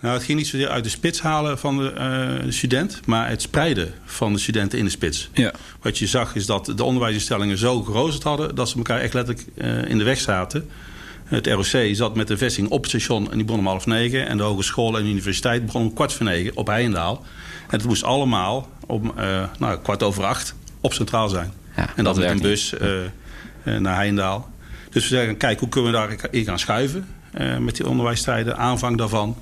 Nou, 0.00 0.14
het 0.14 0.24
ging 0.24 0.38
niet 0.38 0.46
zozeer 0.48 0.68
uit 0.68 0.84
de 0.84 0.90
spits 0.90 1.20
halen 1.20 1.58
van 1.58 1.76
de 1.76 1.90
eh, 1.92 2.50
student, 2.52 3.00
maar 3.06 3.28
het 3.28 3.42
spreiden 3.42 3.94
van 4.04 4.32
de 4.32 4.38
studenten 4.38 4.78
in 4.78 4.84
de 4.84 4.90
spits. 4.90 5.30
Ja. 5.32 5.52
Wat 5.80 5.98
je 5.98 6.06
zag 6.06 6.34
is 6.34 6.46
dat 6.46 6.72
de 6.76 6.84
onderwijsinstellingen 6.84 7.58
zo 7.58 7.82
geroosterd 7.82 8.22
hadden 8.22 8.54
dat 8.54 8.68
ze 8.68 8.76
elkaar 8.76 9.00
echt 9.00 9.14
letterlijk 9.14 9.46
eh, 9.56 9.90
in 9.90 9.98
de 9.98 10.04
weg 10.04 10.20
zaten. 10.20 10.68
Het 11.30 11.46
ROC 11.46 11.94
zat 11.94 12.16
met 12.16 12.28
de 12.28 12.36
vestiging 12.36 12.72
op 12.72 12.80
het 12.80 12.88
station 12.88 13.30
en 13.30 13.36
die 13.36 13.44
begon 13.44 13.60
om 13.60 13.66
half 13.66 13.86
negen. 13.86 14.26
En 14.26 14.36
de 14.36 14.42
hogeschool 14.42 14.96
en 14.96 15.04
de 15.04 15.10
universiteit 15.10 15.64
begonnen 15.64 15.88
om 15.88 15.94
kwart 15.94 16.12
voor 16.12 16.26
negen 16.26 16.56
op 16.56 16.66
Heijendaal. 16.66 17.24
En 17.68 17.76
het 17.76 17.84
moest 17.84 18.02
allemaal 18.02 18.68
om 18.86 19.12
eh, 19.16 19.44
nou, 19.58 19.78
kwart 19.78 20.02
over 20.02 20.24
acht 20.24 20.54
op 20.80 20.92
centraal 20.92 21.28
zijn. 21.28 21.52
Ja, 21.76 21.88
en 21.96 22.04
dat, 22.04 22.16
met 22.16 22.24
werkt 22.24 22.40
een 22.40 22.48
bus 22.50 22.74
eh, 22.74 23.04
eh, 23.04 23.10
naar 23.80 23.94
Heijendaal. 23.94 24.50
Dus 24.90 25.08
we 25.08 25.14
zeggen, 25.14 25.36
kijk, 25.36 25.60
hoe 25.60 25.68
kunnen 25.68 25.92
we 25.92 25.96
daarin 25.96 26.44
gaan 26.44 26.58
schuiven 26.58 27.06
met 27.58 27.76
die 27.76 27.88
onderwijstijden, 27.88 28.56
aanvang 28.56 28.98
daarvan. 28.98 29.36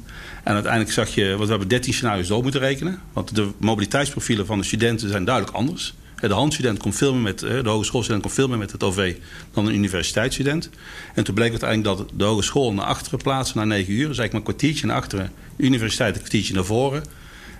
En 0.45 0.53
uiteindelijk 0.53 0.93
zag 0.93 1.09
je, 1.09 1.29
want 1.29 1.43
we 1.43 1.51
hebben 1.51 1.69
13 1.69 1.93
scenario's 1.93 2.27
door 2.27 2.43
moeten 2.43 2.61
rekenen. 2.61 3.01
Want 3.13 3.35
de 3.35 3.51
mobiliteitsprofielen 3.59 4.47
van 4.47 4.59
de 4.59 4.65
studenten 4.65 5.09
zijn 5.09 5.25
duidelijk 5.25 5.57
anders. 5.57 5.95
Eh, 6.21 6.29
De 6.29 6.35
handstudent 6.35 6.79
komt 6.79 6.97
veel 6.97 7.13
meer 7.13 7.23
met, 7.23 7.43
eh, 7.43 7.63
de 7.63 7.69
hogeschoolstudent 7.69 8.23
komt 8.23 8.35
veel 8.35 8.49
meer 8.49 8.59
met 8.59 8.73
het 8.73 8.83
OV 8.83 9.17
dan 9.53 9.67
een 9.67 9.75
universiteitsstudent. 9.75 10.71
En 11.15 11.25
toen 11.25 11.35
bleek 11.35 11.51
uiteindelijk 11.51 11.99
dat 11.99 12.09
de 12.15 12.25
hogeschool 12.25 12.73
naar 12.73 12.85
achteren 12.85 13.19
plaatsen 13.19 13.57
naar 13.57 13.67
9 13.67 13.93
uur. 13.93 14.09
Dus 14.09 14.19
eigenlijk 14.19 14.33
maar 14.33 14.41
een 14.41 14.47
kwartiertje 14.47 14.87
naar 14.87 14.97
achteren, 14.97 15.33
universiteit 15.57 16.15
een 16.15 16.21
kwartiertje 16.21 16.55
naar 16.55 16.65
voren. 16.65 17.05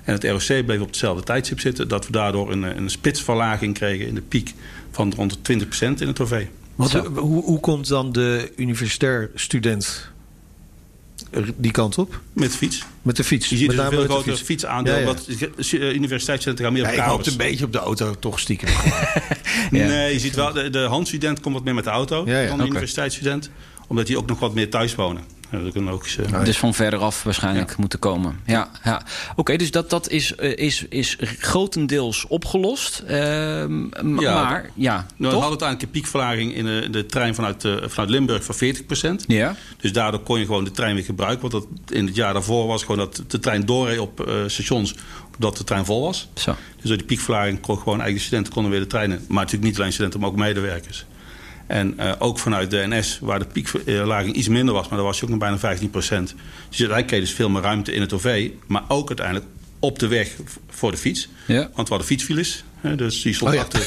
En 0.05 0.13
het 0.13 0.25
ROC 0.25 0.67
bleef 0.67 0.81
op 0.81 0.87
hetzelfde 0.87 1.23
tijdstip 1.23 1.61
zitten. 1.61 1.89
Dat 1.89 2.07
we 2.07 2.13
daardoor 2.13 2.53
een, 2.53 2.63
een 2.63 2.91
spitsverlaging 2.91 3.75
kregen 3.75 4.07
in 4.07 4.15
de 4.15 4.21
piek 4.21 4.55
van 4.91 5.13
rond 5.17 5.39
de 5.43 5.67
20% 5.67 6.01
in 6.01 6.07
het 6.07 6.21
OV. 6.21 6.47
Eh, 6.79 7.07
hoe, 7.17 7.45
hoe 7.45 7.61
komt 7.61 7.89
dan 7.89 8.13
de 8.13 8.53
universitair 8.57 9.31
student 9.35 10.11
die 11.57 11.71
kant 11.71 11.99
op? 11.99 12.21
Met 12.33 12.57
fiets. 12.57 12.85
Met 13.03 13.17
de 13.17 13.25
fiets? 13.25 13.49
Je 13.49 13.57
ziet 13.57 13.67
Met 13.67 13.77
dus 13.77 13.85
een 13.85 13.91
veel 13.91 14.01
de 14.01 14.09
groter 14.09 14.33
fiets. 14.33 14.43
fietsaandeel. 14.43 14.95
Ja, 14.95 15.01
ja. 15.01 15.07
Eh, 15.07 15.95
gaan 16.65 16.73
meer 16.73 16.83
Ja, 16.83 16.89
op 16.89 16.95
ik 16.95 16.99
kabels. 17.01 17.17
hoopte 17.17 17.31
een 17.31 17.37
beetje 17.51 17.65
op 17.65 17.73
de 17.73 17.79
auto, 17.79 18.15
toch 18.19 18.39
stiekem. 18.41 18.69
Ja. 19.71 19.87
Nee, 19.87 20.13
je 20.13 20.19
ziet 20.19 20.35
wel, 20.35 20.53
de, 20.53 20.71
de 20.71 20.79
handstudent 20.79 21.41
komt 21.41 21.55
wat 21.55 21.65
meer 21.65 21.75
met 21.75 21.85
de 21.85 21.91
auto 21.91 22.23
Ja, 22.27 22.41
ja. 22.41 22.49
dan 22.49 22.59
de 22.59 22.67
universiteitsstudent. 22.67 23.51
Omdat 23.87 24.07
die 24.07 24.19
ook 24.19 24.27
nog 24.27 24.39
wat 24.39 24.55
meer 24.55 24.71
thuis 24.71 24.95
wonen. 24.95 25.23
Ja, 25.51 25.59
dat 25.59 25.75
een 25.75 25.83
logische... 25.85 26.23
Dus 26.45 26.59
van 26.59 26.75
verderaf 26.75 27.23
waarschijnlijk 27.23 27.69
Ja. 27.71 27.75
moeten 27.79 27.99
komen. 27.99 28.41
Ja, 28.47 28.71
ja. 28.85 29.03
Oké, 29.37 29.57
dus 29.57 29.71
dat, 29.71 29.91
dat 29.91 30.09
is, 30.09 30.35
eh, 30.35 30.57
is, 30.57 30.85
is 30.89 31.17
grotendeels 31.39 32.27
opgelost. 32.27 32.99
Ehm, 32.99 34.21
Ja, 34.21 34.43
maar 34.45 34.71
ja, 34.75 34.95
Nou, 34.95 35.07
we 35.17 35.27
hadden 35.27 35.49
uiteindelijk 35.49 35.83
een 35.83 35.91
piekverlaging 35.91 36.55
in 36.55 36.65
de, 36.65 36.89
de 36.91 37.07
trein 37.07 37.35
vanuit, 37.35 37.65
eh, 37.65 37.75
vanuit 37.87 38.11
Limburg 38.11 38.45
van 38.45 38.55
40%. 38.55 39.25
Ja, 39.27 39.57
Dus 39.81 39.93
daardoor 39.93 40.21
kon 40.21 40.39
je 40.39 40.45
gewoon 40.47 40.65
de 40.65 40.71
trein 40.71 40.95
weer 40.95 41.05
gebruiken. 41.05 41.51
Want 41.51 41.53
dat, 41.53 41.97
in 41.97 42.07
het 42.07 42.15
jaar 42.15 42.33
daarvoor 42.33 42.67
was 42.67 42.81
gewoon 42.83 42.99
dat 42.99 43.23
de 43.27 43.39
trein 43.39 43.67
doorreed 43.67 43.99
op 43.99 44.27
eh, 44.27 44.35
stations 44.47 44.95
omdat 45.35 45.57
de 45.57 45.65
trein 45.65 45.85
vol 45.85 46.01
was. 46.03 46.29
zo. 46.35 46.55
Dus 46.81 46.89
door 46.89 46.97
die 46.97 47.07
piekverlaging 47.07 47.61
kon 47.61 47.77
gewoon 47.77 48.01
eigenlijk 48.01 48.19
de 48.19 48.25
studenten 48.25 48.53
konden 48.53 48.71
weer 48.71 48.81
de 48.81 48.87
treinen. 48.87 49.25
Maar 49.29 49.37
natuurlijk 49.45 49.65
niet 49.71 49.79
alleen 49.79 49.93
studenten, 49.93 50.21
maar 50.21 50.29
ook 50.29 50.37
medewerkers. 50.37 51.05
En 51.69 51.99
eh, 51.99 52.13
ook 52.19 52.39
vanuit 52.39 52.71
de 52.71 52.85
NS, 52.89 53.19
waar 53.23 53.39
de 53.39 53.45
piekverlaging 53.45 54.35
iets 54.35 54.49
minder 54.49 54.75
was, 54.75 54.89
maar 54.89 54.99
daar 54.99 55.07
was 55.07 55.17
je 55.19 55.23
ook 55.25 55.31
nog 55.31 55.39
bijna 55.39 55.59
15 55.59 55.91
procent. 55.91 56.29
Dus 56.29 56.37
uiteindelijk 56.69 57.07
kreeg 57.07 57.21
je 57.21 57.27
dus 57.27 57.35
veel 57.35 57.49
meer 57.49 57.63
ruimte 57.63 57.93
in 57.93 58.01
het 58.01 58.13
OV, 58.13 58.51
maar 58.67 58.83
ook 58.89 59.09
uiteindelijk 59.09 59.47
op 59.79 59.99
de 59.99 60.07
weg 60.09 60.31
voor 60.69 60.91
de 60.91 60.97
fiets. 60.97 61.29
Ja. 61.47 61.59
Want 61.61 61.75
we 61.75 61.95
hadden 61.95 62.07
fietsfiles, 62.07 62.65
hè, 62.81 62.95
dus 62.97 63.23
die 63.23 63.35
stond 63.35 63.51
Oh 63.51 63.57
ja. 63.57 63.63
achter, 63.63 63.81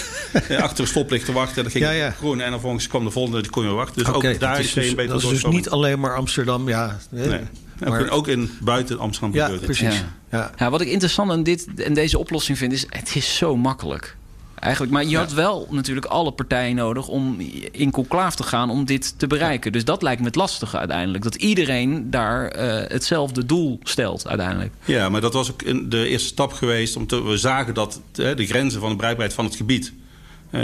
achter 0.61 0.79
een 0.83 0.87
stoplicht 0.87 1.25
te 1.25 1.31
wachten. 1.31 1.55
En 1.57 1.63
dan 1.63 1.71
ging 1.71 1.83
Ja, 1.85 1.91
ja. 1.91 2.11
groen 2.11 2.33
en 2.33 2.39
dan 2.39 2.51
vervolgens 2.51 2.87
kwam 2.87 3.03
de 3.03 3.11
volgende, 3.11 3.41
die 3.41 3.51
kon 3.51 3.63
je 3.63 3.69
wachten. 3.69 4.03
Dus 4.03 4.13
ook 4.13 4.23
daar 4.23 4.37
dat 4.39 4.59
is 4.59 4.73
dus, 4.73 4.87
een 4.89 4.95
beter 4.95 5.11
dat 5.13 5.23
is 5.23 5.29
dus 5.29 5.45
niet 5.45 5.69
alleen 5.69 5.99
maar 5.99 6.15
Amsterdam. 6.15 6.67
Ja, 6.67 6.97
hè. 7.15 7.27
Nee. 7.27 7.39
Maar- 7.79 7.99
Ook, 7.99 8.05
in, 8.05 8.09
ook 8.09 8.27
in 8.27 8.51
buiten 8.61 8.99
Amsterdam 8.99 9.33
ja 9.35 9.43
gebeurt 9.45 9.67
het. 9.67 9.77
precies. 9.77 9.99
Ja. 9.99 10.37
Ja. 10.37 10.51
Ja, 10.57 10.69
wat 10.69 10.81
ik 10.81 10.87
interessant 10.87 11.31
aan 11.31 11.43
dit 11.43 11.67
en 11.75 11.93
deze 11.93 12.17
oplossing 12.19 12.57
vind, 12.57 12.73
is 12.73 12.85
het 12.89 13.15
is 13.15 13.37
zo 13.37 13.55
makkelijk. 13.57 14.15
Eigenlijk, 14.61 14.91
maar 14.93 15.05
je 15.05 15.17
had 15.17 15.33
wel 15.33 15.67
natuurlijk 15.69 16.05
alle 16.05 16.31
partijen 16.31 16.75
nodig 16.75 17.07
om 17.07 17.37
in 17.71 17.91
conclaaf 17.91 18.35
te 18.35 18.43
gaan 18.43 18.69
om 18.69 18.85
dit 18.85 19.19
te 19.19 19.27
bereiken. 19.27 19.71
Dus 19.71 19.85
dat 19.85 20.01
lijkt 20.01 20.19
me 20.19 20.25
het 20.25 20.35
lastige 20.35 20.77
uiteindelijk. 20.77 21.23
Dat 21.23 21.35
iedereen 21.35 22.11
daar 22.11 22.55
uh, 22.55 22.61
hetzelfde 22.87 23.45
doel 23.45 23.79
stelt 23.83 24.27
uiteindelijk. 24.27 24.73
Ja, 24.85 25.09
maar 25.09 25.21
dat 25.21 25.33
was 25.33 25.51
ook 25.51 25.89
de 25.91 26.07
eerste 26.07 26.27
stap 26.27 26.51
geweest. 26.51 26.95
Om 26.95 27.07
te, 27.07 27.23
we 27.23 27.37
zagen 27.37 27.73
dat 27.73 28.01
uh, 28.15 28.35
de 28.35 28.45
grenzen 28.45 28.79
van 28.79 28.89
de 28.89 28.95
bereikbaarheid 28.95 29.37
van 29.37 29.45
het 29.45 29.55
gebied 29.55 29.93
uh, 30.51 30.61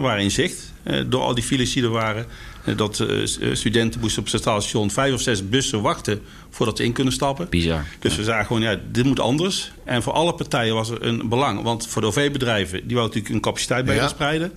waren 0.00 0.22
in 0.22 0.30
zicht. 0.30 0.72
door 1.06 1.22
al 1.22 1.34
die 1.34 1.44
files 1.44 1.72
die 1.72 1.82
er 1.82 1.90
waren. 1.90 2.26
Dat 2.76 3.04
studenten 3.52 4.00
moesten 4.00 4.22
op 4.22 4.30
het 4.30 4.40
station 4.40 4.90
vijf 4.90 5.14
of 5.14 5.20
zes 5.20 5.48
bussen 5.48 5.82
wachten 5.82 6.20
voordat 6.50 6.76
ze 6.76 6.84
in 6.84 6.92
kunnen 6.92 7.12
stappen. 7.12 7.48
Bizar. 7.48 7.84
Dus 7.98 8.16
we 8.16 8.24
zagen 8.24 8.46
gewoon, 8.46 8.62
ja, 8.62 8.80
dit 8.90 9.04
moet 9.04 9.20
anders. 9.20 9.72
En 9.84 10.02
voor 10.02 10.12
alle 10.12 10.34
partijen 10.34 10.74
was 10.74 10.90
er 10.90 11.02
een 11.02 11.28
belang. 11.28 11.62
Want 11.62 11.86
voor 11.86 12.02
de 12.02 12.08
OV-bedrijven, 12.08 12.86
die 12.86 12.96
wou 12.96 13.08
natuurlijk 13.08 13.34
een 13.34 13.40
capaciteit 13.40 13.84
bij 13.84 13.94
ja. 13.94 14.08
spreiden. 14.08 14.52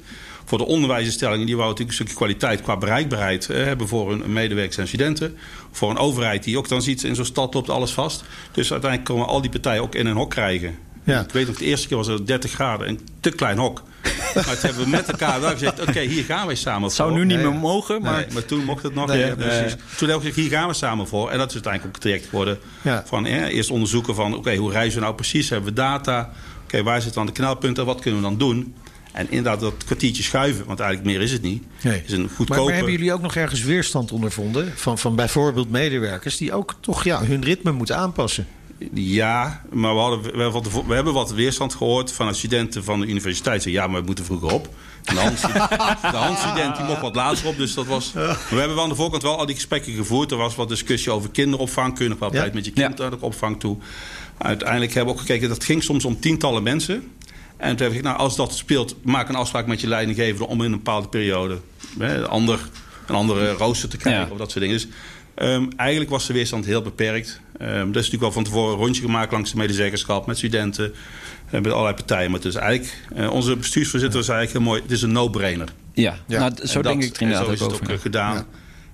Voor 0.45 0.57
de 0.57 0.65
onderwijsinstellingen, 0.65 1.45
die 1.45 1.55
wou 1.55 1.69
natuurlijk 1.69 1.97
een 1.97 2.05
stukje 2.05 2.23
kwaliteit 2.25 2.61
qua 2.61 2.77
bereikbaarheid 2.77 3.49
eh, 3.49 3.63
hebben 3.63 3.87
voor 3.87 4.09
hun 4.09 4.33
medewerkers 4.33 4.77
en 4.77 4.87
studenten. 4.87 5.37
Voor 5.71 5.89
een 5.89 5.97
overheid 5.97 6.43
die 6.43 6.57
ook 6.57 6.67
dan 6.67 6.81
ziet, 6.81 7.03
in 7.03 7.15
zo'n 7.15 7.25
stad 7.25 7.53
loopt 7.53 7.69
alles 7.69 7.91
vast. 7.91 8.23
Dus 8.51 8.71
uiteindelijk 8.71 9.11
komen 9.11 9.27
al 9.27 9.41
die 9.41 9.51
partijen 9.51 9.81
ook 9.81 9.95
in 9.95 10.05
een 10.05 10.15
hok 10.15 10.29
krijgen. 10.29 10.77
Ja. 11.03 11.21
Ik 11.21 11.31
weet 11.31 11.47
nog, 11.47 11.57
de 11.57 11.65
eerste 11.65 11.87
keer 11.87 11.97
was 11.97 12.07
het 12.07 12.27
30 12.27 12.51
graden, 12.51 12.87
een 12.87 12.99
te 13.19 13.29
klein 13.29 13.57
hok. 13.57 13.83
Maar 14.35 14.49
het 14.49 14.62
hebben 14.62 14.83
we 14.83 14.89
met 14.89 15.09
elkaar 15.09 15.41
wel 15.41 15.51
gezegd, 15.51 15.81
oké, 15.81 15.99
hier 15.99 16.23
gaan 16.23 16.45
wij 16.45 16.55
samen 16.55 16.81
voor. 16.81 16.91
Zou 16.91 17.13
nu 17.13 17.25
niet 17.25 17.38
meer 17.38 17.53
mogen, 17.53 18.01
maar... 18.01 18.25
maar 18.33 18.45
toen 18.45 18.63
mocht 18.63 18.83
het 18.83 18.93
nog. 18.93 19.07
Nee, 19.07 19.25
ja, 19.25 19.35
precies. 19.35 19.75
Toen 19.97 20.07
hebben 20.07 20.07
we 20.07 20.13
gezegd, 20.13 20.35
hier 20.35 20.49
gaan 20.49 20.67
we 20.67 20.73
samen 20.73 21.07
voor. 21.07 21.29
En 21.29 21.38
dat 21.38 21.47
is 21.47 21.53
uiteindelijk 21.53 21.85
ook 21.85 22.01
het 22.01 22.01
traject 22.01 22.29
geworden. 22.29 22.59
Ja. 22.81 23.03
Van 23.05 23.25
eh, 23.25 23.55
eerst 23.55 23.69
onderzoeken 23.69 24.15
van, 24.15 24.35
oké, 24.35 24.55
hoe 24.55 24.71
reizen 24.71 24.99
we 24.99 25.03
nou 25.03 25.15
precies? 25.15 25.49
Hebben 25.49 25.69
we 25.69 25.75
data? 25.75 26.29
Oké, 26.63 26.83
waar 26.83 27.01
zitten 27.01 27.17
dan 27.17 27.25
de 27.25 27.39
knelpunten? 27.41 27.85
Wat 27.85 28.01
kunnen 28.01 28.21
we 28.21 28.27
dan 28.27 28.38
doen? 28.38 28.75
En 29.12 29.27
inderdaad 29.29 29.59
dat 29.59 29.73
kwartiertje 29.85 30.23
schuiven, 30.23 30.65
want 30.65 30.79
eigenlijk 30.79 31.12
meer 31.12 31.21
is 31.21 31.31
het 31.31 31.41
niet. 31.41 31.63
Nee. 31.81 32.01
Is 32.05 32.12
een 32.12 32.29
goedkope... 32.35 32.49
maar, 32.49 32.63
maar, 32.63 32.73
hebben 32.73 32.91
jullie 32.91 33.13
ook 33.13 33.21
nog 33.21 33.35
ergens 33.35 33.63
weerstand 33.63 34.12
ondervonden? 34.12 34.73
Van, 34.75 34.97
van 34.97 35.15
bijvoorbeeld 35.15 35.69
medewerkers 35.69 36.38
die 36.38 36.53
ook 36.53 36.75
toch 36.79 37.03
ja, 37.03 37.23
hun 37.23 37.43
ritme 37.43 37.71
moeten 37.71 37.97
aanpassen? 37.97 38.47
Ja, 38.93 39.61
maar 39.71 39.93
we, 39.93 39.99
hadden, 39.99 40.21
we, 40.21 40.83
we 40.87 40.93
hebben 40.93 41.13
wat 41.13 41.31
weerstand 41.31 41.73
gehoord 41.73 42.11
van 42.11 42.35
studenten 42.35 42.83
van 42.83 42.99
de 42.99 43.07
universiteit. 43.07 43.63
Ze 43.63 43.71
ja, 43.71 43.87
maar 43.87 43.99
we 43.99 44.05
moeten 44.05 44.25
vroeger 44.25 44.53
op. 44.53 44.69
En 45.03 45.15
de, 45.15 46.17
handstudent, 46.17 46.75
die 46.75 46.85
mocht 46.85 47.01
wat 47.01 47.15
later 47.15 47.47
op. 47.47 47.57
Dus 47.57 47.73
dat 47.73 47.85
was. 47.85 48.13
Maar 48.13 48.37
we 48.49 48.55
hebben 48.55 48.75
wel 48.75 48.83
aan 48.83 48.89
de 48.89 48.95
voorkant 48.95 49.21
wel 49.21 49.37
al 49.37 49.45
die 49.45 49.55
gesprekken 49.55 49.93
gevoerd. 49.93 50.31
Er 50.31 50.37
was 50.37 50.55
wat 50.55 50.69
discussie 50.69 51.11
over 51.11 51.29
kinderopvang. 51.29 51.95
Kun 51.95 52.03
je 52.03 52.09
nog 52.09 52.19
wel 52.19 52.29
tijd 52.29 52.53
met 52.53 52.65
je 52.65 52.71
kind 52.71 52.97
naar 52.97 53.09
de 53.09 53.17
opvang 53.19 53.59
toe? 53.59 53.77
Uiteindelijk 54.37 54.93
hebben 54.93 55.13
we 55.13 55.19
ook 55.19 55.25
gekeken, 55.27 55.49
dat 55.49 55.63
ging 55.63 55.83
soms 55.83 56.05
om 56.05 56.19
tientallen 56.19 56.63
mensen. 56.63 57.11
En 57.57 57.75
toen 57.75 57.87
heb 57.87 57.95
ik, 57.95 58.03
nou, 58.03 58.17
als 58.17 58.35
dat 58.35 58.53
speelt, 58.53 58.95
maak 59.01 59.29
een 59.29 59.35
afspraak 59.35 59.67
met 59.67 59.81
je 59.81 59.87
leidinggever 59.87 60.45
om 60.45 60.59
in 60.59 60.65
een 60.65 60.77
bepaalde 60.77 61.07
periode 61.07 61.59
hè, 61.99 62.17
een, 62.17 62.27
ander, 62.27 62.69
een 63.07 63.15
andere 63.15 63.51
rooster 63.51 63.89
te 63.89 63.97
krijgen 63.97 64.31
of 64.31 64.37
dat 64.37 64.51
soort 64.51 64.63
dingen. 64.63 64.79
Dus 64.79 64.87
um, 65.41 65.69
eigenlijk 65.75 66.10
was 66.10 66.28
de 66.28 66.34
weerstand 66.34 66.65
heel 66.65 66.82
beperkt. 66.82 67.41
Um, 67.62 67.67
er 67.67 67.78
is 67.80 67.86
natuurlijk 67.86 68.21
wel 68.21 68.32
van 68.32 68.43
tevoren 68.43 68.73
een 68.73 68.80
rondje 68.80 69.02
gemaakt 69.02 69.32
langs 69.32 69.52
de 69.52 69.58
medezeggenschap 69.58 70.25
met 70.25 70.38
studenten, 70.38 70.93
uh, 71.52 71.62
met 71.62 71.71
allerlei 71.71 71.95
partijen. 71.95 72.32
Maar 72.32 72.39
het 72.39 72.47
is 72.47 72.56
eigenlijk, 72.56 72.97
uh, 73.17 73.32
onze 73.32 73.56
bestuursvoorzitter 73.56 74.23
zei 74.23 74.38
eigenlijk 74.38 74.65
heel 74.65 74.73
mooi, 74.73 74.86
het 74.88 74.97
is 74.97 75.02
een 75.02 75.12
no-brainer. 75.12 75.67
Ja, 75.93 76.17
ja. 76.28 76.39
Nou, 76.39 76.67
zo 76.67 76.82
denk 76.82 77.04
ik 77.04 77.10
het 77.10 77.21
inderdaad 77.21 77.45
zo 77.45 77.52
is 77.52 77.60
het 77.60 77.73
ook, 77.73 77.89
ook 77.89 78.02
gedaan. 78.02 78.45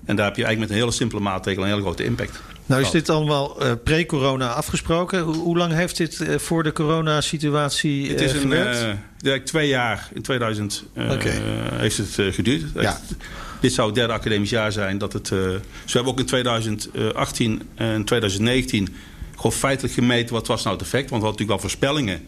En 0.04 0.16
daar 0.16 0.26
heb 0.26 0.36
je 0.36 0.44
eigenlijk 0.44 0.58
met 0.58 0.70
een 0.70 0.84
hele 0.84 0.96
simpele 0.96 1.20
maatregel 1.20 1.62
een 1.62 1.68
hele 1.68 1.80
grote 1.80 2.04
impact. 2.04 2.40
Nou 2.66 2.82
is 2.82 2.90
dit 2.90 3.08
allemaal 3.08 3.62
uh, 3.62 3.72
pre-corona 3.84 4.48
afgesproken. 4.48 5.20
Hoe, 5.20 5.34
hoe, 5.34 5.56
lang 5.56 5.72
heeft 5.72 5.96
dit 5.96 6.20
uh, 6.20 6.38
voor 6.38 6.62
de 6.62 6.72
coronasituatie 6.72 8.02
uh, 8.02 8.10
Het 8.10 8.20
is 8.20 8.32
een, 8.32 9.44
twee 9.44 9.68
jaar. 9.68 10.08
In 10.14 10.22
2000 10.22 10.84
okay. 10.96 11.40
heeft 11.74 11.96
het 11.96 12.34
geduurd. 12.34 12.64
Ja. 12.74 13.00
Dit 13.60 13.72
zou 13.72 13.86
het 13.86 13.96
derde 13.96 14.12
academisch 14.12 14.50
jaar 14.50 14.72
zijn. 14.72 14.98
Dat 14.98 15.12
het, 15.12 15.26
zo 15.26 15.60
hebben 15.84 16.04
we 16.04 16.08
ook 16.08 16.18
in 16.18 16.26
2018 16.26 17.62
en 17.74 18.04
2019 18.04 18.94
gewoon 19.36 19.52
feitelijk 19.52 19.94
gemeten 19.94 20.34
wat 20.34 20.46
was 20.46 20.62
nou 20.62 20.76
het 20.76 20.84
effect. 20.84 21.10
Want 21.10 21.22
we 21.22 21.28
hadden 21.28 21.46
natuurlijk 21.46 21.60
wel 21.60 21.70
voorspellingen. 21.70 22.20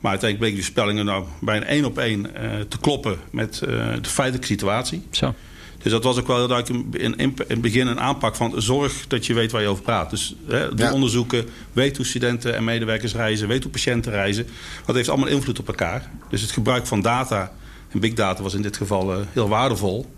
Maar 0.00 0.10
uiteindelijk 0.10 0.38
bleken 0.38 0.54
die 0.54 0.64
voorspellingen 0.64 1.04
nou 1.04 1.24
bijna 1.40 1.66
één 1.66 1.84
op 1.84 1.98
één 1.98 2.22
te 2.68 2.78
kloppen 2.80 3.18
met 3.30 3.58
de 4.00 4.08
feitelijke 4.08 4.46
situatie. 4.46 5.02
Zo. 5.10 5.34
Dus 5.82 5.92
dat 5.92 6.04
was 6.04 6.18
ook 6.18 6.26
wel 6.26 6.36
heel 6.36 6.48
duidelijk 6.48 6.94
in, 6.94 7.16
in, 7.16 7.34
het 7.48 7.60
begin 7.60 7.86
een 7.86 8.00
aanpak 8.00 8.36
van 8.36 8.62
zorg 8.62 9.06
dat 9.06 9.26
je 9.26 9.34
weet 9.34 9.52
waar 9.52 9.62
je 9.62 9.68
over 9.68 9.82
praat. 9.82 10.10
Dus 10.10 10.34
hè, 10.46 10.74
doe 10.74 10.92
onderzoeken, 10.92 11.48
weet 11.72 11.96
hoe 11.96 12.06
studenten 12.06 12.54
en 12.56 12.64
medewerkers 12.64 13.14
reizen, 13.14 13.48
weet 13.48 13.62
hoe 13.62 13.72
patiënten 13.72 14.12
reizen. 14.12 14.46
Dat 14.86 14.94
heeft 14.94 15.08
allemaal 15.08 15.28
invloed 15.28 15.58
op 15.58 15.68
elkaar. 15.68 16.10
Dus 16.28 16.40
het 16.40 16.50
gebruik 16.50 16.86
van 16.86 17.00
data 17.00 17.52
en 17.88 18.00
big 18.00 18.12
data 18.12 18.42
was 18.42 18.54
in 18.54 18.62
dit 18.62 18.76
geval 18.76 19.12
uh, 19.12 19.18
heel 19.32 19.48
waardevol 19.48 20.10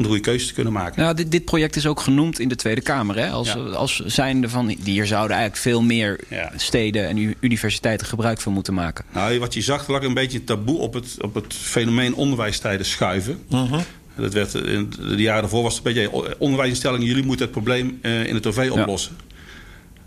om 0.00 0.06
de 0.06 0.12
goede 0.12 0.30
keuzes 0.30 0.48
te 0.48 0.54
kunnen 0.54 0.72
maken. 0.72 1.02
Nou, 1.02 1.14
dit, 1.14 1.30
dit, 1.30 1.44
project 1.44 1.76
is 1.76 1.86
ook 1.86 2.00
genoemd 2.00 2.38
in 2.38 2.48
de 2.48 2.56
Tweede 2.56 2.80
Kamer. 2.80 3.16
Hè? 3.16 3.30
Als, 3.30 3.52
ja. 3.52 3.58
als 3.58 4.02
zijnde 4.04 4.48
van, 4.48 4.76
hier 4.84 5.06
zouden 5.06 5.36
eigenlijk 5.36 5.62
veel 5.62 5.82
meer 5.82 6.20
ja. 6.28 6.52
steden 6.56 7.08
en 7.08 7.34
universiteiten 7.40 8.06
gebruik 8.06 8.40
van 8.40 8.52
moeten 8.52 8.74
maken. 8.74 9.04
Nou, 9.12 9.38
wat 9.38 9.54
je 9.54 9.60
zag, 9.60 9.88
lag 9.88 10.02
een 10.02 10.14
beetje 10.14 10.44
taboe 10.44 10.78
op 10.78 10.94
het, 10.94 11.16
op 11.20 11.34
het 11.34 11.54
fenomeen 11.54 12.14
onderwijstijden 12.14 12.86
schuiven. 12.86 13.42
Uh 13.50 13.70
-huh. 13.70 13.80
Dat 14.16 14.32
werd 14.32 14.54
in 14.54 14.92
de 14.98 15.16
jaren 15.16 15.40
daarvoor 15.40 15.62
was 15.62 15.76
het 15.76 15.86
een 15.86 15.92
beetje 15.92 16.38
onderwijsinstellingen, 16.38 17.06
jullie 17.06 17.24
moeten 17.24 17.44
het 17.44 17.54
probleem 17.54 17.98
uh, 18.02 18.26
in 18.26 18.34
het 18.34 18.46
OV 18.46 18.70
oplossen. 18.72 19.16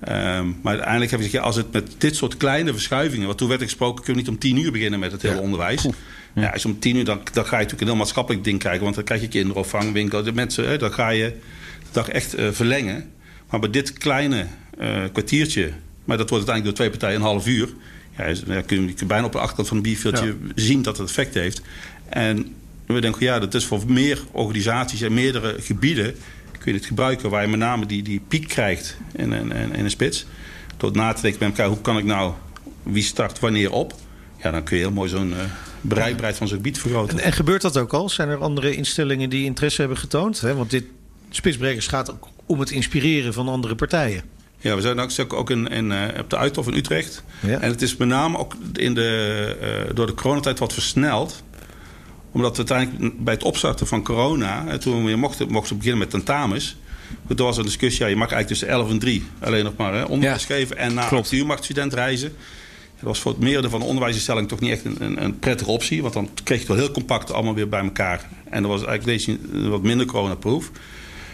Ja. 0.06 0.38
Um, 0.38 0.60
maar 0.62 0.74
uiteindelijk 0.74 1.12
heb 1.12 1.20
je 1.20 1.26
gezegd, 1.26 1.44
als 1.44 1.56
het 1.56 1.72
met 1.72 1.96
dit 1.98 2.16
soort 2.16 2.38
kleine 2.38 2.72
verschuivingen, 2.72 3.28
wat 3.28 3.38
toen 3.38 3.48
werd 3.48 3.62
gesproken, 3.62 4.04
kun 4.04 4.14
je 4.14 4.20
niet 4.20 4.30
om 4.30 4.38
tien 4.38 4.58
uur 4.58 4.72
beginnen 4.72 5.00
met 5.00 5.12
het 5.12 5.22
hele 5.22 5.36
ja. 5.36 5.42
onderwijs. 5.42 5.88
Ja. 6.34 6.50
als 6.50 6.62
je 6.62 6.68
om 6.68 6.80
tien 6.80 6.96
uur, 6.96 7.06
dan, 7.06 7.22
dan 7.34 7.46
ga 7.46 7.50
je 7.50 7.64
natuurlijk 7.64 7.82
een 7.82 7.88
heel 7.88 7.96
maatschappelijk 7.96 8.44
ding 8.44 8.60
krijgen, 8.60 8.84
want 8.84 8.96
dan 8.96 9.04
krijg 9.04 9.22
je 9.22 9.28
kinderopvang, 9.28 9.92
winkel, 9.92 10.24
de 10.24 10.34
mensen, 10.34 10.68
hè, 10.68 10.78
dan 10.78 10.94
ga 10.94 11.10
je 11.10 11.30
de 11.80 11.90
dag 11.92 12.10
echt 12.10 12.40
uh, 12.40 12.52
verlengen. 12.52 13.12
Maar 13.50 13.60
bij 13.60 13.70
dit 13.70 13.94
kleine 13.94 14.48
uh, 14.80 15.04
kwartiertje, 15.12 15.72
maar 16.06 16.18
dat 16.18 16.30
wordt 16.30 16.48
uiteindelijk 16.48 16.64
door 16.64 16.74
twee 16.74 16.90
partijen 16.90 17.16
een 17.16 17.28
half 17.28 17.48
uur, 17.48 17.70
ja, 18.48 18.62
kun 18.62 18.94
je, 18.98 19.06
bijna 19.06 19.26
op 19.26 19.32
de 19.32 19.38
achterkant 19.38 19.68
van 19.68 19.78
een 19.78 19.84
bierveeltje 19.84 20.36
zien 20.56 20.82
dat 20.82 20.98
het 20.98 21.08
effect 21.08 21.34
heeft. 21.34 21.62
En 22.10 22.56
we 22.86 23.02
denken, 23.02 23.26
ja, 23.26 23.40
dat 23.40 23.54
is 23.54 23.66
voor 23.66 23.84
meer 23.88 24.22
organisaties 24.32 25.02
en 25.02 25.14
meerdere 25.14 25.56
gebieden 25.60 26.16
kun 26.64 26.72
je 26.72 26.78
het 26.78 26.88
gebruiken 26.88 27.30
waar 27.30 27.42
je 27.42 27.48
met 27.48 27.60
name 27.60 27.86
die, 27.86 28.04
die 28.04 28.22
piek 28.28 28.48
krijgt 28.48 28.98
in, 29.16 29.34
in, 29.34 29.52
in 29.52 29.84
een 29.84 29.90
spits. 29.90 30.26
Door 30.78 30.92
na 30.92 31.14
te 31.14 31.22
denken 31.22 31.40
met 31.40 31.50
elkaar, 31.50 31.68
hoe 31.68 31.82
kan 31.82 31.98
ik 31.98 32.04
nou, 32.04 32.34
wie 32.84 33.04
start 33.04 33.40
wanneer 33.40 33.72
op? 33.72 33.94
Ja, 34.42 34.52
dan 34.52 34.64
kun 34.64 34.78
je 34.78 34.84
heel 34.84 34.92
mooi 34.92 35.10
zo'n 35.10 35.30
uh, 35.30 35.38
bereikbaarheid 35.84 36.38
van 36.38 36.48
zo'n 36.48 36.58
gebied 36.58 36.80
vergroten. 36.80 37.18
En, 37.18 37.24
en, 37.24 37.34
gebeurt 37.34 37.62
dat 37.62 37.78
ook 37.78 37.94
al? 37.94 38.10
Zijn 38.10 38.30
er 38.30 38.38
andere 38.38 38.76
instellingen 38.76 39.30
die 39.30 39.46
interesse 39.46 39.80
hebben 39.80 39.98
getoond? 39.98 40.40
Want 40.40 40.70
dit 40.70 40.84
Spitsbrekers 41.30 41.88
gaat 41.88 42.12
ook 42.12 42.28
om 42.46 42.60
het 42.60 42.72
inspireren 42.72 43.34
van 43.34 43.48
andere 43.48 43.76
partijen. 43.76 44.24
Ja, 44.60 44.76
we 44.76 44.82
zijn 44.82 45.00
ook, 45.00 45.34
ook 45.34 45.50
in, 45.50 45.68
in, 45.68 45.92
uh, 45.92 46.02
op 46.20 46.30
de 46.30 46.38
Uithof 46.38 46.68
in 46.68 46.74
Utrecht. 46.74 47.24
Ja. 47.40 47.60
En 47.60 47.70
het 47.70 47.82
is 47.82 47.96
met 47.96 48.08
name 48.08 48.38
ook 48.38 48.56
in 48.74 48.94
de, 48.94 49.86
uh, 49.88 49.96
door 49.96 50.06
de 50.06 50.14
coronatijd 50.14 50.60
wat 50.60 50.74
versneld 50.74 51.44
omdat 52.34 52.58
we 52.58 52.68
uiteindelijk 52.68 53.24
bij 53.24 53.34
het 53.34 53.44
opstarten 53.44 53.88
van 53.88 54.04
corona, 54.04 54.78
toen 54.78 54.98
we 54.98 55.06
weer 55.06 55.20
mochten, 55.20 55.52
mochten 55.52 55.76
beginnen 55.76 56.00
met 56.00 56.10
tentamens. 56.10 56.76
Toen 57.28 57.46
was 57.46 57.54
er 57.54 57.60
een 57.60 57.66
discussie, 57.66 58.04
ja, 58.04 58.10
je 58.10 58.16
mag 58.16 58.32
eigenlijk 58.32 58.48
tussen 58.48 58.68
11 58.68 58.90
en 58.90 59.00
3 59.00 59.24
alleen 59.40 59.64
nog 59.64 59.74
maar 59.78 59.94
hè, 59.94 60.04
onderwijs 60.04 60.46
ja, 60.48 60.56
geven. 60.56 60.78
En 60.78 60.94
na 60.94 61.10
8 61.10 61.32
uur 61.32 61.46
mag 61.46 61.58
de 61.58 61.64
student 61.64 61.94
reizen. 61.94 62.36
Was 63.04 63.20
voor 63.20 63.32
het 63.32 63.42
meerdere 63.42 63.70
van 63.70 63.80
de 63.80 63.86
onderwijsinstellingen 63.86 64.50
toch 64.50 64.60
niet 64.60 64.72
echt 64.72 64.86
een, 64.86 65.24
een, 65.24 65.40
prettige 65.40 65.72
optie. 65.72 66.02
Want 66.02 66.14
dan 66.14 66.30
kreeg 66.44 66.62
je 66.62 66.66
het 66.66 66.76
wel 66.76 66.86
heel 66.86 66.94
compact 66.94 67.32
allemaal 67.32 67.54
weer 67.54 67.70
bij 67.70 67.84
elkaar. 67.84 68.30
En 68.50 68.62
dat 68.62 68.72
was 68.72 68.86
eigenlijk 68.86 69.20
deze 69.20 69.38
wat 69.70 69.82
minder 69.82 70.06
coronaproof. 70.06 70.72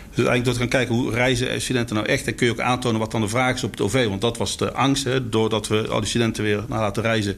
Dus 0.09 0.27
eigenlijk 0.27 0.43
door 0.45 0.53
te 0.53 0.59
gaan 0.59 0.69
kijken 0.69 0.95
hoe 0.95 1.13
reizen 1.13 1.61
studenten 1.61 1.95
nou 1.95 2.07
echt. 2.07 2.27
En 2.27 2.35
kun 2.35 2.45
je 2.45 2.51
ook 2.51 2.59
aantonen 2.59 2.99
wat 2.99 3.11
dan 3.11 3.21
de 3.21 3.27
vraag 3.27 3.55
is 3.55 3.63
op 3.63 3.71
het 3.71 3.81
OV. 3.81 4.07
Want 4.07 4.21
dat 4.21 4.37
was 4.37 4.57
de 4.57 4.73
angst. 4.73 5.03
Hè. 5.03 5.29
Doordat 5.29 5.67
we 5.67 5.87
al 5.87 5.99
die 5.99 6.09
studenten 6.09 6.43
weer 6.43 6.63
naar 6.67 6.79
laten 6.79 7.03
reizen, 7.03 7.37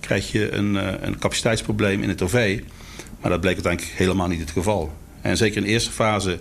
krijg 0.00 0.32
je 0.32 0.52
een, 0.52 0.76
eh, 0.76 0.92
een 1.00 1.18
capaciteitsprobleem 1.18 2.02
in 2.02 2.08
het 2.08 2.22
OV. 2.22 2.60
Maar 3.20 3.30
dat 3.30 3.40
bleek 3.40 3.54
uiteindelijk 3.54 3.94
helemaal 3.96 4.28
niet 4.28 4.40
het 4.40 4.50
geval. 4.50 4.92
En 5.20 5.36
zeker 5.36 5.56
in 5.56 5.62
de 5.62 5.68
eerste 5.68 5.90
fase, 5.90 6.40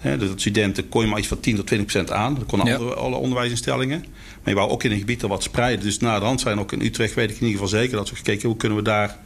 hè, 0.00 0.18
de 0.18 0.32
studenten 0.36 0.88
kon 0.88 1.02
je 1.02 1.08
maar 1.08 1.18
iets 1.18 1.28
van 1.28 1.40
10 1.40 1.56
tot 1.56 1.66
20 1.66 1.88
procent 1.88 2.12
aan. 2.12 2.34
Dat 2.34 2.46
konden 2.46 2.68
ja. 2.68 2.76
alle 2.76 3.16
onderwijsinstellingen. 3.16 3.98
Maar 4.42 4.48
je 4.48 4.54
wou 4.54 4.70
ook 4.70 4.82
in 4.82 4.90
een 4.90 4.98
gebied 4.98 5.22
er 5.22 5.28
wat 5.28 5.42
spreiden. 5.42 5.84
Dus 5.84 5.98
na 5.98 6.18
de 6.18 6.24
hand 6.24 6.40
zijn 6.40 6.58
ook 6.58 6.72
in 6.72 6.80
Utrecht, 6.80 7.14
weet 7.14 7.30
ik 7.30 7.36
in 7.36 7.46
ieder 7.46 7.60
geval 7.60 7.78
zeker, 7.80 7.96
dat 7.96 8.10
we 8.10 8.16
gekeken 8.16 8.48
hoe 8.48 8.56
kunnen 8.56 8.78
we 8.78 8.84
daar 8.84 9.18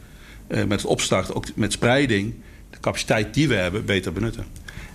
eh, 0.47 0.57
met 0.57 0.81
het 0.81 0.85
opstarten, 0.85 1.35
ook 1.35 1.45
met 1.55 1.71
spreiding, 1.71 2.33
de 2.69 2.79
capaciteit 2.79 3.33
die 3.33 3.47
we 3.47 3.55
hebben, 3.55 3.85
beter 3.85 4.13
benutten. 4.13 4.45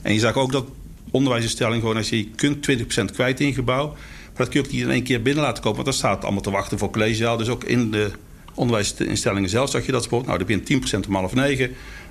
En 0.03 0.13
je 0.13 0.19
zag 0.19 0.35
ook 0.35 0.53
dat 0.53 0.67
onderwijsinstellingen 1.11 1.81
gewoon, 1.81 1.97
als 1.97 2.09
je 2.09 2.29
kunt 2.31 2.63
20 2.63 2.87
procent 2.87 3.13
kwijt 3.13 3.41
in 3.41 3.47
je 3.47 3.53
gebouw, 3.53 3.87
maar 3.87 4.35
dat 4.35 4.49
kun 4.49 4.61
je 4.61 4.67
ook 4.67 4.73
niet 4.73 4.83
in 4.83 4.91
één 4.91 5.03
keer 5.03 5.23
binnen 5.23 5.43
laten 5.43 5.63
komen. 5.63 5.85
Want 5.85 5.89
dan 5.89 5.99
staat 5.99 6.23
allemaal 6.23 6.43
te 6.43 6.51
wachten 6.51 6.79
voor 6.79 6.91
collegezaal. 6.91 7.37
Dus 7.37 7.49
ook 7.49 7.65
in 7.65 7.91
de 7.91 8.11
onderwijsinstellingen 8.55 9.49
zelf 9.49 9.71
zag 9.71 9.87
je 9.87 9.93
dat 9.93 10.03
sport. 10.03 10.27
Nou, 10.27 10.39
dan 10.39 10.47
begint 10.47 11.05
10% 11.05 11.09
om 11.09 11.15
half 11.15 11.35
negen. 11.35 11.71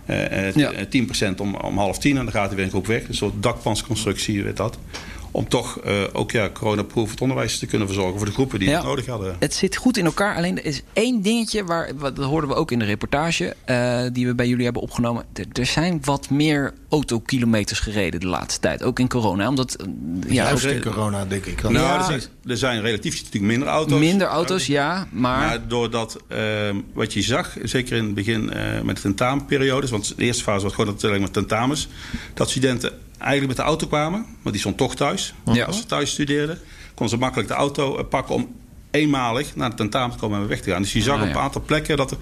Uh, 0.10 0.54
ja. 0.56 0.72
10% 1.32 1.36
om, 1.38 1.56
om 1.56 1.78
half 1.78 2.00
tien 2.00 2.18
en 2.18 2.24
dan 2.24 2.34
gaat 2.34 2.52
een 2.58 2.70
groep 2.70 2.88
weg. 2.88 3.08
Een 3.08 3.14
soort 3.14 3.44
dakpansconstructie 3.44 4.44
werd 4.44 4.58
dat. 4.58 4.78
Om 5.32 5.48
toch 5.48 5.80
uh, 5.86 6.04
ook 6.14 6.32
ja, 6.32 6.50
coronaproof 6.50 7.10
het 7.10 7.22
onderwijs 7.22 7.60
te 7.60 7.66
kunnen 7.66 7.88
verzorgen 7.88 8.18
voor 8.18 8.26
de 8.26 8.34
groepen 8.34 8.60
die 8.60 8.70
het 8.70 8.84
nodig 8.84 9.06
hadden. 9.06 9.36
Het 9.40 9.54
zit 9.54 9.76
goed 9.76 9.98
in 9.98 10.06
elkaar. 10.06 10.36
Alleen 10.36 10.58
er 10.58 10.66
is 10.66 10.82
één 10.94 11.22
dingetje, 11.22 11.64
waar, 11.64 11.92
dat 11.98 12.18
hoorden 12.18 12.50
we 12.50 12.56
ook 12.56 12.72
in 12.72 12.80
de 12.80 12.86
reportage 12.86 13.56
uh, 13.70 14.02
die 14.14 14.28
we 14.28 14.36
bij 14.36 14.48
jullie 14.48 14.64
hebben 14.64 14.82
opgenomen. 14.82 15.26
Er, 15.54 15.66
zijn 15.66 16.00
wat 16.04 16.30
meer 16.30 16.74
autokilometers 16.90 17.80
gereden 17.80 18.20
de 18.20 18.28
laatste 18.28 18.60
tijd, 18.60 18.84
ook 18.84 19.00
in 19.00 19.08
corona. 19.08 19.48
Omdat, 19.48 19.76
ja, 20.28 20.44
Juist 20.44 20.66
in 20.66 20.82
corona, 20.82 21.26
denk 21.26 21.46
ik. 21.46 21.62
Nou, 21.62 21.76
ja, 21.76 22.20
er 22.46 22.58
zijn 22.58 22.82
relatief 22.82 23.18
natuurlijk 23.18 23.46
minder 23.46 23.68
auto's. 23.68 24.00
Minder 24.00 24.28
auto's, 24.28 24.66
ja. 24.66 25.08
Maar, 25.12 25.40
maar 25.40 25.68
doordat 25.68 26.18
uh, 26.32 26.38
wat 26.94 27.14
je 27.14 27.22
zag, 27.22 27.58
zeker 27.64 27.98
in 27.98 28.06
het 28.06 28.14
begin 28.14 28.46
met 28.84 28.96
de 28.96 29.02
tentamenperiodes, 29.02 29.90
want 29.90 30.18
de 30.18 30.24
eerste 30.24 30.44
fase 30.44 30.64
was 30.64 30.74
gewoon 30.74 30.98
alleen 31.02 31.22
met 31.22 31.34
tentamens, 31.34 31.88
dat 32.34 32.50
studenten 32.50 32.92
eigenlijk 33.20 33.48
met 33.48 33.58
de 33.58 33.72
auto 33.72 33.88
kwamen. 33.88 34.26
Want 34.42 34.52
die 34.52 34.60
stond 34.60 34.78
toch 34.78 34.96
thuis. 34.96 35.34
Ja. 35.54 35.66
Als 35.66 35.78
ze 35.78 35.86
thuis 35.86 36.12
studeerden, 36.12 36.60
konden 36.94 37.10
ze 37.10 37.18
makkelijk 37.18 37.50
de 37.50 37.56
auto 37.56 37.98
eh, 37.98 38.04
pakken 38.10 38.36
om 38.36 38.56
eenmalig 38.92 39.56
naar 39.56 39.70
de 39.70 39.76
tentamen 39.76 40.12
te 40.12 40.18
komen 40.18 40.36
en 40.36 40.42
weer 40.42 40.50
weg 40.50 40.62
te 40.62 40.72
gaan. 40.72 40.82
Dus 40.82 40.94
je 40.94 41.02
zag 41.02 41.18
ah, 41.18 41.22
op 41.22 41.30
een 41.30 41.42
aantal 41.42 41.62
plekken 41.66 41.98
dat 41.98 42.12
er, 42.12 42.18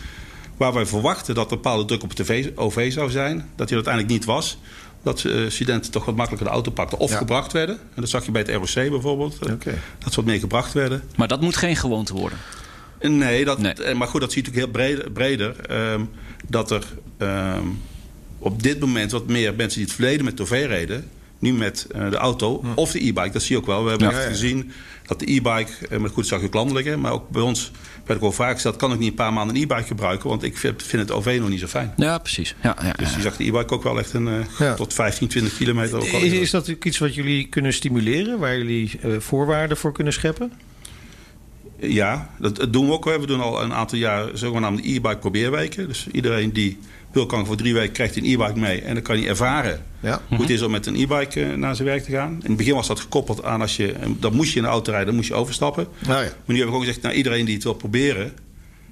waar 0.57 0.73
wij 0.73 0.85
verwachten 0.85 1.35
dat 1.35 1.51
er 1.51 1.55
bepaalde 1.55 1.85
druk 1.85 2.03
op 2.03 2.17
het 2.17 2.57
OV 2.57 2.91
zou 2.91 3.09
zijn, 3.09 3.49
dat 3.55 3.67
die 3.67 3.75
uiteindelijk 3.75 4.13
niet 4.13 4.25
was. 4.25 4.57
Dat 5.03 5.23
uh, 5.23 5.49
studenten 5.49 5.91
toch 5.91 6.05
wat 6.05 6.15
makkelijker 6.15 6.47
de 6.47 6.53
auto 6.53 6.71
pakten 6.71 6.97
of 6.97 7.13
gebracht 7.13 7.53
werden. 7.53 7.75
En 7.75 8.01
dat 8.01 8.09
zag 8.09 8.25
je 8.25 8.31
bij 8.31 8.41
het 8.41 8.51
ROC 8.51 8.89
bijvoorbeeld. 8.89 9.37
Uh, 9.47 9.53
Dat 9.99 10.13
ze 10.13 10.15
wat 10.15 10.25
meer 10.25 10.39
gebracht 10.39 10.73
werden. 10.73 11.03
Maar 11.15 11.27
dat 11.27 11.41
moet 11.41 11.55
geen 11.57 11.75
gewoonte 11.75 12.13
worden. 12.13 12.37
Nee, 13.01 13.45
dat, 13.45 13.59
maar 13.95 14.07
goed, 14.07 14.21
dat 14.21 14.31
zie 14.31 14.43
je 14.43 14.49
natuurlijk 14.49 14.55
heel 14.55 14.67
breder. 14.67 15.11
breder 15.11 15.55
um, 15.93 16.09
dat 16.47 16.71
er 16.71 16.83
um, 17.17 17.81
op 18.39 18.63
dit 18.63 18.79
moment 18.79 19.11
wat 19.11 19.27
meer 19.27 19.53
mensen 19.55 19.77
die 19.77 19.87
het 19.87 19.95
verleden 19.95 20.25
met 20.25 20.41
OV 20.41 20.65
reden. 20.67 21.09
Nu 21.39 21.53
met 21.53 21.87
uh, 21.95 22.09
de 22.09 22.15
auto 22.15 22.63
of 22.75 22.91
de 22.91 22.99
e-bike. 22.99 23.29
Dat 23.31 23.41
zie 23.41 23.55
je 23.55 23.61
ook 23.61 23.67
wel. 23.67 23.83
We 23.83 23.89
hebben 23.89 24.09
ja, 24.09 24.19
gezien 24.19 24.71
dat 25.05 25.19
de 25.19 25.31
e-bike, 25.31 25.71
uh, 25.89 25.97
maar 25.97 26.09
goed 26.09 26.27
zag 26.27 26.39
je 26.39 26.45
ook 26.45 26.53
landelijk, 26.53 26.97
maar 26.97 27.11
ook 27.11 27.29
bij 27.29 27.41
ons 27.41 27.71
werd 27.93 28.19
ik 28.19 28.19
wel 28.19 28.31
vaak 28.31 28.53
gezegd, 28.55 28.75
kan 28.75 28.91
ik 28.91 28.99
niet 28.99 29.09
een 29.09 29.15
paar 29.15 29.33
maanden 29.33 29.55
een 29.55 29.61
e-bike 29.61 29.83
gebruiken, 29.83 30.29
want 30.29 30.43
ik 30.43 30.57
vind, 30.57 30.91
het 30.91 31.11
OV 31.11 31.37
nog 31.39 31.49
niet 31.49 31.59
zo 31.59 31.67
fijn. 31.67 31.93
Ja, 31.95 32.17
precies. 32.17 32.55
Ja, 32.63 32.75
ja, 32.81 32.91
dus 32.91 33.15
je 33.15 33.21
zag 33.21 33.37
de 33.37 33.43
e-bike 33.43 33.73
ook 33.73 33.83
wel 33.83 33.99
echt 33.99 34.13
een, 34.13 34.27
uh, 34.59 34.73
tot 34.73 34.93
15, 34.93 35.27
20 35.27 35.57
kilometer. 35.57 35.97
Ook 35.97 36.03
is, 36.03 36.31
is 36.31 36.51
dat 36.51 36.67
iets 36.67 36.97
wat 36.97 37.15
jullie 37.15 37.47
kunnen 37.47 37.73
stimuleren, 37.73 38.39
waar 38.39 38.57
jullie 38.57 38.99
voorwaarden 39.19 39.77
voor 39.77 39.91
kunnen 39.91 40.13
scheppen? 40.13 40.51
Ja, 41.79 42.29
dat, 42.39 42.55
dat, 42.55 42.73
doen 42.73 42.85
we 42.85 42.91
ook. 42.91 43.05
We 43.05 43.25
doen 43.25 43.41
al 43.41 43.63
een 43.63 43.73
aantal 43.73 43.97
jaar 43.97 44.29
zogenaamde 44.33 44.81
e-bike 44.81 45.17
probeerweken. 45.17 45.87
Dus 45.87 46.07
iedereen 46.11 46.53
die 46.53 46.77
wil, 47.11 47.25
kan 47.25 47.45
voor 47.45 47.55
drie 47.55 47.73
weken 47.73 47.91
krijgt 47.91 48.15
een 48.15 48.25
e-bike 48.25 48.59
mee. 48.59 48.81
En 48.81 48.93
dan 48.93 49.03
kan 49.03 49.17
hij 49.17 49.27
ervaren 49.27 49.85
ja. 49.99 50.21
hoe 50.29 50.41
het 50.41 50.49
is 50.49 50.61
om 50.61 50.71
met 50.71 50.85
een 50.85 50.95
e-bike 50.95 51.43
eh, 51.43 51.53
naar 51.53 51.75
zijn 51.75 51.87
werk 51.87 52.03
te 52.03 52.11
gaan. 52.11 52.31
In 52.31 52.47
het 52.47 52.57
begin 52.57 52.73
was 52.73 52.87
dat 52.87 52.99
gekoppeld 52.99 53.43
aan 53.43 53.61
als 53.61 53.75
je... 53.75 53.95
Dan 54.19 54.35
moest 54.35 54.51
je 54.51 54.57
in 54.57 54.63
de 54.63 54.69
auto 54.69 54.89
rijden, 54.89 55.07
dan 55.07 55.15
moest 55.15 55.27
je 55.27 55.35
overstappen. 55.35 55.87
ja. 55.99 56.07
Maar 56.07 56.23
nu 56.23 56.29
hebben 56.31 56.55
we 56.55 56.63
gewoon 56.63 56.79
gezegd, 56.79 57.01
nou, 57.01 57.15
iedereen 57.15 57.45
die 57.45 57.53
het 57.53 57.63
wil 57.63 57.73
proberen... 57.73 58.33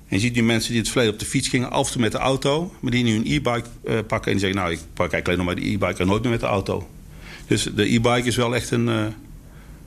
En 0.07 0.15
je 0.15 0.19
ziet 0.19 0.35
nu 0.35 0.43
mensen 0.43 0.71
die 0.71 0.79
het 0.79 0.89
verleden 0.89 1.13
op 1.13 1.19
de 1.19 1.25
fiets 1.25 1.47
gingen, 1.47 1.71
af 1.71 1.85
en 1.85 1.91
toe 1.91 2.01
met 2.01 2.11
de 2.11 2.17
auto. 2.17 2.73
Maar 2.79 2.91
die 2.91 3.03
nu 3.03 3.15
een 3.15 3.25
e-bike 3.25 3.67
uh, 3.83 3.97
pakken 4.07 4.31
en 4.31 4.37
die 4.37 4.39
zeggen... 4.39 4.55
nou, 4.59 4.71
ik 4.71 4.79
pak 4.93 5.11
eigenlijk 5.11 5.25
alleen 5.25 5.37
nog 5.37 5.45
maar 5.45 5.55
de 5.55 5.71
e-bike 5.71 6.01
en 6.01 6.07
nooit 6.07 6.21
meer 6.21 6.31
met 6.31 6.39
de 6.39 6.45
auto. 6.45 6.87
Dus 7.47 7.63
de 7.75 7.93
e-bike 7.93 8.27
is 8.27 8.35
wel 8.35 8.55
echt 8.55 8.71
een, 8.71 8.87
uh, 8.87 9.05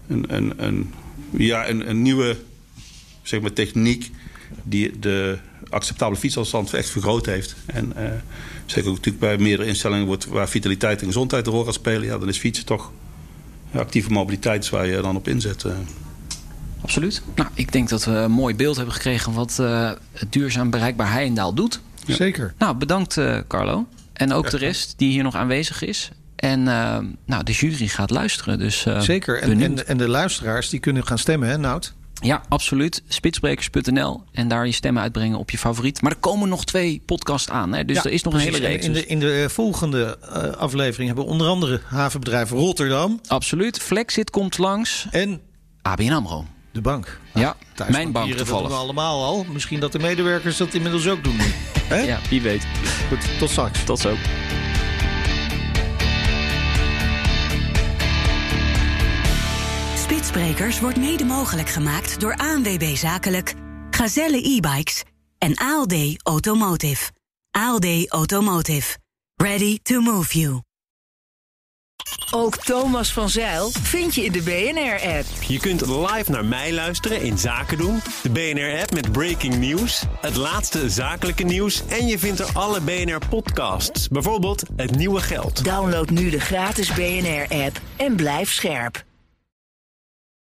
een, 0.08 0.24
een, 0.36 0.52
een, 0.56 0.92
ja, 1.30 1.68
een, 1.68 1.90
een 1.90 2.02
nieuwe 2.02 2.36
zeg 3.22 3.40
maar, 3.40 3.52
techniek 3.52 4.10
die 4.62 4.98
de 4.98 5.38
acceptabele 5.70 6.18
fietsafstand 6.18 6.74
echt 6.74 6.90
vergroot 6.90 7.26
heeft. 7.26 7.56
En 7.66 7.92
uh, 7.96 8.04
zeker 8.66 8.88
ook 8.88 8.96
natuurlijk 8.96 9.24
bij 9.24 9.38
meerdere 9.38 9.68
instellingen 9.68 10.06
wordt, 10.06 10.26
waar 10.26 10.48
vitaliteit 10.48 11.00
en 11.00 11.06
gezondheid 11.06 11.46
een 11.46 11.52
rol 11.52 11.64
gaat 11.64 11.74
spelen, 11.74 12.04
ja, 12.06 12.18
dan 12.18 12.28
is 12.28 12.38
fietsen 12.38 12.64
toch 12.64 12.92
actieve 13.72 14.10
mobiliteit 14.10 14.68
waar 14.68 14.86
je 14.86 15.00
dan 15.00 15.16
op 15.16 15.28
inzet. 15.28 15.64
Uh. 15.64 15.72
Absoluut. 16.80 17.22
Nou, 17.34 17.48
ik 17.54 17.72
denk 17.72 17.88
dat 17.88 18.04
we 18.04 18.10
een 18.10 18.30
mooi 18.30 18.54
beeld 18.54 18.76
hebben 18.76 18.94
gekregen 18.94 19.32
wat 19.32 19.58
uh, 19.60 19.90
het 20.12 20.32
duurzaam 20.32 20.70
bereikbaar 20.70 21.12
Heijendaal 21.12 21.54
doet. 21.54 21.80
Zeker. 22.06 22.54
Nou, 22.58 22.76
bedankt 22.76 23.20
Carlo. 23.48 23.86
En 24.12 24.32
ook 24.32 24.50
de 24.50 24.56
rest 24.56 24.94
die 24.96 25.10
hier 25.10 25.22
nog 25.22 25.34
aanwezig 25.34 25.82
is. 25.82 26.10
En 26.36 26.62
nou, 27.24 27.44
de 27.44 27.52
jury 27.52 27.86
gaat 27.86 28.10
luisteren. 28.10 28.58
Dus, 28.58 28.86
Zeker. 28.98 29.40
En, 29.40 29.62
en, 29.62 29.86
en, 29.86 29.96
de 29.96 30.08
luisteraars 30.08 30.68
die 30.68 30.80
kunnen 30.80 31.06
gaan 31.06 31.18
stemmen, 31.18 31.48
hè, 31.48 31.58
Nout? 31.58 31.94
Ja, 32.20 32.42
absoluut. 32.48 33.02
Spitsbrekers.nl 33.08 34.22
en 34.32 34.48
daar 34.48 34.66
je 34.66 34.72
stemmen 34.72 35.02
uitbrengen 35.02 35.38
op 35.38 35.50
je 35.50 35.58
favoriet. 35.58 36.02
Maar 36.02 36.12
er 36.12 36.18
komen 36.18 36.48
nog 36.48 36.64
twee 36.64 37.02
podcasts 37.06 37.50
aan. 37.50 37.72
Hè? 37.72 37.84
Dus 37.84 38.04
er 38.04 38.10
is 38.10 38.22
nog 38.22 38.34
een 38.34 38.40
hele 38.40 38.58
reeks. 38.58 38.86
In 38.86 38.92
de, 38.92 39.06
in 39.06 39.18
de 39.18 39.46
volgende 39.50 40.18
uh, 40.22 40.52
aflevering 40.52 41.06
hebben 41.06 41.24
we 41.24 41.30
onder 41.30 41.46
andere 41.46 41.80
havenbedrijf 41.84 42.50
Rotterdam. 42.50 43.20
Absoluut. 43.26 43.78
Flexit 43.78 44.30
komt 44.30 44.58
langs. 44.58 45.06
En 45.10 45.40
ABN 45.82 46.12
AMRO. 46.12 46.46
De 46.72 46.80
bank. 46.80 47.20
Ja, 47.34 47.56
nou, 47.76 47.90
mijn 47.90 48.12
bank 48.12 48.32
toevallig. 48.32 48.62
Dat 48.62 48.70
we 48.70 48.76
allemaal 48.84 49.24
al. 49.24 49.44
Misschien 49.52 49.80
dat 49.80 49.92
de 49.92 49.98
medewerkers 49.98 50.56
dat 50.56 50.74
inmiddels 50.74 51.08
ook 51.08 51.24
doen. 51.24 51.38
Ja, 51.88 52.18
wie 52.30 52.42
weet. 52.42 52.66
Goed, 53.08 53.38
tot 53.38 53.50
straks. 53.50 53.84
Tot 53.84 53.98
zo. 53.98 54.16
Spitsbrekers 60.38 60.80
wordt 60.80 60.96
mede 60.96 61.24
mogelijk 61.24 61.68
gemaakt 61.68 62.20
door 62.20 62.36
ANWB 62.36 62.96
Zakelijk, 62.96 63.54
Gazelle 63.90 64.36
e-bikes 64.36 65.02
en 65.38 65.56
ALD 65.56 65.94
Automotive. 66.22 67.10
ALD 67.50 68.08
Automotive. 68.08 68.98
Ready 69.34 69.78
to 69.82 70.00
move 70.00 70.38
you. 70.38 70.60
Ook 72.30 72.56
Thomas 72.56 73.12
van 73.12 73.28
Zeil 73.28 73.70
vind 73.70 74.14
je 74.14 74.24
in 74.24 74.32
de 74.32 74.42
BNR-app. 74.42 75.26
Je 75.46 75.58
kunt 75.58 75.86
live 75.86 76.30
naar 76.30 76.44
mij 76.44 76.72
luisteren 76.72 77.22
in 77.22 77.38
Zaken 77.38 77.78
doen. 77.78 78.00
De 78.22 78.30
BNR-app 78.30 78.94
met 78.94 79.12
breaking 79.12 79.56
news, 79.56 80.04
het 80.20 80.36
laatste 80.36 80.90
zakelijke 80.90 81.42
nieuws... 81.44 81.86
en 81.86 82.06
je 82.06 82.18
vindt 82.18 82.40
er 82.40 82.50
alle 82.52 82.80
BNR-podcasts, 82.80 84.08
bijvoorbeeld 84.08 84.62
Het 84.76 84.96
Nieuwe 84.96 85.20
Geld. 85.20 85.64
Download 85.64 86.10
nu 86.10 86.30
de 86.30 86.40
gratis 86.40 86.92
BNR-app 86.92 87.80
en 87.96 88.16
blijf 88.16 88.52
scherp. 88.52 89.06